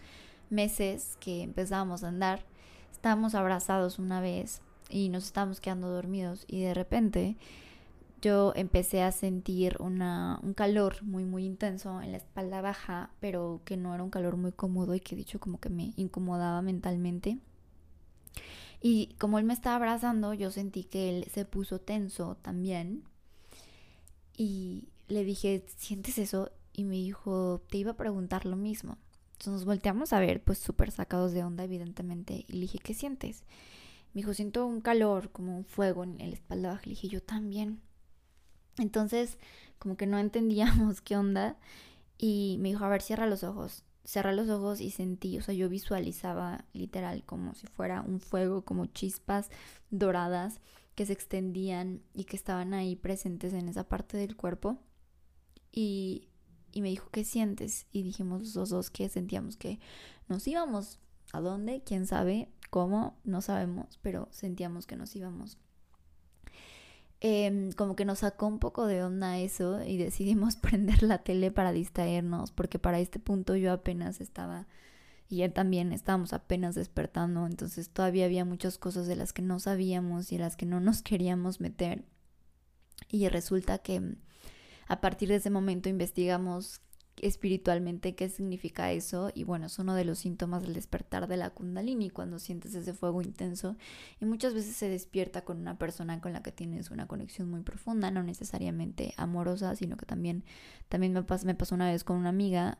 meses 0.51 1.17
que 1.19 1.43
empezábamos 1.43 2.03
a 2.03 2.09
andar, 2.09 2.45
estábamos 2.91 3.35
abrazados 3.35 3.99
una 3.99 4.21
vez 4.21 4.61
y 4.89 5.09
nos 5.09 5.25
estábamos 5.25 5.61
quedando 5.61 5.89
dormidos 5.89 6.45
y 6.47 6.61
de 6.61 6.73
repente 6.73 7.37
yo 8.21 8.53
empecé 8.55 9.01
a 9.01 9.11
sentir 9.11 9.77
una, 9.79 10.39
un 10.43 10.53
calor 10.53 11.01
muy 11.01 11.25
muy 11.25 11.45
intenso 11.45 12.01
en 12.01 12.11
la 12.11 12.17
espalda 12.17 12.61
baja, 12.61 13.09
pero 13.19 13.61
que 13.65 13.77
no 13.77 13.95
era 13.95 14.03
un 14.03 14.11
calor 14.11 14.37
muy 14.37 14.51
cómodo 14.51 14.93
y 14.93 14.99
que 14.99 15.15
dicho 15.15 15.39
como 15.39 15.59
que 15.59 15.69
me 15.69 15.93
incomodaba 15.95 16.61
mentalmente. 16.61 17.39
Y 18.81 19.15
como 19.19 19.37
él 19.37 19.45
me 19.45 19.53
estaba 19.53 19.75
abrazando, 19.75 20.33
yo 20.33 20.51
sentí 20.51 20.83
que 20.83 21.09
él 21.09 21.25
se 21.31 21.45
puso 21.45 21.79
tenso 21.79 22.37
también. 22.41 23.03
Y 24.35 24.87
le 25.07 25.23
dije, 25.23 25.63
¿sientes 25.77 26.17
eso? 26.17 26.51
Y 26.73 26.83
me 26.83 26.95
dijo, 26.95 27.61
te 27.69 27.77
iba 27.77 27.91
a 27.91 27.97
preguntar 27.97 28.45
lo 28.45 28.55
mismo. 28.55 28.97
Entonces 29.41 29.61
nos 29.61 29.65
volteamos 29.65 30.13
a 30.13 30.19
ver, 30.19 30.43
pues 30.43 30.59
súper 30.59 30.91
sacados 30.91 31.31
de 31.31 31.43
onda, 31.43 31.63
evidentemente. 31.63 32.45
Y 32.47 32.53
le 32.53 32.59
dije, 32.59 32.77
¿qué 32.77 32.93
sientes? 32.93 33.43
Me 34.13 34.21
dijo, 34.21 34.35
siento 34.35 34.67
un 34.67 34.81
calor, 34.81 35.31
como 35.31 35.57
un 35.57 35.65
fuego 35.65 36.03
en 36.03 36.19
la 36.19 36.25
espalda 36.25 36.69
baja. 36.69 36.83
Le 36.85 36.91
dije, 36.91 37.07
yo 37.07 37.23
también. 37.23 37.81
Entonces, 38.77 39.39
como 39.79 39.97
que 39.97 40.05
no 40.05 40.19
entendíamos 40.19 41.01
qué 41.01 41.17
onda. 41.17 41.57
Y 42.19 42.57
me 42.59 42.69
dijo, 42.69 42.85
a 42.85 42.89
ver, 42.89 43.01
cierra 43.01 43.25
los 43.25 43.43
ojos. 43.43 43.83
Cerra 44.03 44.31
los 44.31 44.47
ojos 44.47 44.79
y 44.79 44.91
sentí, 44.91 45.39
o 45.39 45.41
sea, 45.41 45.55
yo 45.55 45.69
visualizaba 45.69 46.65
literal 46.73 47.23
como 47.23 47.55
si 47.55 47.65
fuera 47.65 48.01
un 48.01 48.19
fuego, 48.19 48.63
como 48.63 48.85
chispas 48.85 49.49
doradas 49.89 50.61
que 50.93 51.07
se 51.07 51.13
extendían 51.13 52.03
y 52.13 52.25
que 52.25 52.35
estaban 52.35 52.75
ahí 52.75 52.95
presentes 52.95 53.53
en 53.53 53.69
esa 53.69 53.89
parte 53.89 54.17
del 54.17 54.35
cuerpo. 54.35 54.77
Y, 55.71 56.27
y 56.71 56.81
me 56.81 56.89
dijo, 56.89 57.09
¿qué 57.11 57.23
sientes? 57.23 57.85
Y 57.91 58.03
dijimos 58.03 58.55
los 58.55 58.69
dos 58.69 58.89
que 58.89 59.09
sentíamos 59.09 59.57
que 59.57 59.79
nos 60.27 60.47
íbamos. 60.47 60.99
¿A 61.33 61.39
dónde? 61.39 61.81
¿Quién 61.85 62.07
sabe? 62.07 62.49
¿Cómo? 62.69 63.17
No 63.23 63.41
sabemos, 63.41 63.99
pero 64.01 64.27
sentíamos 64.31 64.85
que 64.85 64.95
nos 64.95 65.15
íbamos. 65.15 65.57
Em, 67.23 67.71
como 67.73 67.95
que 67.95 68.03
nos 68.03 68.19
sacó 68.19 68.47
un 68.47 68.57
poco 68.57 68.87
de 68.87 69.03
onda 69.03 69.37
eso 69.37 69.83
y 69.83 69.97
decidimos 69.97 70.55
prender 70.57 71.03
la 71.03 71.19
tele 71.19 71.51
para 71.51 71.71
distraernos, 71.71 72.51
porque 72.51 72.79
para 72.79 72.99
este 72.99 73.19
punto 73.19 73.55
yo 73.55 73.71
apenas 73.71 74.21
estaba 74.21 74.67
y 75.29 75.43
él 75.43 75.53
también 75.53 75.93
estábamos 75.93 76.33
apenas 76.33 76.75
despertando, 76.75 77.45
entonces 77.45 77.89
todavía 77.89 78.25
había 78.25 78.43
muchas 78.43 78.77
cosas 78.77 79.07
de 79.07 79.15
las 79.15 79.31
que 79.31 79.41
no 79.41 79.59
sabíamos 79.59 80.31
y 80.31 80.37
de 80.37 80.43
las 80.43 80.57
que 80.57 80.65
no 80.65 80.81
nos 80.81 81.01
queríamos 81.01 81.61
meter. 81.61 82.03
Y 83.07 83.27
resulta 83.29 83.77
que 83.77 84.17
a 84.91 84.99
partir 84.99 85.29
de 85.29 85.35
ese 85.35 85.49
momento 85.49 85.87
investigamos 85.87 86.81
espiritualmente 87.21 88.13
qué 88.13 88.27
significa 88.27 88.91
eso 88.91 89.31
y 89.33 89.45
bueno, 89.45 89.67
es 89.67 89.79
uno 89.79 89.95
de 89.95 90.03
los 90.03 90.19
síntomas 90.19 90.63
del 90.63 90.73
despertar 90.73 91.29
de 91.29 91.37
la 91.37 91.51
kundalini 91.51 92.09
cuando 92.09 92.39
sientes 92.39 92.75
ese 92.75 92.93
fuego 92.93 93.21
intenso 93.21 93.77
y 94.19 94.25
muchas 94.25 94.53
veces 94.53 94.75
se 94.75 94.89
despierta 94.89 95.45
con 95.45 95.59
una 95.59 95.77
persona 95.77 96.19
con 96.19 96.33
la 96.33 96.43
que 96.43 96.51
tienes 96.51 96.91
una 96.91 97.07
conexión 97.07 97.49
muy 97.49 97.61
profunda, 97.61 98.11
no 98.11 98.21
necesariamente 98.21 99.13
amorosa, 99.15 99.77
sino 99.77 99.95
que 99.95 100.05
también, 100.05 100.43
también 100.89 101.13
me, 101.13 101.23
pasó, 101.23 101.45
me 101.45 101.55
pasó 101.55 101.73
una 101.73 101.89
vez 101.89 102.03
con 102.03 102.17
una 102.17 102.27
amiga 102.27 102.77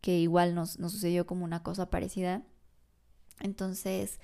que 0.00 0.18
igual 0.18 0.54
nos, 0.54 0.78
nos 0.78 0.92
sucedió 0.92 1.26
como 1.26 1.44
una 1.44 1.62
cosa 1.62 1.90
parecida. 1.90 2.42
Entonces, 3.40 4.20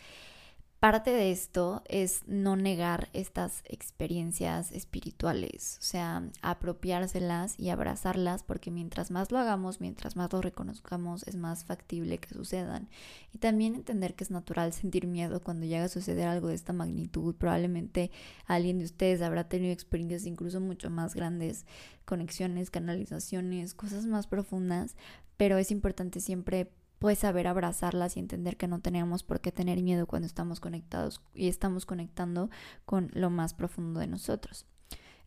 Parte 0.80 1.10
de 1.10 1.32
esto 1.32 1.82
es 1.88 2.22
no 2.28 2.54
negar 2.54 3.08
estas 3.12 3.64
experiencias 3.64 4.70
espirituales, 4.70 5.76
o 5.80 5.82
sea, 5.82 6.22
apropiárselas 6.40 7.58
y 7.58 7.70
abrazarlas, 7.70 8.44
porque 8.44 8.70
mientras 8.70 9.10
más 9.10 9.32
lo 9.32 9.38
hagamos, 9.38 9.80
mientras 9.80 10.14
más 10.14 10.32
lo 10.32 10.40
reconozcamos, 10.40 11.26
es 11.26 11.34
más 11.34 11.64
factible 11.64 12.18
que 12.18 12.32
sucedan. 12.32 12.88
Y 13.34 13.38
también 13.38 13.74
entender 13.74 14.14
que 14.14 14.22
es 14.22 14.30
natural 14.30 14.72
sentir 14.72 15.08
miedo 15.08 15.42
cuando 15.42 15.66
llega 15.66 15.86
a 15.86 15.88
suceder 15.88 16.28
algo 16.28 16.46
de 16.46 16.54
esta 16.54 16.72
magnitud. 16.72 17.34
Probablemente 17.34 18.12
alguien 18.46 18.78
de 18.78 18.84
ustedes 18.84 19.20
habrá 19.20 19.48
tenido 19.48 19.72
experiencias 19.72 20.26
incluso 20.26 20.60
mucho 20.60 20.90
más 20.90 21.12
grandes, 21.12 21.66
conexiones, 22.04 22.70
canalizaciones, 22.70 23.74
cosas 23.74 24.06
más 24.06 24.28
profundas, 24.28 24.94
pero 25.36 25.58
es 25.58 25.72
importante 25.72 26.20
siempre 26.20 26.70
pues 26.98 27.18
saber 27.18 27.46
abrazarlas 27.46 28.16
y 28.16 28.20
entender 28.20 28.56
que 28.56 28.68
no 28.68 28.80
tenemos 28.80 29.22
por 29.22 29.40
qué 29.40 29.52
tener 29.52 29.80
miedo 29.82 30.06
cuando 30.06 30.26
estamos 30.26 30.60
conectados 30.60 31.20
y 31.34 31.48
estamos 31.48 31.86
conectando 31.86 32.50
con 32.84 33.10
lo 33.14 33.30
más 33.30 33.54
profundo 33.54 34.00
de 34.00 34.08
nosotros. 34.08 34.66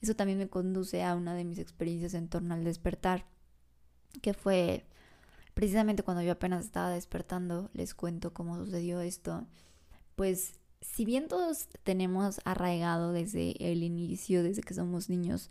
Eso 0.02 0.16
también 0.16 0.38
me 0.38 0.50
conduce 0.50 1.04
a 1.04 1.16
una 1.16 1.36
de 1.36 1.46
mis 1.46 1.60
experiencias 1.60 2.14
en 2.14 2.28
torno 2.28 2.54
al 2.54 2.64
despertar, 2.64 3.26
que 4.22 4.34
fue 4.34 4.86
precisamente 5.54 6.04
cuando 6.04 6.24
yo 6.24 6.32
apenas 6.32 6.66
estaba 6.66 6.90
despertando, 6.90 7.70
les 7.74 7.94
cuento 7.94 8.34
cómo 8.34 8.58
sucedió 8.58 9.00
esto, 9.00 9.46
pues 10.16 10.56
si 10.82 11.06
bien 11.06 11.28
todos 11.28 11.68
tenemos 11.84 12.42
arraigado 12.44 13.14
desde 13.14 13.72
el 13.72 13.84
inicio, 13.84 14.44
desde 14.44 14.64
que 14.64 14.74
somos 14.74 15.10
niños, 15.10 15.50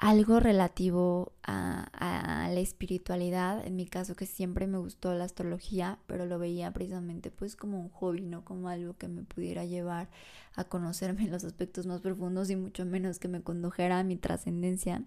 algo 0.00 0.40
relativo 0.40 1.32
a, 1.42 2.48
la 2.50 2.60
espiritualidad, 2.60 3.64
en 3.66 3.76
mi 3.76 3.86
caso 3.86 4.16
que 4.16 4.24
siempre 4.24 4.66
me 4.66 4.78
gustó 4.78 5.12
la 5.12 5.24
astrología, 5.24 5.98
pero 6.06 6.24
lo 6.24 6.38
veía 6.38 6.72
precisamente 6.72 7.30
pues 7.30 7.54
como 7.54 7.78
un 7.78 7.90
hobby, 7.90 8.22
no 8.22 8.42
como 8.42 8.70
algo 8.70 8.96
que 8.96 9.08
me 9.08 9.22
pudiera 9.22 9.66
llevar 9.66 10.08
a 10.56 10.64
conocerme 10.64 11.24
en 11.24 11.30
los 11.32 11.44
aspectos 11.44 11.86
más 11.86 12.00
profundos 12.00 12.48
y 12.48 12.56
mucho 12.56 12.86
menos 12.86 13.18
que 13.18 13.28
me 13.28 13.42
condujera 13.42 13.98
a 13.98 14.04
mi 14.04 14.16
trascendencia 14.16 15.04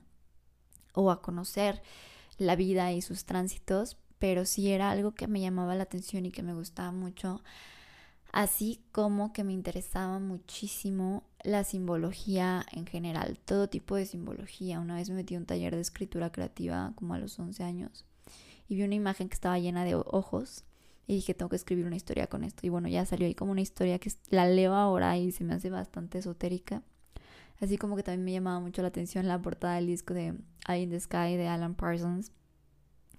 o 0.93 1.09
a 1.09 1.23
conocer 1.23 1.81
la 2.37 2.55
vida 2.55 2.91
y 2.91 3.01
sus 3.01 3.25
tránsitos, 3.25 3.97
pero 4.19 4.45
sí 4.45 4.71
era 4.71 4.91
algo 4.91 5.15
que 5.15 5.27
me 5.27 5.41
llamaba 5.41 5.73
la 5.73 5.83
atención 5.83 6.27
y 6.27 6.31
que 6.31 6.43
me 6.43 6.53
gustaba 6.53 6.91
mucho 6.91 7.41
así 8.33 8.81
como 8.91 9.31
que 9.31 9.43
me 9.43 9.53
interesaba 9.53 10.19
muchísimo 10.19 11.23
la 11.43 11.63
simbología 11.63 12.65
en 12.71 12.87
general, 12.87 13.39
todo 13.45 13.69
tipo 13.69 13.95
de 13.95 14.07
simbología. 14.07 14.79
Una 14.79 14.95
vez 14.95 15.09
me 15.09 15.15
metí 15.15 15.35
a 15.35 15.37
un 15.37 15.45
taller 15.45 15.75
de 15.75 15.81
escritura 15.81 16.31
creativa 16.31 16.93
como 16.95 17.13
a 17.13 17.19
los 17.19 17.37
11 17.39 17.63
años 17.63 18.05
y 18.67 18.75
vi 18.75 18.83
una 18.83 18.95
imagen 18.95 19.29
que 19.29 19.35
estaba 19.35 19.59
llena 19.59 19.85
de 19.85 19.95
ojos 19.95 20.65
y 21.05 21.15
dije, 21.15 21.35
tengo 21.35 21.49
que 21.49 21.57
escribir 21.57 21.85
una 21.85 21.95
historia 21.95 22.27
con 22.27 22.43
esto. 22.43 22.65
Y 22.65 22.69
bueno, 22.69 22.87
ya 22.87 23.05
salió 23.05 23.27
ahí 23.27 23.35
como 23.35 23.51
una 23.51 23.61
historia 23.61 23.99
que 23.99 24.11
la 24.29 24.47
leo 24.47 24.73
ahora 24.73 25.15
y 25.17 25.31
se 25.31 25.43
me 25.43 25.53
hace 25.53 25.69
bastante 25.69 26.17
esotérica. 26.17 26.81
Así 27.59 27.77
como 27.77 27.95
que 27.95 28.03
también 28.03 28.25
me 28.25 28.31
llamaba 28.31 28.59
mucho 28.59 28.81
la 28.81 28.87
atención 28.87 29.27
la 29.27 29.39
portada 29.39 29.75
del 29.75 29.85
disco 29.85 30.15
de 30.15 30.33
Eye 30.67 30.81
in 30.81 30.89
the 30.89 30.99
Sky 30.99 31.37
de 31.37 31.47
Alan 31.47 31.75
Parsons, 31.75 32.31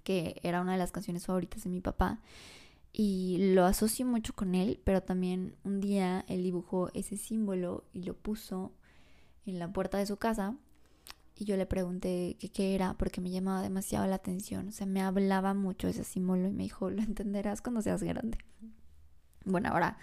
que 0.03 0.41
era 0.43 0.61
una 0.61 0.73
de 0.73 0.77
las 0.77 0.91
canciones 0.91 1.25
favoritas 1.25 1.63
de 1.63 1.69
mi 1.69 1.79
papá 1.79 2.19
y 2.97 3.51
lo 3.53 3.65
asocio 3.65 4.05
mucho 4.05 4.33
con 4.33 4.55
él, 4.55 4.79
pero 4.85 5.03
también 5.03 5.57
un 5.65 5.81
día 5.81 6.23
él 6.29 6.43
dibujó 6.43 6.89
ese 6.93 7.17
símbolo 7.17 7.83
y 7.91 8.03
lo 8.03 8.13
puso 8.13 8.71
en 9.45 9.59
la 9.59 9.73
puerta 9.73 9.97
de 9.97 10.05
su 10.05 10.15
casa 10.15 10.55
y 11.35 11.43
yo 11.43 11.57
le 11.57 11.65
pregunté 11.65 12.37
qué 12.53 12.73
era 12.73 12.93
porque 12.93 13.19
me 13.19 13.31
llamaba 13.31 13.61
demasiado 13.61 14.07
la 14.07 14.15
atención, 14.15 14.69
o 14.69 14.71
sea, 14.71 14.87
me 14.87 15.01
hablaba 15.01 15.53
mucho 15.53 15.89
ese 15.89 16.05
símbolo 16.05 16.47
y 16.47 16.53
me 16.53 16.63
dijo, 16.63 16.89
lo 16.89 17.01
entenderás 17.03 17.61
cuando 17.61 17.81
seas 17.81 18.01
grande. 18.01 18.37
Bueno, 19.43 19.69
ahora, 19.73 19.97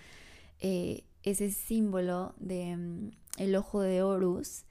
eh, 0.61 1.05
ese 1.22 1.50
símbolo 1.50 2.35
de 2.38 2.76
mm, 2.76 3.11
el 3.38 3.57
ojo 3.57 3.81
de 3.81 4.02
Horus 4.02 4.66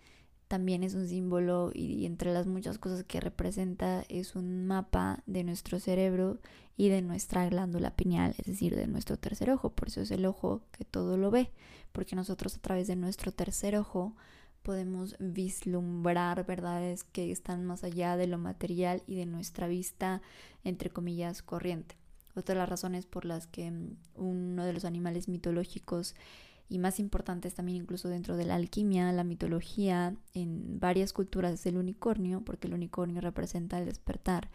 también 0.51 0.83
es 0.83 0.95
un 0.95 1.07
símbolo 1.07 1.71
y, 1.73 2.05
entre 2.05 2.33
las 2.33 2.45
muchas 2.45 2.77
cosas 2.77 3.05
que 3.05 3.21
representa 3.21 4.03
es 4.09 4.35
un 4.35 4.67
mapa 4.67 5.23
de 5.25 5.45
nuestro 5.45 5.79
cerebro 5.79 6.39
y 6.75 6.89
de 6.89 7.01
nuestra 7.01 7.47
glándula 7.47 7.95
pineal, 7.95 8.35
es 8.37 8.47
decir, 8.47 8.75
de 8.75 8.85
nuestro 8.85 9.15
tercer 9.15 9.49
ojo. 9.49 9.69
Por 9.69 9.87
eso 9.87 10.01
es 10.01 10.11
el 10.11 10.25
ojo 10.25 10.61
que 10.73 10.83
todo 10.83 11.15
lo 11.15 11.31
ve, 11.31 11.51
porque 11.93 12.17
nosotros 12.17 12.53
a 12.57 12.59
través 12.59 12.87
de 12.87 12.97
nuestro 12.97 13.31
tercer 13.31 13.77
ojo 13.77 14.13
podemos 14.61 15.15
vislumbrar 15.19 16.45
verdades 16.45 17.05
que 17.05 17.31
están 17.31 17.63
más 17.63 17.85
allá 17.85 18.17
de 18.17 18.27
lo 18.27 18.37
material 18.37 19.03
y 19.07 19.15
de 19.15 19.27
nuestra 19.27 19.69
vista, 19.69 20.21
entre 20.65 20.89
comillas, 20.89 21.41
corriente. 21.43 21.95
Otra 22.35 22.55
de 22.55 22.59
las 22.59 22.67
razones 22.67 23.05
por 23.05 23.23
las 23.23 23.47
que 23.47 23.71
mm, 23.71 23.95
uno 24.15 24.65
de 24.65 24.73
los 24.73 24.83
animales 24.83 25.29
mitológicos 25.29 26.13
y 26.71 26.79
más 26.79 26.99
importantes 27.01 27.53
también 27.53 27.81
incluso 27.81 28.07
dentro 28.07 28.37
de 28.37 28.45
la 28.45 28.55
alquimia, 28.55 29.11
la 29.11 29.25
mitología, 29.25 30.15
en 30.33 30.79
varias 30.79 31.11
culturas 31.11 31.65
el 31.65 31.75
unicornio, 31.75 32.45
porque 32.45 32.67
el 32.67 32.73
unicornio 32.73 33.19
representa 33.19 33.77
el 33.77 33.85
despertar 33.85 34.49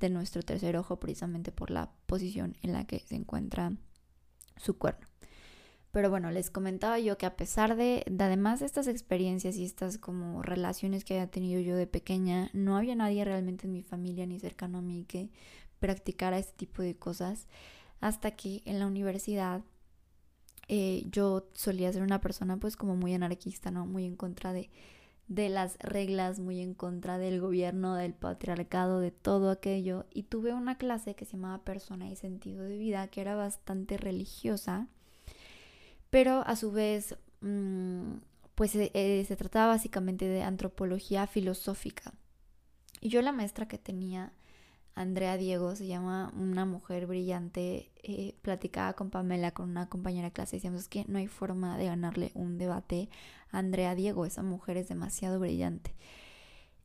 de 0.00 0.10
nuestro 0.10 0.42
tercer 0.42 0.76
ojo 0.76 0.98
precisamente 0.98 1.52
por 1.52 1.70
la 1.70 1.92
posición 2.06 2.56
en 2.62 2.72
la 2.72 2.86
que 2.88 2.98
se 2.98 3.14
encuentra 3.14 3.72
su 4.56 4.78
cuerno. 4.78 5.06
Pero 5.92 6.10
bueno, 6.10 6.32
les 6.32 6.50
comentaba 6.50 6.98
yo 6.98 7.16
que 7.16 7.26
a 7.26 7.36
pesar 7.36 7.76
de, 7.76 8.04
de, 8.10 8.24
además 8.24 8.58
de 8.58 8.66
estas 8.66 8.88
experiencias 8.88 9.56
y 9.56 9.64
estas 9.64 9.96
como 9.96 10.42
relaciones 10.42 11.04
que 11.04 11.14
había 11.14 11.30
tenido 11.30 11.60
yo 11.60 11.76
de 11.76 11.86
pequeña, 11.86 12.50
no 12.52 12.76
había 12.76 12.96
nadie 12.96 13.24
realmente 13.24 13.68
en 13.68 13.72
mi 13.72 13.84
familia 13.84 14.26
ni 14.26 14.40
cercano 14.40 14.78
a 14.78 14.82
mí 14.82 15.04
que 15.06 15.30
practicara 15.78 16.38
este 16.38 16.56
tipo 16.56 16.82
de 16.82 16.96
cosas 16.96 17.46
hasta 18.00 18.32
que 18.32 18.62
en 18.64 18.80
la 18.80 18.88
universidad 18.88 19.62
eh, 20.72 21.02
yo 21.10 21.48
solía 21.52 21.92
ser 21.92 22.02
una 22.02 22.20
persona 22.20 22.56
pues 22.56 22.76
como 22.76 22.94
muy 22.94 23.12
anarquista, 23.12 23.72
¿no? 23.72 23.86
Muy 23.86 24.04
en 24.04 24.14
contra 24.14 24.52
de, 24.52 24.70
de 25.26 25.48
las 25.48 25.76
reglas, 25.80 26.38
muy 26.38 26.60
en 26.60 26.74
contra 26.74 27.18
del 27.18 27.40
gobierno, 27.40 27.96
del 27.96 28.14
patriarcado, 28.14 29.00
de 29.00 29.10
todo 29.10 29.50
aquello. 29.50 30.06
Y 30.14 30.22
tuve 30.22 30.54
una 30.54 30.78
clase 30.78 31.16
que 31.16 31.24
se 31.24 31.32
llamaba 31.32 31.64
Persona 31.64 32.08
y 32.08 32.14
Sentido 32.14 32.62
de 32.62 32.78
Vida, 32.78 33.08
que 33.08 33.20
era 33.20 33.34
bastante 33.34 33.96
religiosa, 33.96 34.86
pero 36.08 36.44
a 36.46 36.54
su 36.54 36.70
vez, 36.70 37.16
mm, 37.40 38.18
pues 38.54 38.72
eh, 38.76 38.92
eh, 38.94 39.24
se 39.26 39.34
trataba 39.34 39.72
básicamente 39.72 40.28
de 40.28 40.44
antropología 40.44 41.26
filosófica. 41.26 42.14
Y 43.00 43.08
yo 43.08 43.22
la 43.22 43.32
maestra 43.32 43.66
que 43.66 43.78
tenía 43.78 44.32
Andrea 44.94 45.36
Diego, 45.36 45.76
se 45.76 45.86
llama 45.86 46.32
una 46.36 46.64
mujer 46.64 47.06
brillante, 47.06 47.90
eh, 48.02 48.34
platicaba 48.42 48.92
con 48.94 49.10
Pamela, 49.10 49.52
con 49.52 49.70
una 49.70 49.88
compañera 49.88 50.28
de 50.28 50.32
clase, 50.32 50.56
decíamos, 50.56 50.82
es 50.82 50.88
que 50.88 51.04
no 51.08 51.18
hay 51.18 51.26
forma 51.26 51.78
de 51.78 51.86
ganarle 51.86 52.32
un 52.34 52.58
debate 52.58 53.08
a 53.50 53.58
Andrea 53.58 53.94
Diego, 53.94 54.26
esa 54.26 54.42
mujer 54.42 54.76
es 54.76 54.88
demasiado 54.88 55.40
brillante. 55.40 55.94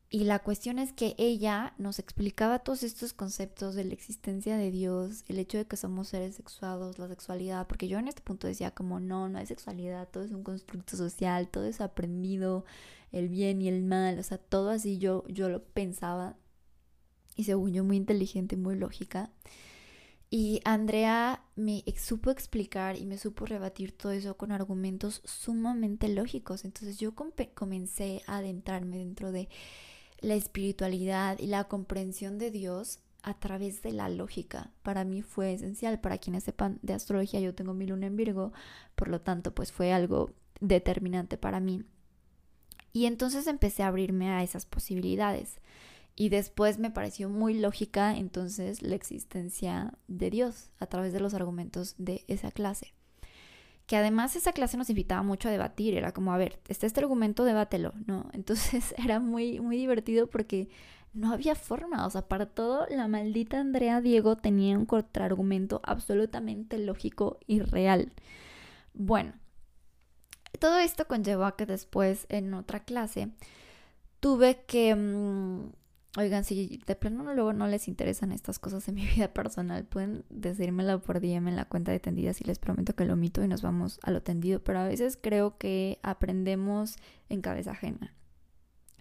Y 0.08 0.24
la 0.24 0.38
cuestión 0.38 0.78
es 0.78 0.92
que 0.92 1.16
ella 1.18 1.74
nos 1.78 1.98
explicaba 1.98 2.60
todos 2.60 2.84
estos 2.84 3.12
conceptos 3.12 3.74
de 3.74 3.84
la 3.84 3.92
existencia 3.92 4.56
de 4.56 4.70
Dios, 4.70 5.24
el 5.26 5.40
hecho 5.40 5.58
de 5.58 5.66
que 5.66 5.76
somos 5.76 6.08
seres 6.08 6.36
sexuados, 6.36 6.98
la 7.00 7.08
sexualidad, 7.08 7.66
porque 7.66 7.88
yo 7.88 7.98
en 7.98 8.06
este 8.06 8.22
punto 8.22 8.46
decía 8.46 8.70
como 8.70 9.00
no, 9.00 9.28
no 9.28 9.38
hay 9.38 9.46
sexualidad, 9.46 10.08
todo 10.08 10.22
es 10.22 10.30
un 10.30 10.44
constructo 10.44 10.96
social, 10.96 11.48
todo 11.48 11.64
es 11.64 11.80
aprendido, 11.80 12.64
el 13.10 13.28
bien 13.28 13.60
y 13.60 13.68
el 13.68 13.82
mal, 13.82 14.18
o 14.20 14.22
sea, 14.22 14.38
todo 14.38 14.70
así 14.70 14.98
yo, 14.98 15.24
yo 15.28 15.48
lo 15.48 15.64
pensaba 15.64 16.36
y 17.36 17.44
según 17.44 17.72
yo 17.72 17.84
muy 17.84 17.96
inteligente, 17.96 18.56
muy 18.56 18.76
lógica. 18.76 19.30
Y 20.28 20.60
Andrea 20.64 21.44
me 21.54 21.84
supo 21.96 22.30
explicar 22.30 22.96
y 22.96 23.06
me 23.06 23.16
supo 23.16 23.46
rebatir 23.46 23.92
todo 23.92 24.12
eso 24.12 24.36
con 24.36 24.50
argumentos 24.50 25.22
sumamente 25.24 26.08
lógicos. 26.08 26.64
Entonces 26.64 26.98
yo 26.98 27.14
comencé 27.54 28.22
a 28.26 28.38
adentrarme 28.38 28.98
dentro 28.98 29.30
de 29.30 29.48
la 30.20 30.34
espiritualidad 30.34 31.38
y 31.38 31.46
la 31.46 31.64
comprensión 31.64 32.38
de 32.38 32.50
Dios 32.50 33.00
a 33.22 33.34
través 33.38 33.82
de 33.82 33.92
la 33.92 34.08
lógica. 34.08 34.72
Para 34.82 35.04
mí 35.04 35.22
fue 35.22 35.52
esencial. 35.52 36.00
Para 36.00 36.18
quienes 36.18 36.44
sepan 36.44 36.78
de 36.82 36.94
astrología, 36.94 37.40
yo 37.40 37.54
tengo 37.54 37.74
mi 37.74 37.86
luna 37.86 38.06
en 38.06 38.16
Virgo, 38.16 38.52
por 38.94 39.08
lo 39.08 39.20
tanto, 39.20 39.54
pues 39.54 39.72
fue 39.72 39.92
algo 39.92 40.32
determinante 40.60 41.36
para 41.36 41.60
mí. 41.60 41.84
Y 42.92 43.06
entonces 43.06 43.46
empecé 43.46 43.82
a 43.82 43.88
abrirme 43.88 44.30
a 44.30 44.42
esas 44.42 44.64
posibilidades. 44.64 45.60
Y 46.18 46.30
después 46.30 46.78
me 46.78 46.90
pareció 46.90 47.28
muy 47.28 47.52
lógica 47.52 48.16
entonces 48.16 48.80
la 48.80 48.94
existencia 48.94 49.92
de 50.08 50.30
Dios 50.30 50.70
a 50.78 50.86
través 50.86 51.12
de 51.12 51.20
los 51.20 51.34
argumentos 51.34 51.94
de 51.98 52.24
esa 52.26 52.50
clase. 52.50 52.94
Que 53.86 53.96
además 53.96 54.34
esa 54.34 54.52
clase 54.52 54.78
nos 54.78 54.88
invitaba 54.88 55.22
mucho 55.22 55.48
a 55.48 55.52
debatir, 55.52 55.94
era 55.94 56.12
como, 56.12 56.32
a 56.32 56.38
ver, 56.38 56.58
está 56.68 56.86
este 56.86 57.00
argumento, 57.00 57.44
debátelo, 57.44 57.92
¿no? 58.06 58.30
Entonces 58.32 58.94
era 59.04 59.20
muy, 59.20 59.60
muy 59.60 59.76
divertido 59.76 60.26
porque 60.26 60.70
no 61.12 61.32
había 61.32 61.54
forma, 61.54 62.06
o 62.06 62.10
sea, 62.10 62.28
para 62.28 62.46
todo 62.46 62.86
la 62.88 63.08
maldita 63.08 63.60
Andrea 63.60 64.00
Diego 64.00 64.36
tenía 64.36 64.76
un 64.78 64.86
contraargumento 64.86 65.80
absolutamente 65.84 66.78
lógico 66.78 67.38
y 67.46 67.60
real. 67.60 68.12
Bueno, 68.94 69.34
todo 70.58 70.78
esto 70.78 71.06
conllevó 71.06 71.44
a 71.44 71.56
que 71.56 71.66
después 71.66 72.26
en 72.30 72.54
otra 72.54 72.80
clase 72.80 73.28
tuve 74.20 74.64
que 74.66 74.94
mm, 74.94 75.70
Oigan, 76.18 76.44
si 76.44 76.80
de 76.86 76.96
plano 76.96 77.34
luego 77.34 77.52
no 77.52 77.68
les 77.68 77.88
interesan 77.88 78.32
estas 78.32 78.58
cosas 78.58 78.88
en 78.88 78.94
mi 78.94 79.06
vida 79.14 79.34
personal, 79.34 79.84
pueden 79.84 80.24
decírmelo 80.30 81.02
por 81.02 81.20
DM 81.20 81.48
en 81.48 81.56
la 81.56 81.66
cuenta 81.66 81.92
de 81.92 82.00
tendidas 82.00 82.40
y 82.40 82.44
les 82.44 82.58
prometo 82.58 82.94
que 82.94 83.04
lo 83.04 83.12
omito 83.12 83.44
y 83.44 83.48
nos 83.48 83.60
vamos 83.60 84.00
a 84.02 84.10
lo 84.10 84.22
tendido. 84.22 84.60
Pero 84.64 84.78
a 84.78 84.88
veces 84.88 85.18
creo 85.20 85.58
que 85.58 85.98
aprendemos 86.02 86.96
en 87.28 87.42
cabeza 87.42 87.72
ajena. 87.72 88.14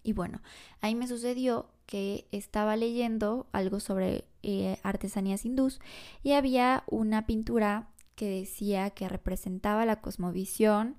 Y 0.04 0.12
bueno, 0.12 0.42
ahí 0.82 0.94
me 0.94 1.08
sucedió 1.08 1.70
que 1.86 2.28
estaba 2.32 2.76
leyendo 2.76 3.48
algo 3.54 3.80
sobre 3.80 4.26
eh, 4.44 4.78
artesanías 4.84 5.46
hindús 5.46 5.80
y 6.22 6.34
había 6.34 6.84
una 6.88 7.26
pintura 7.26 7.90
que 8.16 8.30
decía 8.30 8.90
que 8.92 9.10
representaba 9.10 9.86
la 9.86 10.02
cosmovisión 10.02 10.98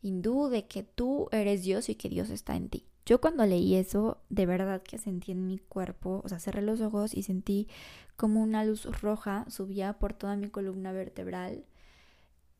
hindú 0.00 0.48
de 0.48 0.66
que 0.66 0.84
tú 0.84 1.28
eres 1.32 1.64
Dios 1.64 1.88
y 1.88 1.96
que 1.96 2.08
Dios 2.08 2.30
está 2.30 2.54
en 2.56 2.68
ti. 2.68 2.86
Yo 3.06 3.20
cuando 3.20 3.46
leí 3.46 3.76
eso, 3.76 4.20
de 4.30 4.46
verdad 4.46 4.82
que 4.82 4.98
sentí 4.98 5.30
en 5.30 5.46
mi 5.46 5.58
cuerpo, 5.58 6.22
o 6.24 6.28
sea, 6.28 6.40
cerré 6.40 6.60
los 6.60 6.80
ojos 6.80 7.14
y 7.14 7.22
sentí 7.22 7.68
como 8.16 8.42
una 8.42 8.64
luz 8.64 8.84
roja 9.00 9.46
subía 9.48 9.92
por 9.94 10.12
toda 10.12 10.36
mi 10.36 10.48
columna 10.48 10.90
vertebral, 10.90 11.64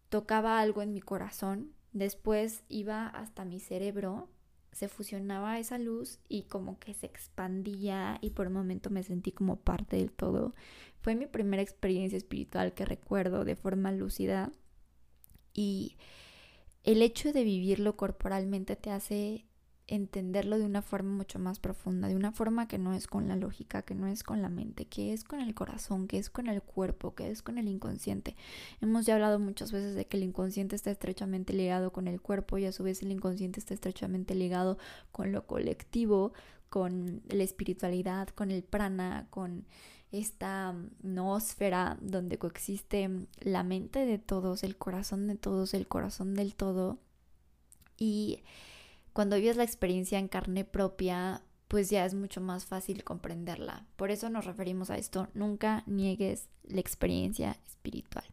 tocaba 0.09 0.61
algo 0.61 0.83
en 0.83 0.93
mi 0.93 1.01
corazón, 1.01 1.73
después 1.93 2.63
iba 2.69 3.09
hasta 3.09 3.45
mi 3.45 3.59
cerebro, 3.59 4.29
se 4.71 4.89
fusionaba 4.89 5.59
esa 5.59 5.79
luz 5.79 6.21
y 6.29 6.43
como 6.43 6.79
que 6.79 6.95
se 6.95 7.07
expandía 7.07 8.19
y 8.21 8.31
por 8.31 8.47
un 8.47 8.53
momento 8.53 8.89
me 8.91 9.03
sentí 9.03 9.33
como 9.33 9.57
parte 9.57 9.97
del 9.97 10.13
todo. 10.13 10.55
Fue 11.01 11.17
mi 11.17 11.27
primera 11.27 11.63
experiencia 11.63 12.19
espiritual 12.19 12.73
que 12.75 12.85
recuerdo 12.85 13.45
de 13.45 13.57
forma 13.57 13.91
lúcida 13.91 14.53
y 15.55 15.97
el 16.85 17.03
hecho 17.03 17.33
de 17.33 17.43
vivirlo 17.43 17.97
corporalmente 17.97 18.77
te 18.77 18.91
hace 18.91 19.47
entenderlo 19.89 20.59
de 20.59 20.65
una 20.65 20.83
forma 20.83 21.11
mucho 21.11 21.39
más 21.39 21.61
profunda, 21.61 22.09
de 22.09 22.17
una 22.17 22.33
forma 22.33 22.67
que 22.67 22.79
no 22.79 22.93
es 22.93 23.07
con 23.07 23.29
la 23.29 23.37
lógica, 23.37 23.83
que 23.83 23.95
no 23.95 24.09
es 24.09 24.25
con 24.25 24.43
la 24.43 24.49
mente, 24.49 24.87
que 24.87 25.13
es 25.13 25.23
con 25.23 25.41
el 25.41 25.55
corazón, 25.55 26.09
que 26.09 26.19
es 26.19 26.29
con 26.29 26.49
el 26.49 26.61
cuerpo, 26.61 27.15
que 27.15 27.31
es 27.31 27.43
con 27.43 27.57
el 27.57 27.69
inconsciente. 27.69 28.35
Hemos 28.81 29.07
ya 29.07 29.15
hablado 29.15 29.39
muchas 29.39 29.71
veces 29.71 29.95
de 29.95 30.07
que 30.07 30.17
el 30.17 30.25
inconsciente 30.25 30.75
está 30.75 30.91
estrechamente 30.91 31.53
ligado 31.53 31.93
con 31.93 32.09
el 32.09 32.21
cuerpo 32.21 32.59
y 32.59 32.65
a 32.67 32.73
su 32.73 32.83
vez 32.83 33.01
el 33.03 33.13
inconsciente 33.13 33.61
está 33.61 33.75
estrechamente 33.75 34.35
ligado 34.35 34.77
con 35.13 35.31
lo 35.31 35.47
colectivo, 35.47 36.33
con 36.69 37.23
la 37.29 37.45
espiritualidad, 37.45 38.29
con 38.31 38.51
el 38.51 38.65
prana, 38.65 39.29
con 39.31 39.67
esta 40.11 40.75
noósfera 41.03 41.97
donde 42.01 42.39
coexiste 42.39 43.11
la 43.41 43.63
mente 43.63 44.05
de 44.05 44.19
todos, 44.19 44.65
el 44.65 44.77
corazón 44.77 45.29
de 45.29 45.37
todos, 45.37 45.75
el 45.75 45.87
corazón 45.87 46.35
del 46.35 46.57
todo. 46.57 46.99
Y 47.99 48.43
cuando 49.17 49.37
vives 49.37 49.57
la 49.57 49.65
experiencia 49.65 50.19
en 50.19 50.29
carne 50.29 50.67
propia, 50.67 51.41
pues 51.69 51.89
ya 51.89 52.05
es 52.05 52.13
mucho 52.13 52.43
más 52.43 52.67
fácil 52.67 53.03
comprenderla. 53.03 53.87
Por 53.97 54.11
eso 54.11 54.29
nos 54.29 54.45
referimos 54.45 54.91
a 54.91 54.99
esto, 54.99 55.29
nunca 55.33 55.85
niegues 55.87 56.51
la 56.65 56.81
experiencia 56.81 57.57
espiritual. 57.67 58.27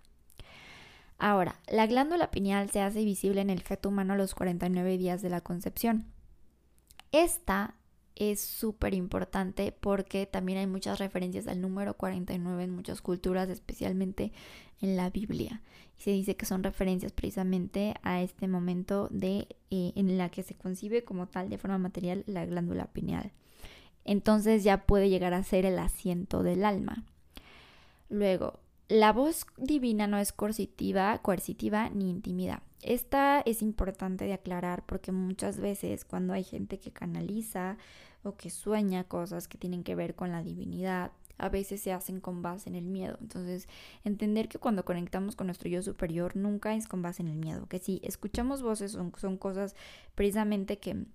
Ahora, 1.17 1.57
la 1.69 1.87
glándula 1.87 2.31
pineal 2.31 2.69
se 2.69 2.81
hace 2.81 3.05
visible 3.05 3.39
en 3.39 3.49
el 3.49 3.61
feto 3.61 3.87
humano 3.87 4.11
a 4.11 4.17
los 4.17 4.35
49 4.35 4.97
días 4.97 5.21
de 5.21 5.29
la 5.29 5.39
concepción. 5.39 6.11
Esta 7.13 7.75
es 8.15 8.41
súper 8.41 8.93
importante 8.93 9.71
porque 9.71 10.25
también 10.25 10.59
hay 10.59 10.67
muchas 10.67 10.99
referencias 10.99 11.47
al 11.47 11.61
número 11.61 11.95
49 11.95 12.63
en 12.63 12.75
muchas 12.75 13.01
culturas, 13.01 13.49
especialmente 13.49 14.31
en 14.81 14.95
la 14.95 15.09
Biblia. 15.09 15.61
Y 15.97 16.01
se 16.01 16.11
dice 16.11 16.35
que 16.35 16.45
son 16.45 16.63
referencias 16.63 17.11
precisamente 17.11 17.95
a 18.03 18.21
este 18.21 18.47
momento 18.47 19.07
de, 19.11 19.47
eh, 19.71 19.93
en 19.95 20.17
la 20.17 20.29
que 20.29 20.43
se 20.43 20.55
concibe 20.55 21.03
como 21.03 21.27
tal 21.27 21.49
de 21.49 21.57
forma 21.57 21.77
material 21.77 22.23
la 22.27 22.45
glándula 22.45 22.85
pineal. 22.87 23.31
Entonces 24.05 24.63
ya 24.63 24.85
puede 24.85 25.09
llegar 25.09 25.33
a 25.33 25.43
ser 25.43 25.65
el 25.65 25.79
asiento 25.79 26.43
del 26.43 26.65
alma. 26.65 27.05
Luego, 28.09 28.59
la 28.89 29.13
voz 29.13 29.45
divina 29.57 30.07
no 30.07 30.17
es 30.17 30.33
coercitiva, 30.33 31.17
coercitiva 31.19 31.89
ni 31.89 32.09
intimida. 32.09 32.63
Esta 32.81 33.41
es 33.41 33.61
importante 33.61 34.25
de 34.25 34.33
aclarar 34.33 34.85
porque 34.85 35.11
muchas 35.11 35.59
veces 35.59 36.03
cuando 36.03 36.33
hay 36.33 36.43
gente 36.43 36.79
que 36.79 36.91
canaliza 36.91 37.77
o 38.23 38.35
que 38.35 38.49
sueña 38.49 39.05
cosas 39.05 39.47
que 39.47 39.57
tienen 39.57 39.83
que 39.83 39.95
ver 39.95 40.15
con 40.15 40.31
la 40.31 40.43
divinidad, 40.43 41.11
a 41.37 41.49
veces 41.49 41.81
se 41.81 41.91
hacen 41.91 42.19
con 42.19 42.41
base 42.41 42.69
en 42.69 42.75
el 42.75 42.85
miedo. 42.85 43.17
Entonces, 43.21 43.67
entender 44.03 44.47
que 44.47 44.59
cuando 44.59 44.85
conectamos 44.85 45.35
con 45.35 45.47
nuestro 45.47 45.69
yo 45.69 45.81
superior 45.81 46.35
nunca 46.35 46.75
es 46.75 46.87
con 46.87 47.01
base 47.01 47.21
en 47.21 47.29
el 47.29 47.37
miedo, 47.37 47.67
que 47.67 47.79
si 47.79 48.01
escuchamos 48.03 48.61
voces 48.61 48.91
son, 48.91 49.13
son 49.17 49.37
cosas 49.37 49.75
precisamente 50.15 50.77
que 50.77 51.05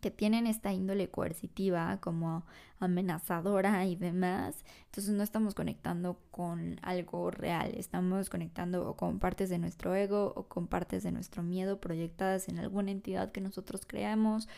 que 0.00 0.10
tienen 0.10 0.46
esta 0.46 0.72
índole 0.72 1.10
coercitiva, 1.10 1.98
como 2.00 2.44
amenazadora 2.78 3.86
y 3.86 3.96
demás, 3.96 4.64
entonces 4.86 5.12
no 5.14 5.22
estamos 5.22 5.54
conectando 5.54 6.20
con 6.30 6.78
algo 6.82 7.30
real, 7.30 7.72
estamos 7.76 8.30
conectando 8.30 8.94
con 8.96 9.18
partes 9.18 9.48
de 9.48 9.58
nuestro 9.58 9.94
ego 9.94 10.32
o 10.36 10.48
con 10.48 10.68
partes 10.68 11.02
de 11.02 11.10
nuestro 11.10 11.42
miedo 11.42 11.80
proyectadas 11.80 12.48
en 12.48 12.58
alguna 12.58 12.92
entidad 12.92 13.32
que 13.32 13.40
nosotros 13.40 13.82
creamos 13.86 14.48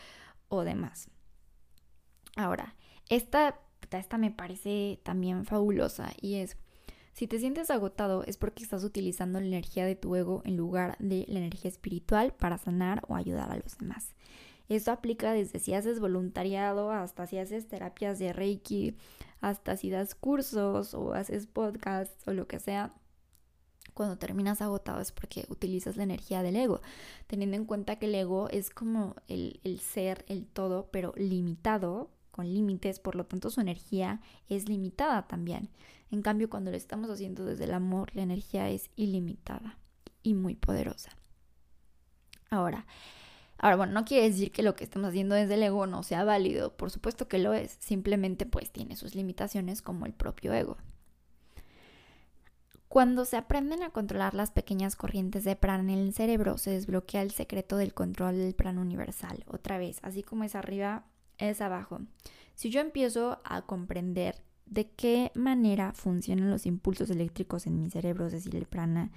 o 0.49 0.63
demás. 0.63 1.09
Ahora, 2.35 2.75
esta, 3.09 3.59
esta 3.89 4.17
me 4.17 4.31
parece 4.31 4.99
también 5.03 5.45
fabulosa 5.45 6.11
y 6.21 6.35
es, 6.35 6.57
si 7.13 7.27
te 7.27 7.39
sientes 7.39 7.69
agotado 7.71 8.23
es 8.23 8.37
porque 8.37 8.63
estás 8.63 8.83
utilizando 8.83 9.39
la 9.39 9.47
energía 9.47 9.85
de 9.85 9.95
tu 9.95 10.15
ego 10.15 10.43
en 10.45 10.55
lugar 10.55 10.95
de 10.99 11.25
la 11.27 11.39
energía 11.39 11.69
espiritual 11.69 12.33
para 12.33 12.57
sanar 12.57 13.03
o 13.07 13.15
ayudar 13.15 13.51
a 13.51 13.57
los 13.57 13.77
demás. 13.77 14.13
Esto 14.75 14.91
aplica 14.91 15.33
desde 15.33 15.59
si 15.59 15.73
haces 15.73 15.99
voluntariado 15.99 16.91
hasta 16.91 17.27
si 17.27 17.37
haces 17.37 17.67
terapias 17.67 18.19
de 18.19 18.31
Reiki, 18.31 18.95
hasta 19.41 19.75
si 19.75 19.89
das 19.89 20.15
cursos 20.15 20.93
o 20.93 21.13
haces 21.13 21.45
podcasts 21.45 22.25
o 22.25 22.31
lo 22.31 22.47
que 22.47 22.57
sea. 22.61 22.93
Cuando 23.93 24.17
terminas 24.17 24.61
agotado 24.61 25.01
es 25.01 25.11
porque 25.11 25.45
utilizas 25.49 25.97
la 25.97 26.03
energía 26.03 26.41
del 26.41 26.55
ego, 26.55 26.79
teniendo 27.27 27.57
en 27.57 27.65
cuenta 27.65 27.97
que 27.97 28.05
el 28.05 28.15
ego 28.15 28.47
es 28.49 28.69
como 28.69 29.17
el, 29.27 29.59
el 29.65 29.81
ser, 29.81 30.23
el 30.29 30.45
todo, 30.45 30.87
pero 30.89 31.13
limitado, 31.17 32.09
con 32.31 32.47
límites, 32.47 33.01
por 33.01 33.15
lo 33.15 33.25
tanto 33.25 33.49
su 33.49 33.59
energía 33.59 34.21
es 34.47 34.69
limitada 34.69 35.27
también. 35.27 35.67
En 36.11 36.21
cambio, 36.21 36.49
cuando 36.49 36.71
lo 36.71 36.77
estamos 36.77 37.09
haciendo 37.09 37.43
desde 37.43 37.65
el 37.65 37.73
amor, 37.73 38.15
la 38.15 38.21
energía 38.21 38.69
es 38.69 38.89
ilimitada 38.95 39.77
y 40.23 40.33
muy 40.33 40.55
poderosa. 40.55 41.11
Ahora, 42.49 42.85
Ahora, 43.63 43.75
bueno, 43.75 43.93
no 43.93 44.05
quiere 44.05 44.27
decir 44.27 44.51
que 44.51 44.63
lo 44.63 44.75
que 44.75 44.83
estemos 44.83 45.09
haciendo 45.09 45.35
desde 45.35 45.53
el 45.53 45.61
ego 45.61 45.85
no 45.85 46.01
sea 46.01 46.23
válido, 46.23 46.75
por 46.75 46.89
supuesto 46.89 47.27
que 47.27 47.37
lo 47.37 47.53
es, 47.53 47.77
simplemente 47.79 48.47
pues 48.47 48.71
tiene 48.71 48.95
sus 48.95 49.13
limitaciones 49.13 49.83
como 49.83 50.07
el 50.07 50.13
propio 50.13 50.51
ego. 50.51 50.77
Cuando 52.87 53.23
se 53.23 53.37
aprenden 53.37 53.83
a 53.83 53.91
controlar 53.91 54.33
las 54.33 54.49
pequeñas 54.49 54.95
corrientes 54.95 55.43
de 55.43 55.55
prana 55.55 55.93
en 55.93 55.99
el 55.99 56.13
cerebro, 56.13 56.57
se 56.57 56.71
desbloquea 56.71 57.21
el 57.21 57.29
secreto 57.29 57.77
del 57.77 57.93
control 57.93 58.35
del 58.35 58.55
prana 58.55 58.81
universal. 58.81 59.43
Otra 59.45 59.77
vez, 59.77 59.99
así 60.01 60.23
como 60.23 60.43
es 60.43 60.55
arriba, 60.55 61.05
es 61.37 61.61
abajo. 61.61 62.01
Si 62.55 62.71
yo 62.71 62.81
empiezo 62.81 63.41
a 63.43 63.61
comprender 63.61 64.41
de 64.65 64.89
qué 64.89 65.31
manera 65.35 65.93
funcionan 65.93 66.49
los 66.49 66.65
impulsos 66.65 67.11
eléctricos 67.11 67.67
en 67.67 67.77
mi 67.77 67.91
cerebro, 67.91 68.25
es 68.25 68.33
decir, 68.33 68.55
el 68.55 68.65
prana, 68.65 69.11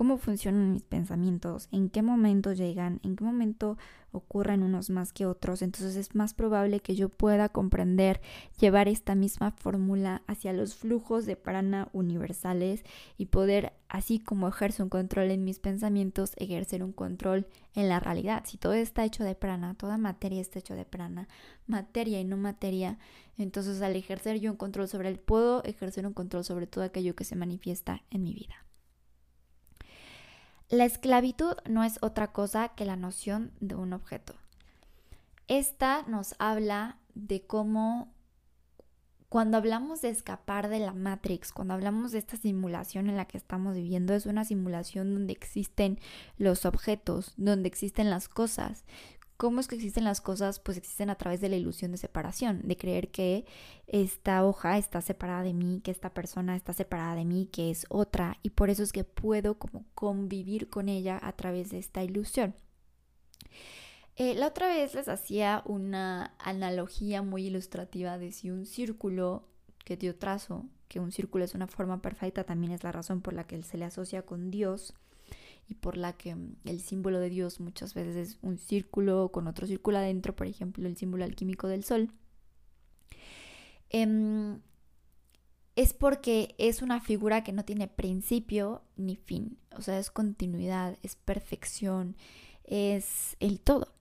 cómo 0.00 0.16
funcionan 0.16 0.72
mis 0.72 0.84
pensamientos, 0.84 1.68
en 1.72 1.90
qué 1.90 2.00
momento 2.00 2.54
llegan, 2.54 3.00
en 3.02 3.16
qué 3.16 3.22
momento 3.22 3.76
ocurren 4.12 4.62
unos 4.62 4.88
más 4.88 5.12
que 5.12 5.26
otros. 5.26 5.60
Entonces 5.60 5.94
es 5.94 6.14
más 6.14 6.32
probable 6.32 6.80
que 6.80 6.94
yo 6.94 7.10
pueda 7.10 7.50
comprender, 7.50 8.22
llevar 8.58 8.88
esta 8.88 9.14
misma 9.14 9.50
fórmula 9.50 10.22
hacia 10.26 10.54
los 10.54 10.74
flujos 10.74 11.26
de 11.26 11.36
prana 11.36 11.90
universales 11.92 12.82
y 13.18 13.26
poder, 13.26 13.74
así 13.90 14.18
como 14.18 14.48
ejercer 14.48 14.84
un 14.84 14.88
control 14.88 15.32
en 15.32 15.44
mis 15.44 15.58
pensamientos, 15.58 16.32
ejercer 16.38 16.82
un 16.82 16.92
control 16.92 17.46
en 17.74 17.90
la 17.90 18.00
realidad. 18.00 18.44
Si 18.46 18.56
todo 18.56 18.72
está 18.72 19.04
hecho 19.04 19.22
de 19.22 19.34
prana, 19.34 19.74
toda 19.74 19.98
materia 19.98 20.40
está 20.40 20.60
hecha 20.60 20.74
de 20.74 20.86
prana, 20.86 21.28
materia 21.66 22.18
y 22.18 22.24
no 22.24 22.38
materia, 22.38 22.96
entonces 23.36 23.82
al 23.82 23.96
ejercer 23.96 24.40
yo 24.40 24.50
un 24.50 24.56
control 24.56 24.88
sobre 24.88 25.10
él, 25.10 25.18
puedo 25.18 25.62
ejercer 25.64 26.06
un 26.06 26.14
control 26.14 26.42
sobre 26.42 26.66
todo 26.66 26.84
aquello 26.84 27.14
que 27.14 27.24
se 27.24 27.36
manifiesta 27.36 28.02
en 28.08 28.22
mi 28.22 28.32
vida. 28.32 28.64
La 30.70 30.84
esclavitud 30.84 31.54
no 31.68 31.82
es 31.82 31.98
otra 32.00 32.28
cosa 32.28 32.68
que 32.68 32.84
la 32.84 32.94
noción 32.94 33.50
de 33.58 33.74
un 33.74 33.92
objeto. 33.92 34.34
Esta 35.48 36.02
nos 36.02 36.36
habla 36.38 36.96
de 37.14 37.44
cómo 37.44 38.14
cuando 39.28 39.56
hablamos 39.56 40.00
de 40.00 40.10
escapar 40.10 40.68
de 40.68 40.78
la 40.78 40.92
Matrix, 40.92 41.50
cuando 41.50 41.74
hablamos 41.74 42.12
de 42.12 42.18
esta 42.18 42.36
simulación 42.36 43.08
en 43.08 43.16
la 43.16 43.24
que 43.24 43.36
estamos 43.36 43.74
viviendo, 43.74 44.14
es 44.14 44.26
una 44.26 44.44
simulación 44.44 45.12
donde 45.12 45.32
existen 45.32 45.98
los 46.38 46.64
objetos, 46.64 47.34
donde 47.36 47.66
existen 47.66 48.08
las 48.08 48.28
cosas, 48.28 48.84
¿Cómo 49.40 49.58
es 49.60 49.68
que 49.68 49.76
existen 49.76 50.04
las 50.04 50.20
cosas? 50.20 50.60
Pues 50.60 50.76
existen 50.76 51.08
a 51.08 51.14
través 51.14 51.40
de 51.40 51.48
la 51.48 51.56
ilusión 51.56 51.92
de 51.92 51.96
separación, 51.96 52.60
de 52.62 52.76
creer 52.76 53.10
que 53.10 53.46
esta 53.86 54.44
hoja 54.44 54.76
está 54.76 55.00
separada 55.00 55.42
de 55.42 55.54
mí, 55.54 55.80
que 55.82 55.90
esta 55.90 56.12
persona 56.12 56.56
está 56.56 56.74
separada 56.74 57.14
de 57.14 57.24
mí, 57.24 57.48
que 57.50 57.70
es 57.70 57.86
otra, 57.88 58.36
y 58.42 58.50
por 58.50 58.68
eso 58.68 58.82
es 58.82 58.92
que 58.92 59.02
puedo 59.02 59.58
como 59.58 59.86
convivir 59.94 60.68
con 60.68 60.90
ella 60.90 61.18
a 61.22 61.32
través 61.32 61.70
de 61.70 61.78
esta 61.78 62.04
ilusión. 62.04 62.54
Eh, 64.16 64.34
la 64.34 64.48
otra 64.48 64.68
vez 64.68 64.94
les 64.94 65.08
hacía 65.08 65.62
una 65.64 66.34
analogía 66.38 67.22
muy 67.22 67.46
ilustrativa 67.46 68.18
de 68.18 68.32
si 68.32 68.50
un 68.50 68.66
círculo 68.66 69.48
que 69.86 69.96
dio 69.96 70.16
trazo, 70.16 70.66
que 70.86 71.00
un 71.00 71.12
círculo 71.12 71.46
es 71.46 71.54
una 71.54 71.66
forma 71.66 72.02
perfecta, 72.02 72.44
también 72.44 72.74
es 72.74 72.84
la 72.84 72.92
razón 72.92 73.22
por 73.22 73.32
la 73.32 73.46
que 73.46 73.56
él 73.56 73.64
se 73.64 73.78
le 73.78 73.86
asocia 73.86 74.20
con 74.20 74.50
Dios, 74.50 74.92
y 75.68 75.74
por 75.74 75.96
la 75.96 76.14
que 76.14 76.34
mm, 76.34 76.56
el 76.64 76.80
símbolo 76.80 77.20
de 77.20 77.30
Dios 77.30 77.60
muchas 77.60 77.94
veces 77.94 78.16
es 78.16 78.38
un 78.42 78.58
círculo 78.58 79.30
con 79.32 79.46
otro 79.46 79.66
círculo 79.66 79.98
adentro, 79.98 80.34
por 80.34 80.46
ejemplo 80.46 80.86
el 80.86 80.96
símbolo 80.96 81.24
alquímico 81.24 81.68
del 81.68 81.84
sol, 81.84 82.12
em, 83.90 84.60
es 85.76 85.92
porque 85.94 86.54
es 86.58 86.82
una 86.82 87.00
figura 87.00 87.42
que 87.44 87.52
no 87.52 87.64
tiene 87.64 87.88
principio 87.88 88.82
ni 88.96 89.16
fin, 89.16 89.58
o 89.76 89.82
sea, 89.82 89.98
es 89.98 90.10
continuidad, 90.10 90.98
es 91.02 91.16
perfección, 91.16 92.16
es 92.64 93.36
el 93.40 93.60
todo. 93.60 93.94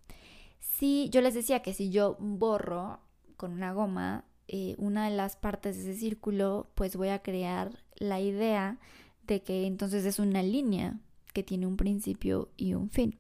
Si 0.60 1.10
yo 1.10 1.22
les 1.22 1.34
decía 1.34 1.62
que 1.62 1.74
si 1.74 1.89
yo 1.89 2.18
borro 2.20 2.99
con 3.38 3.53
una 3.53 3.74
goma 3.74 4.26
eh, 4.51 4.74
una 4.80 5.07
de 5.07 5.16
las 5.16 5.36
partes 5.36 5.76
de 5.78 5.84
ese 5.91 5.99
círculo, 5.99 6.72
pues 6.74 6.95
voy 6.95 7.10
a 7.10 7.22
crear 7.22 7.84
la 7.97 8.20
idea 8.20 8.80
de 9.28 9.43
que 9.43 9.68
entonces 9.68 10.05
es 10.05 10.18
una 10.18 10.41
línea, 10.41 10.99
que 11.34 11.43
tiene 11.43 11.67
un 11.67 11.77
principio 11.77 12.49
y 12.57 12.73
un 12.73 12.89
fin. 12.89 13.17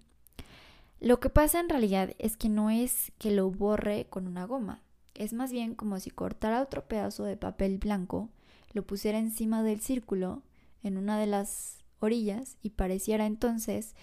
Lo 0.99 1.19
que 1.19 1.29
pasa 1.29 1.59
en 1.59 1.69
realidad 1.69 2.13
es 2.19 2.35
que 2.35 2.49
no 2.49 2.69
es 2.69 3.11
que 3.17 3.31
lo 3.31 3.49
borre 3.49 4.07
con 4.09 4.27
una 4.27 4.45
goma, 4.45 4.83
es 5.15 5.33
más 5.33 5.51
bien 5.51 5.75
como 5.75 5.99
si 5.99 6.09
cortara 6.09 6.61
otro 6.61 6.87
pedazo 6.87 7.25
de 7.25 7.37
papel 7.37 7.77
blanco, 7.77 8.29
lo 8.73 8.83
pusiera 8.83 9.19
encima 9.19 9.63
del 9.63 9.81
círculo, 9.81 10.43
en 10.81 10.97
una 10.97 11.19
de 11.19 11.27
las 11.27 11.83
orillas, 11.99 12.57
y 12.61 12.71
pareciera 12.71 13.25
entonces 13.25 13.95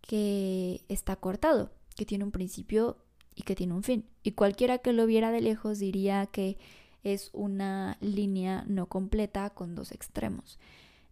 que 0.00 0.82
está 0.88 1.16
cortado, 1.16 1.72
que 1.96 2.04
tiene 2.04 2.24
un 2.24 2.32
principio 2.32 2.98
y 3.34 3.42
que 3.42 3.54
tiene 3.54 3.74
un 3.74 3.82
fin. 3.82 4.04
Y 4.22 4.32
cualquiera 4.32 4.78
que 4.78 4.92
lo 4.92 5.06
viera 5.06 5.30
de 5.30 5.40
lejos 5.40 5.78
diría 5.78 6.26
que 6.26 6.58
es 7.02 7.30
una 7.32 7.96
línea 8.00 8.64
no 8.68 8.86
completa 8.86 9.50
con 9.50 9.74
dos 9.74 9.92
extremos. 9.92 10.58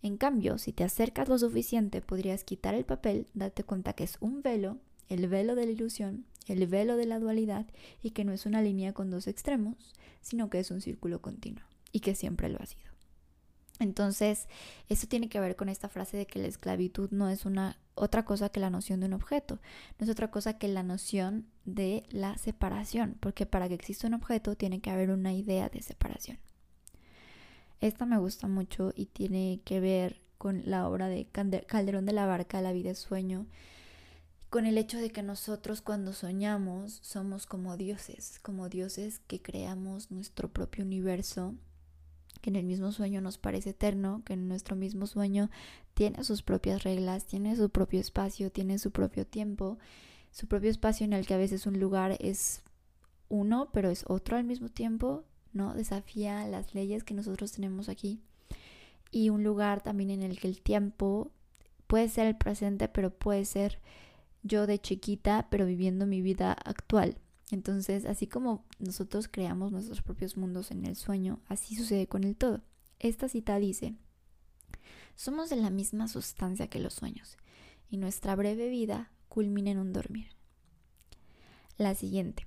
En 0.03 0.17
cambio, 0.17 0.59
si 0.59 0.73
te 0.73 0.85
acercas 0.85 1.29
lo 1.29 1.39
suficiente, 1.39 2.01
podrías 2.01 2.45
quitar 2.45 2.75
el 2.75 2.85
papel, 2.85 3.27
darte 3.35 3.65
cuenta 3.65 3.95
que 3.95 4.05
es 4.05 4.17
un 4.21 4.43
velo, 4.43 4.79
el 5.09 5.27
velo 5.29 5.55
de 5.55 5.67
la 5.67 5.73
ilusión, 5.73 6.27
el 6.47 6.67
velo 6.67 6.97
de 6.97 7.07
la 7.07 7.19
dualidad, 7.19 7.67
y 8.03 8.11
que 8.11 8.25
no 8.25 8.33
es 8.33 8.47
una 8.47 8.63
línea 8.63 8.93
con 8.93 9.11
dos 9.11 9.27
extremos, 9.27 9.95
sino 10.21 10.51
que 10.51 10.61
es 10.61 10.71
un 10.71 10.81
círculo 10.81 11.21
continuo, 11.21 11.65
y 11.93 12.01
que 12.01 12.15
siempre 12.15 12.49
lo 12.49 12.61
ha 12.61 12.67
sido. 12.67 12.87
Entonces, 13.79 14.49
eso 14.89 15.07
tiene 15.07 15.29
que 15.29 15.41
ver 15.41 15.57
con 15.57 15.69
esta 15.69 15.89
frase 15.89 16.17
de 16.17 16.27
que 16.27 16.39
la 16.39 16.47
esclavitud 16.47 17.11
no 17.11 17.29
es 17.29 17.45
una 17.45 17.79
otra 17.95 18.25
cosa 18.25 18.49
que 18.49 18.61
la 18.61 18.71
noción 18.71 19.01
de 19.01 19.07
un 19.07 19.13
objeto, 19.13 19.59
no 19.99 20.05
es 20.05 20.11
otra 20.11 20.31
cosa 20.31 20.59
que 20.59 20.69
la 20.69 20.83
noción 20.83 21.47
de 21.65 22.05
la 22.11 22.39
separación, 22.39 23.17
porque 23.21 23.47
para 23.47 23.69
que 23.69 23.75
exista 23.75 24.07
un 24.07 24.15
objeto 24.15 24.57
tiene 24.57 24.81
que 24.81 24.91
haber 24.91 25.11
una 25.11 25.33
idea 25.33 25.69
de 25.69 25.83
separación. 25.83 26.39
Esta 27.81 28.07
me 28.07 28.19
gusta 28.19 28.49
mucho 28.49 28.93
y 28.95 29.07
tiene 29.07 29.61
que 29.65 29.81
ver 29.81 30.21
con 30.39 30.63
la 30.65 30.89
obra 30.89 31.09
de 31.09 31.27
Calderón 31.27 32.07
de 32.07 32.13
la 32.13 32.27
Barca, 32.27 32.61
La 32.61 32.73
vida 32.73 32.91
es 32.91 32.99
sueño, 32.99 33.47
con 34.51 34.65
el 34.65 34.79
hecho 34.79 34.99
de 34.99 35.11
que 35.11 35.23
nosotros 35.23 35.83
cuando 35.83 36.13
soñamos 36.13 37.01
somos 37.03 37.47
como 37.47 37.77
dioses, 37.77 38.39
como 38.41 38.69
dioses 38.69 39.21
que 39.27 39.43
creamos 39.43 40.11
nuestro 40.11 40.49
propio 40.49 40.85
universo, 40.85 41.55
que 42.41 42.51
en 42.51 42.57
el 42.57 42.65
mismo 42.65 42.93
sueño 42.93 43.21
nos 43.21 43.39
parece 43.39 43.71
eterno, 43.71 44.23
que 44.25 44.35
en 44.35 44.49
nuestro 44.49 44.77
mismo 44.77 45.07
sueño 45.07 45.51
tiene 45.95 46.23
sus 46.25 46.43
propias 46.43 46.85
reglas, 46.85 47.27
tiene 47.27 47.57
su 47.57 47.71
propio 47.71 48.01
espacio, 48.01 48.51
tiene 48.53 48.79
su 48.79 48.93
propio 48.93 49.27
tiempo, 49.27 49.79
su 50.31 50.47
propio 50.47 50.71
espacio 50.71 51.05
en 51.05 51.13
el 51.13 51.27
que 51.27 51.35
a 51.35 51.39
veces 51.39 51.67
un 51.67 51.81
lugar 51.81 52.17
es 52.21 52.63
uno, 53.29 53.69
pero 53.73 53.91
es 53.91 54.05
otro 54.07 54.37
al 54.37 54.45
mismo 54.45 54.69
tiempo, 54.69 55.25
¿no? 55.57 55.75
Desafía 55.75 56.47
las 56.47 56.75
leyes 56.75 57.03
que 57.03 57.15
nosotros 57.15 57.53
tenemos 57.53 57.89
aquí. 57.89 58.21
Y 59.11 59.31
un 59.31 59.43
lugar 59.43 59.83
también 59.83 60.11
en 60.11 60.23
el 60.23 60.39
que 60.39 60.49
el 60.49 60.61
tiempo 60.61 61.31
puede 61.87 62.09
ser 62.09 62.27
el 62.27 62.37
presente, 62.37 62.89
pero 62.89 63.11
puede 63.11 63.45
ser 63.45 63.81
yo 64.43 64.67
de 64.67 64.79
chiquita, 64.79 65.49
pero 65.51 65.67
viviendo 65.67 66.07
mi 66.07 66.21
vida 66.21 66.53
actual. 66.53 67.19
Entonces, 67.51 68.05
así 68.05 68.27
como 68.27 68.65
nosotros 68.79 69.29
creamos 69.29 69.73
nuestros 69.73 70.03
propios 70.03 70.37
mundos 70.37 70.71
en 70.71 70.85
el 70.85 70.97
sueño, 70.97 71.41
así 71.49 71.75
sucede 71.75 72.07
con 72.07 72.25
el 72.25 72.37
todo. 72.37 72.61
Esta 72.99 73.29
cita 73.29 73.59
dice, 73.59 73.95
somos 75.15 75.49
de 75.49 75.57
la 75.57 75.71
misma 75.71 76.09
sustancia 76.09 76.69
que 76.69 76.81
los 76.81 76.95
sueños, 76.95 77.39
y 77.89 77.97
nuestra 77.99 78.35
breve 78.35 78.69
vida 78.69 79.11
culmina 79.29 79.71
en 79.71 79.79
un 79.79 79.93
dormir. 79.93 80.29
La 81.79 81.95
siguiente, 81.95 82.47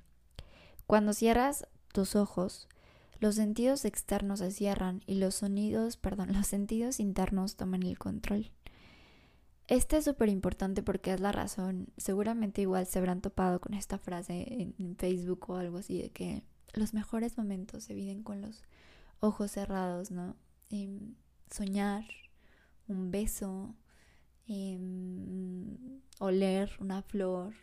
cuando 0.85 1.13
cierras 1.13 1.67
tus 1.93 2.15
ojos, 2.15 2.67
los 3.19 3.35
sentidos 3.35 3.85
externos 3.85 4.39
se 4.39 4.51
cierran 4.51 5.01
y 5.05 5.15
los 5.15 5.35
sonidos, 5.35 5.97
perdón, 5.97 6.29
los 6.33 6.47
sentidos 6.47 6.99
internos 6.99 7.55
toman 7.55 7.83
el 7.83 7.97
control. 7.97 8.51
Este 9.67 9.97
es 9.97 10.05
súper 10.05 10.29
importante 10.29 10.81
porque 10.81 11.13
es 11.13 11.19
la 11.19 11.31
razón, 11.31 11.89
seguramente 11.97 12.61
igual 12.61 12.87
se 12.87 12.97
habrán 12.97 13.21
topado 13.21 13.61
con 13.61 13.75
esta 13.75 13.99
frase 13.99 14.73
en 14.77 14.95
Facebook 14.97 15.47
o 15.47 15.57
algo 15.57 15.77
así 15.77 16.01
de 16.01 16.09
que 16.09 16.43
los 16.73 16.93
mejores 16.93 17.37
momentos 17.37 17.83
se 17.83 17.93
viven 17.93 18.23
con 18.23 18.41
los 18.41 18.63
ojos 19.19 19.51
cerrados, 19.51 20.11
¿no? 20.11 20.35
Em, 20.69 21.15
soñar, 21.51 22.05
un 22.87 23.11
beso, 23.11 23.75
em, 24.47 26.01
oler 26.19 26.71
una 26.79 27.01
flor, 27.01 27.53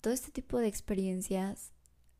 todo 0.00 0.12
este 0.12 0.30
tipo 0.30 0.58
de 0.58 0.68
experiencias 0.68 1.72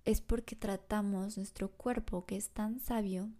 es 0.04 0.20
porque 0.20 0.56
tratamos 0.56 1.36
nuestro 1.36 1.70
cuerpo, 1.70 2.26
que 2.26 2.36
es 2.36 2.50
tan 2.50 2.80
sabio, 2.80 3.30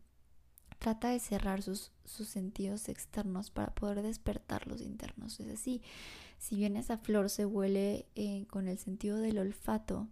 trata 0.79 1.11
de 1.11 1.21
cerrar 1.21 1.63
sus, 1.63 1.93
sus 2.05 2.29
sentidos 2.29 2.89
externos 2.89 3.51
para 3.51 3.75
poder 3.75 4.03
despertar 4.03 4.67
los 4.67 4.81
internos. 4.81 5.39
Es 5.41 5.49
así, 5.49 5.83
si 6.39 6.57
bien 6.57 6.77
esa 6.77 6.99
flor 6.99 7.31
se 7.31 7.47
huele 7.47 8.07
eh, 8.15 8.47
con 8.49 8.69
el 8.69 8.79
sentido 8.79 9.19
del 9.19 9.39
olfato, 9.39 10.09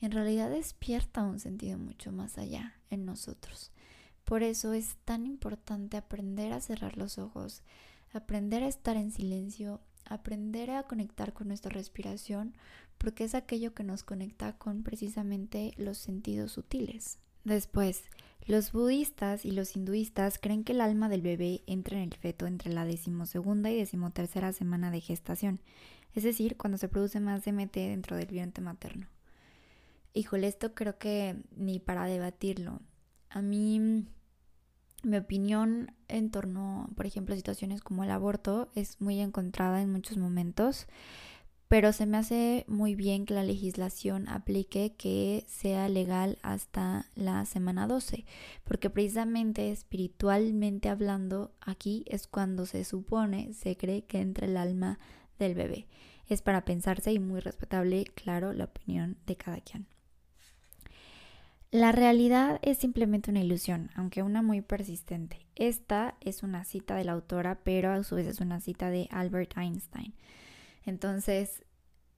en 0.00 0.12
realidad 0.12 0.50
despierta 0.50 1.22
un 1.22 1.40
sentido 1.40 1.78
mucho 1.78 2.12
más 2.12 2.38
allá 2.38 2.74
en 2.90 3.04
nosotros. 3.04 3.72
Por 4.24 4.42
eso 4.42 4.72
es 4.72 4.96
tan 5.04 5.26
importante 5.26 5.96
aprender 5.96 6.52
a 6.52 6.60
cerrar 6.60 6.96
los 6.96 7.18
ojos, 7.18 7.62
aprender 8.12 8.62
a 8.62 8.68
estar 8.68 8.96
en 8.96 9.10
silencio, 9.10 9.80
aprender 10.04 10.70
a 10.70 10.84
conectar 10.84 11.32
con 11.32 11.48
nuestra 11.48 11.70
respiración 11.70 12.54
porque 12.98 13.24
es 13.24 13.34
aquello 13.34 13.74
que 13.74 13.84
nos 13.84 14.02
conecta 14.02 14.58
con 14.58 14.82
precisamente 14.82 15.72
los 15.76 15.98
sentidos 15.98 16.52
sutiles. 16.52 17.18
Después, 17.44 18.04
los 18.46 18.72
budistas 18.72 19.44
y 19.44 19.52
los 19.52 19.76
hinduistas 19.76 20.38
creen 20.38 20.64
que 20.64 20.72
el 20.72 20.80
alma 20.80 21.08
del 21.08 21.22
bebé 21.22 21.62
entra 21.66 21.96
en 21.96 22.04
el 22.04 22.14
feto 22.14 22.46
entre 22.46 22.72
la 22.72 22.84
decimosegunda 22.84 23.70
y 23.70 23.76
decimotercera 23.76 24.52
semana 24.52 24.90
de 24.90 25.00
gestación, 25.00 25.60
es 26.14 26.24
decir, 26.24 26.56
cuando 26.56 26.78
se 26.78 26.88
produce 26.88 27.20
más 27.20 27.44
DMT 27.44 27.74
dentro 27.74 28.16
del 28.16 28.26
vientre 28.26 28.64
materno. 28.64 29.06
Híjole, 30.14 30.48
esto 30.48 30.74
creo 30.74 30.98
que 30.98 31.36
ni 31.56 31.78
para 31.78 32.06
debatirlo. 32.06 32.80
A 33.30 33.42
mí, 33.42 34.06
mi 35.02 35.16
opinión 35.16 35.92
en 36.08 36.30
torno, 36.30 36.90
por 36.96 37.06
ejemplo, 37.06 37.34
a 37.34 37.36
situaciones 37.36 37.82
como 37.82 38.02
el 38.02 38.10
aborto 38.10 38.70
es 38.74 39.00
muy 39.00 39.20
encontrada 39.20 39.80
en 39.80 39.92
muchos 39.92 40.16
momentos 40.16 40.86
pero 41.68 41.92
se 41.92 42.06
me 42.06 42.16
hace 42.16 42.64
muy 42.66 42.94
bien 42.94 43.26
que 43.26 43.34
la 43.34 43.42
legislación 43.42 44.26
aplique 44.28 44.94
que 44.96 45.44
sea 45.46 45.88
legal 45.88 46.38
hasta 46.42 47.06
la 47.14 47.44
semana 47.44 47.86
12, 47.86 48.24
porque 48.64 48.88
precisamente 48.88 49.70
espiritualmente 49.70 50.88
hablando, 50.88 51.52
aquí 51.60 52.04
es 52.06 52.26
cuando 52.26 52.64
se 52.64 52.84
supone, 52.84 53.52
se 53.52 53.76
cree 53.76 54.04
que 54.04 54.20
entra 54.20 54.46
el 54.46 54.56
alma 54.56 54.98
del 55.38 55.54
bebé. 55.54 55.86
Es 56.26 56.40
para 56.42 56.64
pensarse 56.64 57.12
y 57.12 57.18
muy 57.18 57.40
respetable, 57.40 58.04
claro, 58.14 58.52
la 58.54 58.64
opinión 58.64 59.18
de 59.26 59.36
cada 59.36 59.60
quien. 59.60 59.86
La 61.70 61.92
realidad 61.92 62.60
es 62.62 62.78
simplemente 62.78 63.30
una 63.30 63.40
ilusión, 63.40 63.90
aunque 63.94 64.22
una 64.22 64.40
muy 64.40 64.62
persistente. 64.62 65.46
Esta 65.54 66.16
es 66.22 66.42
una 66.42 66.64
cita 66.64 66.96
de 66.96 67.04
la 67.04 67.12
autora, 67.12 67.60
pero 67.62 67.92
a 67.92 68.02
su 68.04 68.14
vez 68.14 68.26
es 68.26 68.40
una 68.40 68.58
cita 68.60 68.88
de 68.88 69.06
Albert 69.10 69.54
Einstein. 69.58 70.14
Entonces, 70.88 71.62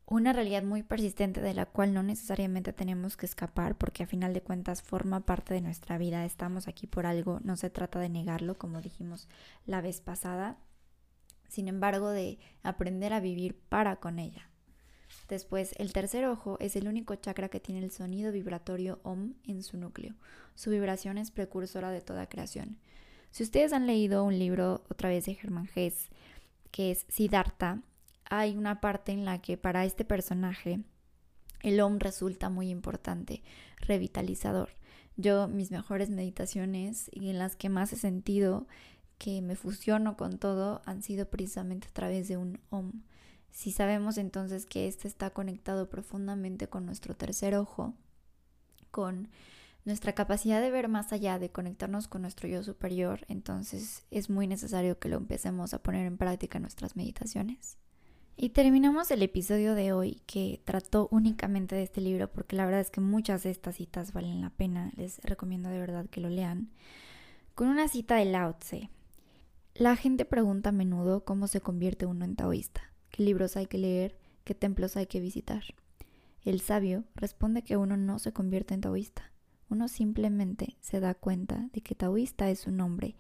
una 0.07 0.33
realidad 0.33 0.63
muy 0.63 0.85
persistente 0.85 1.41
de 1.41 1.55
la 1.55 1.67
cual 1.67 1.93
no 1.93 2.05
necesariamente 2.05 2.73
tenemos 2.73 3.17
que 3.17 3.27
escapar 3.27 3.77
porque 3.77 4.05
a 4.05 4.07
final 4.07 4.33
de 4.33 4.43
cuentas 4.43 4.81
forma 4.81 5.27
parte 5.27 5.55
de 5.55 5.61
nuestra 5.61 5.99
vida, 5.99 6.25
estamos 6.25 6.69
aquí 6.69 6.87
por 6.87 7.05
algo, 7.05 7.41
no 7.43 7.57
se 7.57 7.69
trata 7.69 7.99
de 7.99 8.09
negarlo 8.09 8.57
como 8.59 8.81
dijimos 8.81 9.29
la 9.67 9.81
vez 9.81 10.01
pasada, 10.01 10.57
sin 11.49 11.67
embargo 11.67 12.11
de 12.11 12.39
aprender 12.63 13.13
a 13.13 13.19
vivir 13.19 13.59
para 13.69 13.97
con 13.97 14.21
ella. 14.21 14.49
Después, 15.29 15.75
el 15.77 15.93
tercer 15.93 16.25
ojo 16.27 16.57
es 16.61 16.77
el 16.77 16.87
único 16.87 17.17
chakra 17.17 17.49
que 17.49 17.59
tiene 17.59 17.85
el 17.85 17.91
sonido 17.91 18.31
vibratorio 18.31 19.01
OM 19.03 19.35
en 19.49 19.65
su 19.65 19.79
núcleo. 19.79 20.15
Su 20.55 20.71
vibración 20.71 21.19
es 21.19 21.33
precursora 21.33 21.91
de 21.91 22.03
toda 22.03 22.29
creación. 22.29 22.79
Si 23.33 23.43
ustedes 23.43 23.73
han 23.73 23.89
leído 23.89 24.23
un 24.23 24.39
libro 24.39 24.85
otra 24.89 25.09
vez 25.09 25.27
de 25.27 25.35
Germán 25.35 25.69
Hesse, 25.75 26.09
que 26.71 26.93
es 26.93 27.05
Siddhartha, 27.09 27.83
hay 28.31 28.57
una 28.57 28.81
parte 28.81 29.13
en 29.13 29.25
la 29.25 29.43
que 29.43 29.59
para 29.59 29.85
este 29.85 30.05
personaje 30.05 30.81
el 31.63 31.81
OM 31.81 31.99
resulta 31.99 32.49
muy 32.49 32.71
importante, 32.71 33.43
revitalizador. 33.81 34.71
Yo 35.17 35.49
mis 35.49 35.71
mejores 35.71 36.09
meditaciones 36.09 37.11
y 37.13 37.29
en 37.29 37.39
las 37.39 37.57
que 37.57 37.69
más 37.69 37.93
he 37.93 37.97
sentido 37.97 38.67
que 39.19 39.43
me 39.43 39.57
fusiono 39.57 40.17
con 40.17 40.39
todo 40.39 40.81
han 40.87 41.03
sido 41.03 41.29
precisamente 41.29 41.89
a 41.89 41.93
través 41.93 42.29
de 42.29 42.39
un 42.39 42.61
OM. 42.71 43.03
Si 43.51 43.73
sabemos 43.73 44.17
entonces 44.17 44.65
que 44.65 44.87
este 44.87 45.09
está 45.09 45.31
conectado 45.31 45.91
profundamente 45.91 46.69
con 46.69 46.87
nuestro 46.87 47.15
tercer 47.15 47.57
ojo, 47.57 47.95
con 48.93 49.29
nuestra 49.85 50.15
capacidad 50.15 50.61
de 50.61 50.71
ver 50.71 50.89
más 50.89 51.13
allá, 51.13 51.39
de 51.39 51.51
conectarnos 51.51 52.07
con 52.07 52.23
nuestro 52.23 52.49
yo 52.49 52.63
superior, 52.63 53.27
entonces 53.29 54.05
es 54.11 54.31
muy 54.31 54.47
necesario 54.47 54.99
que 55.01 55.09
lo 55.09 55.17
empecemos 55.17 55.75
a 55.75 55.83
poner 55.83 56.07
en 56.07 56.17
práctica 56.17 56.61
nuestras 56.61 56.97
meditaciones. 56.97 57.80
Y 58.43 58.49
terminamos 58.49 59.11
el 59.11 59.23
episodio 59.23 59.75
de 59.75 59.93
hoy 59.93 60.23
que 60.25 60.63
trató 60.65 61.09
únicamente 61.11 61.77
de 61.77 61.83
este 61.83 62.01
libro 62.01 62.33
porque 62.33 62.57
la 62.57 62.65
verdad 62.65 62.81
es 62.81 62.91
que 62.91 63.03
muchas 63.03 63.43
de 63.43 63.51
estas 63.51 63.77
citas 63.77 64.15
valen 64.15 64.41
la 64.41 64.49
pena, 64.49 64.91
les 64.97 65.19
recomiendo 65.19 65.69
de 65.69 65.79
verdad 65.79 66.07
que 66.07 66.23
lo 66.23 66.31
lean, 66.31 66.71
con 67.55 67.69
una 67.69 67.87
cita 67.87 68.17
de 68.17 68.25
Lao 68.25 68.55
Tse. 68.55 68.89
La 69.75 69.95
gente 69.95 70.25
pregunta 70.25 70.71
a 70.71 70.73
menudo 70.73 71.23
cómo 71.23 71.49
se 71.49 71.61
convierte 71.61 72.07
uno 72.07 72.25
en 72.25 72.35
taoísta, 72.35 72.81
qué 73.11 73.25
libros 73.25 73.59
hay 73.59 73.67
que 73.67 73.77
leer, 73.77 74.17
qué 74.45 74.55
templos 74.55 74.97
hay 74.97 75.05
que 75.05 75.21
visitar. 75.21 75.63
El 76.43 76.63
sabio 76.63 77.05
responde 77.17 77.61
que 77.61 77.77
uno 77.77 77.99
no 77.99 78.19
se 78.19 78.33
convierte 78.33 78.73
en 78.73 78.81
taoísta, 78.81 79.33
uno 79.69 79.87
simplemente 79.87 80.79
se 80.81 80.99
da 80.99 81.13
cuenta 81.13 81.69
de 81.75 81.83
que 81.83 81.95
taoísta 81.95 82.49
es 82.49 82.67
un 82.67 82.79
nombre 82.79 83.17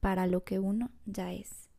para 0.00 0.26
lo 0.26 0.42
que 0.42 0.58
uno 0.58 0.90
ya 1.06 1.32
es. 1.32 1.69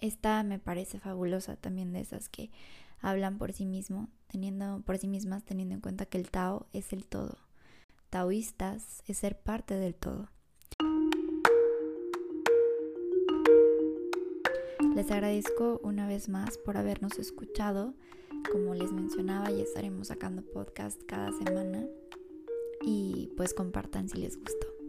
Esta 0.00 0.42
me 0.44 0.58
parece 0.58 0.98
fabulosa 0.98 1.56
también 1.56 1.92
de 1.92 2.00
esas 2.00 2.30
que 2.30 2.50
hablan 3.02 3.36
por 3.36 3.52
sí 3.52 3.66
mismo, 3.66 4.08
teniendo 4.28 4.82
por 4.86 4.96
sí 4.96 5.06
mismas 5.06 5.44
teniendo 5.44 5.74
en 5.74 5.82
cuenta 5.82 6.06
que 6.06 6.16
el 6.16 6.30
Tao 6.30 6.66
es 6.72 6.94
el 6.94 7.04
todo. 7.04 7.36
Taoístas 8.08 9.02
es 9.06 9.18
ser 9.18 9.38
parte 9.38 9.74
del 9.74 9.94
todo. 9.94 10.30
Les 14.96 15.10
agradezco 15.10 15.80
una 15.84 16.08
vez 16.08 16.30
más 16.30 16.56
por 16.56 16.78
habernos 16.78 17.18
escuchado. 17.18 17.92
Como 18.50 18.74
les 18.74 18.92
mencionaba, 18.92 19.50
ya 19.50 19.62
estaremos 19.62 20.08
sacando 20.08 20.42
podcast 20.42 20.98
cada 21.06 21.30
semana 21.32 21.86
y 22.86 23.30
pues 23.36 23.52
compartan 23.52 24.08
si 24.08 24.16
les 24.16 24.38
gustó. 24.38 24.79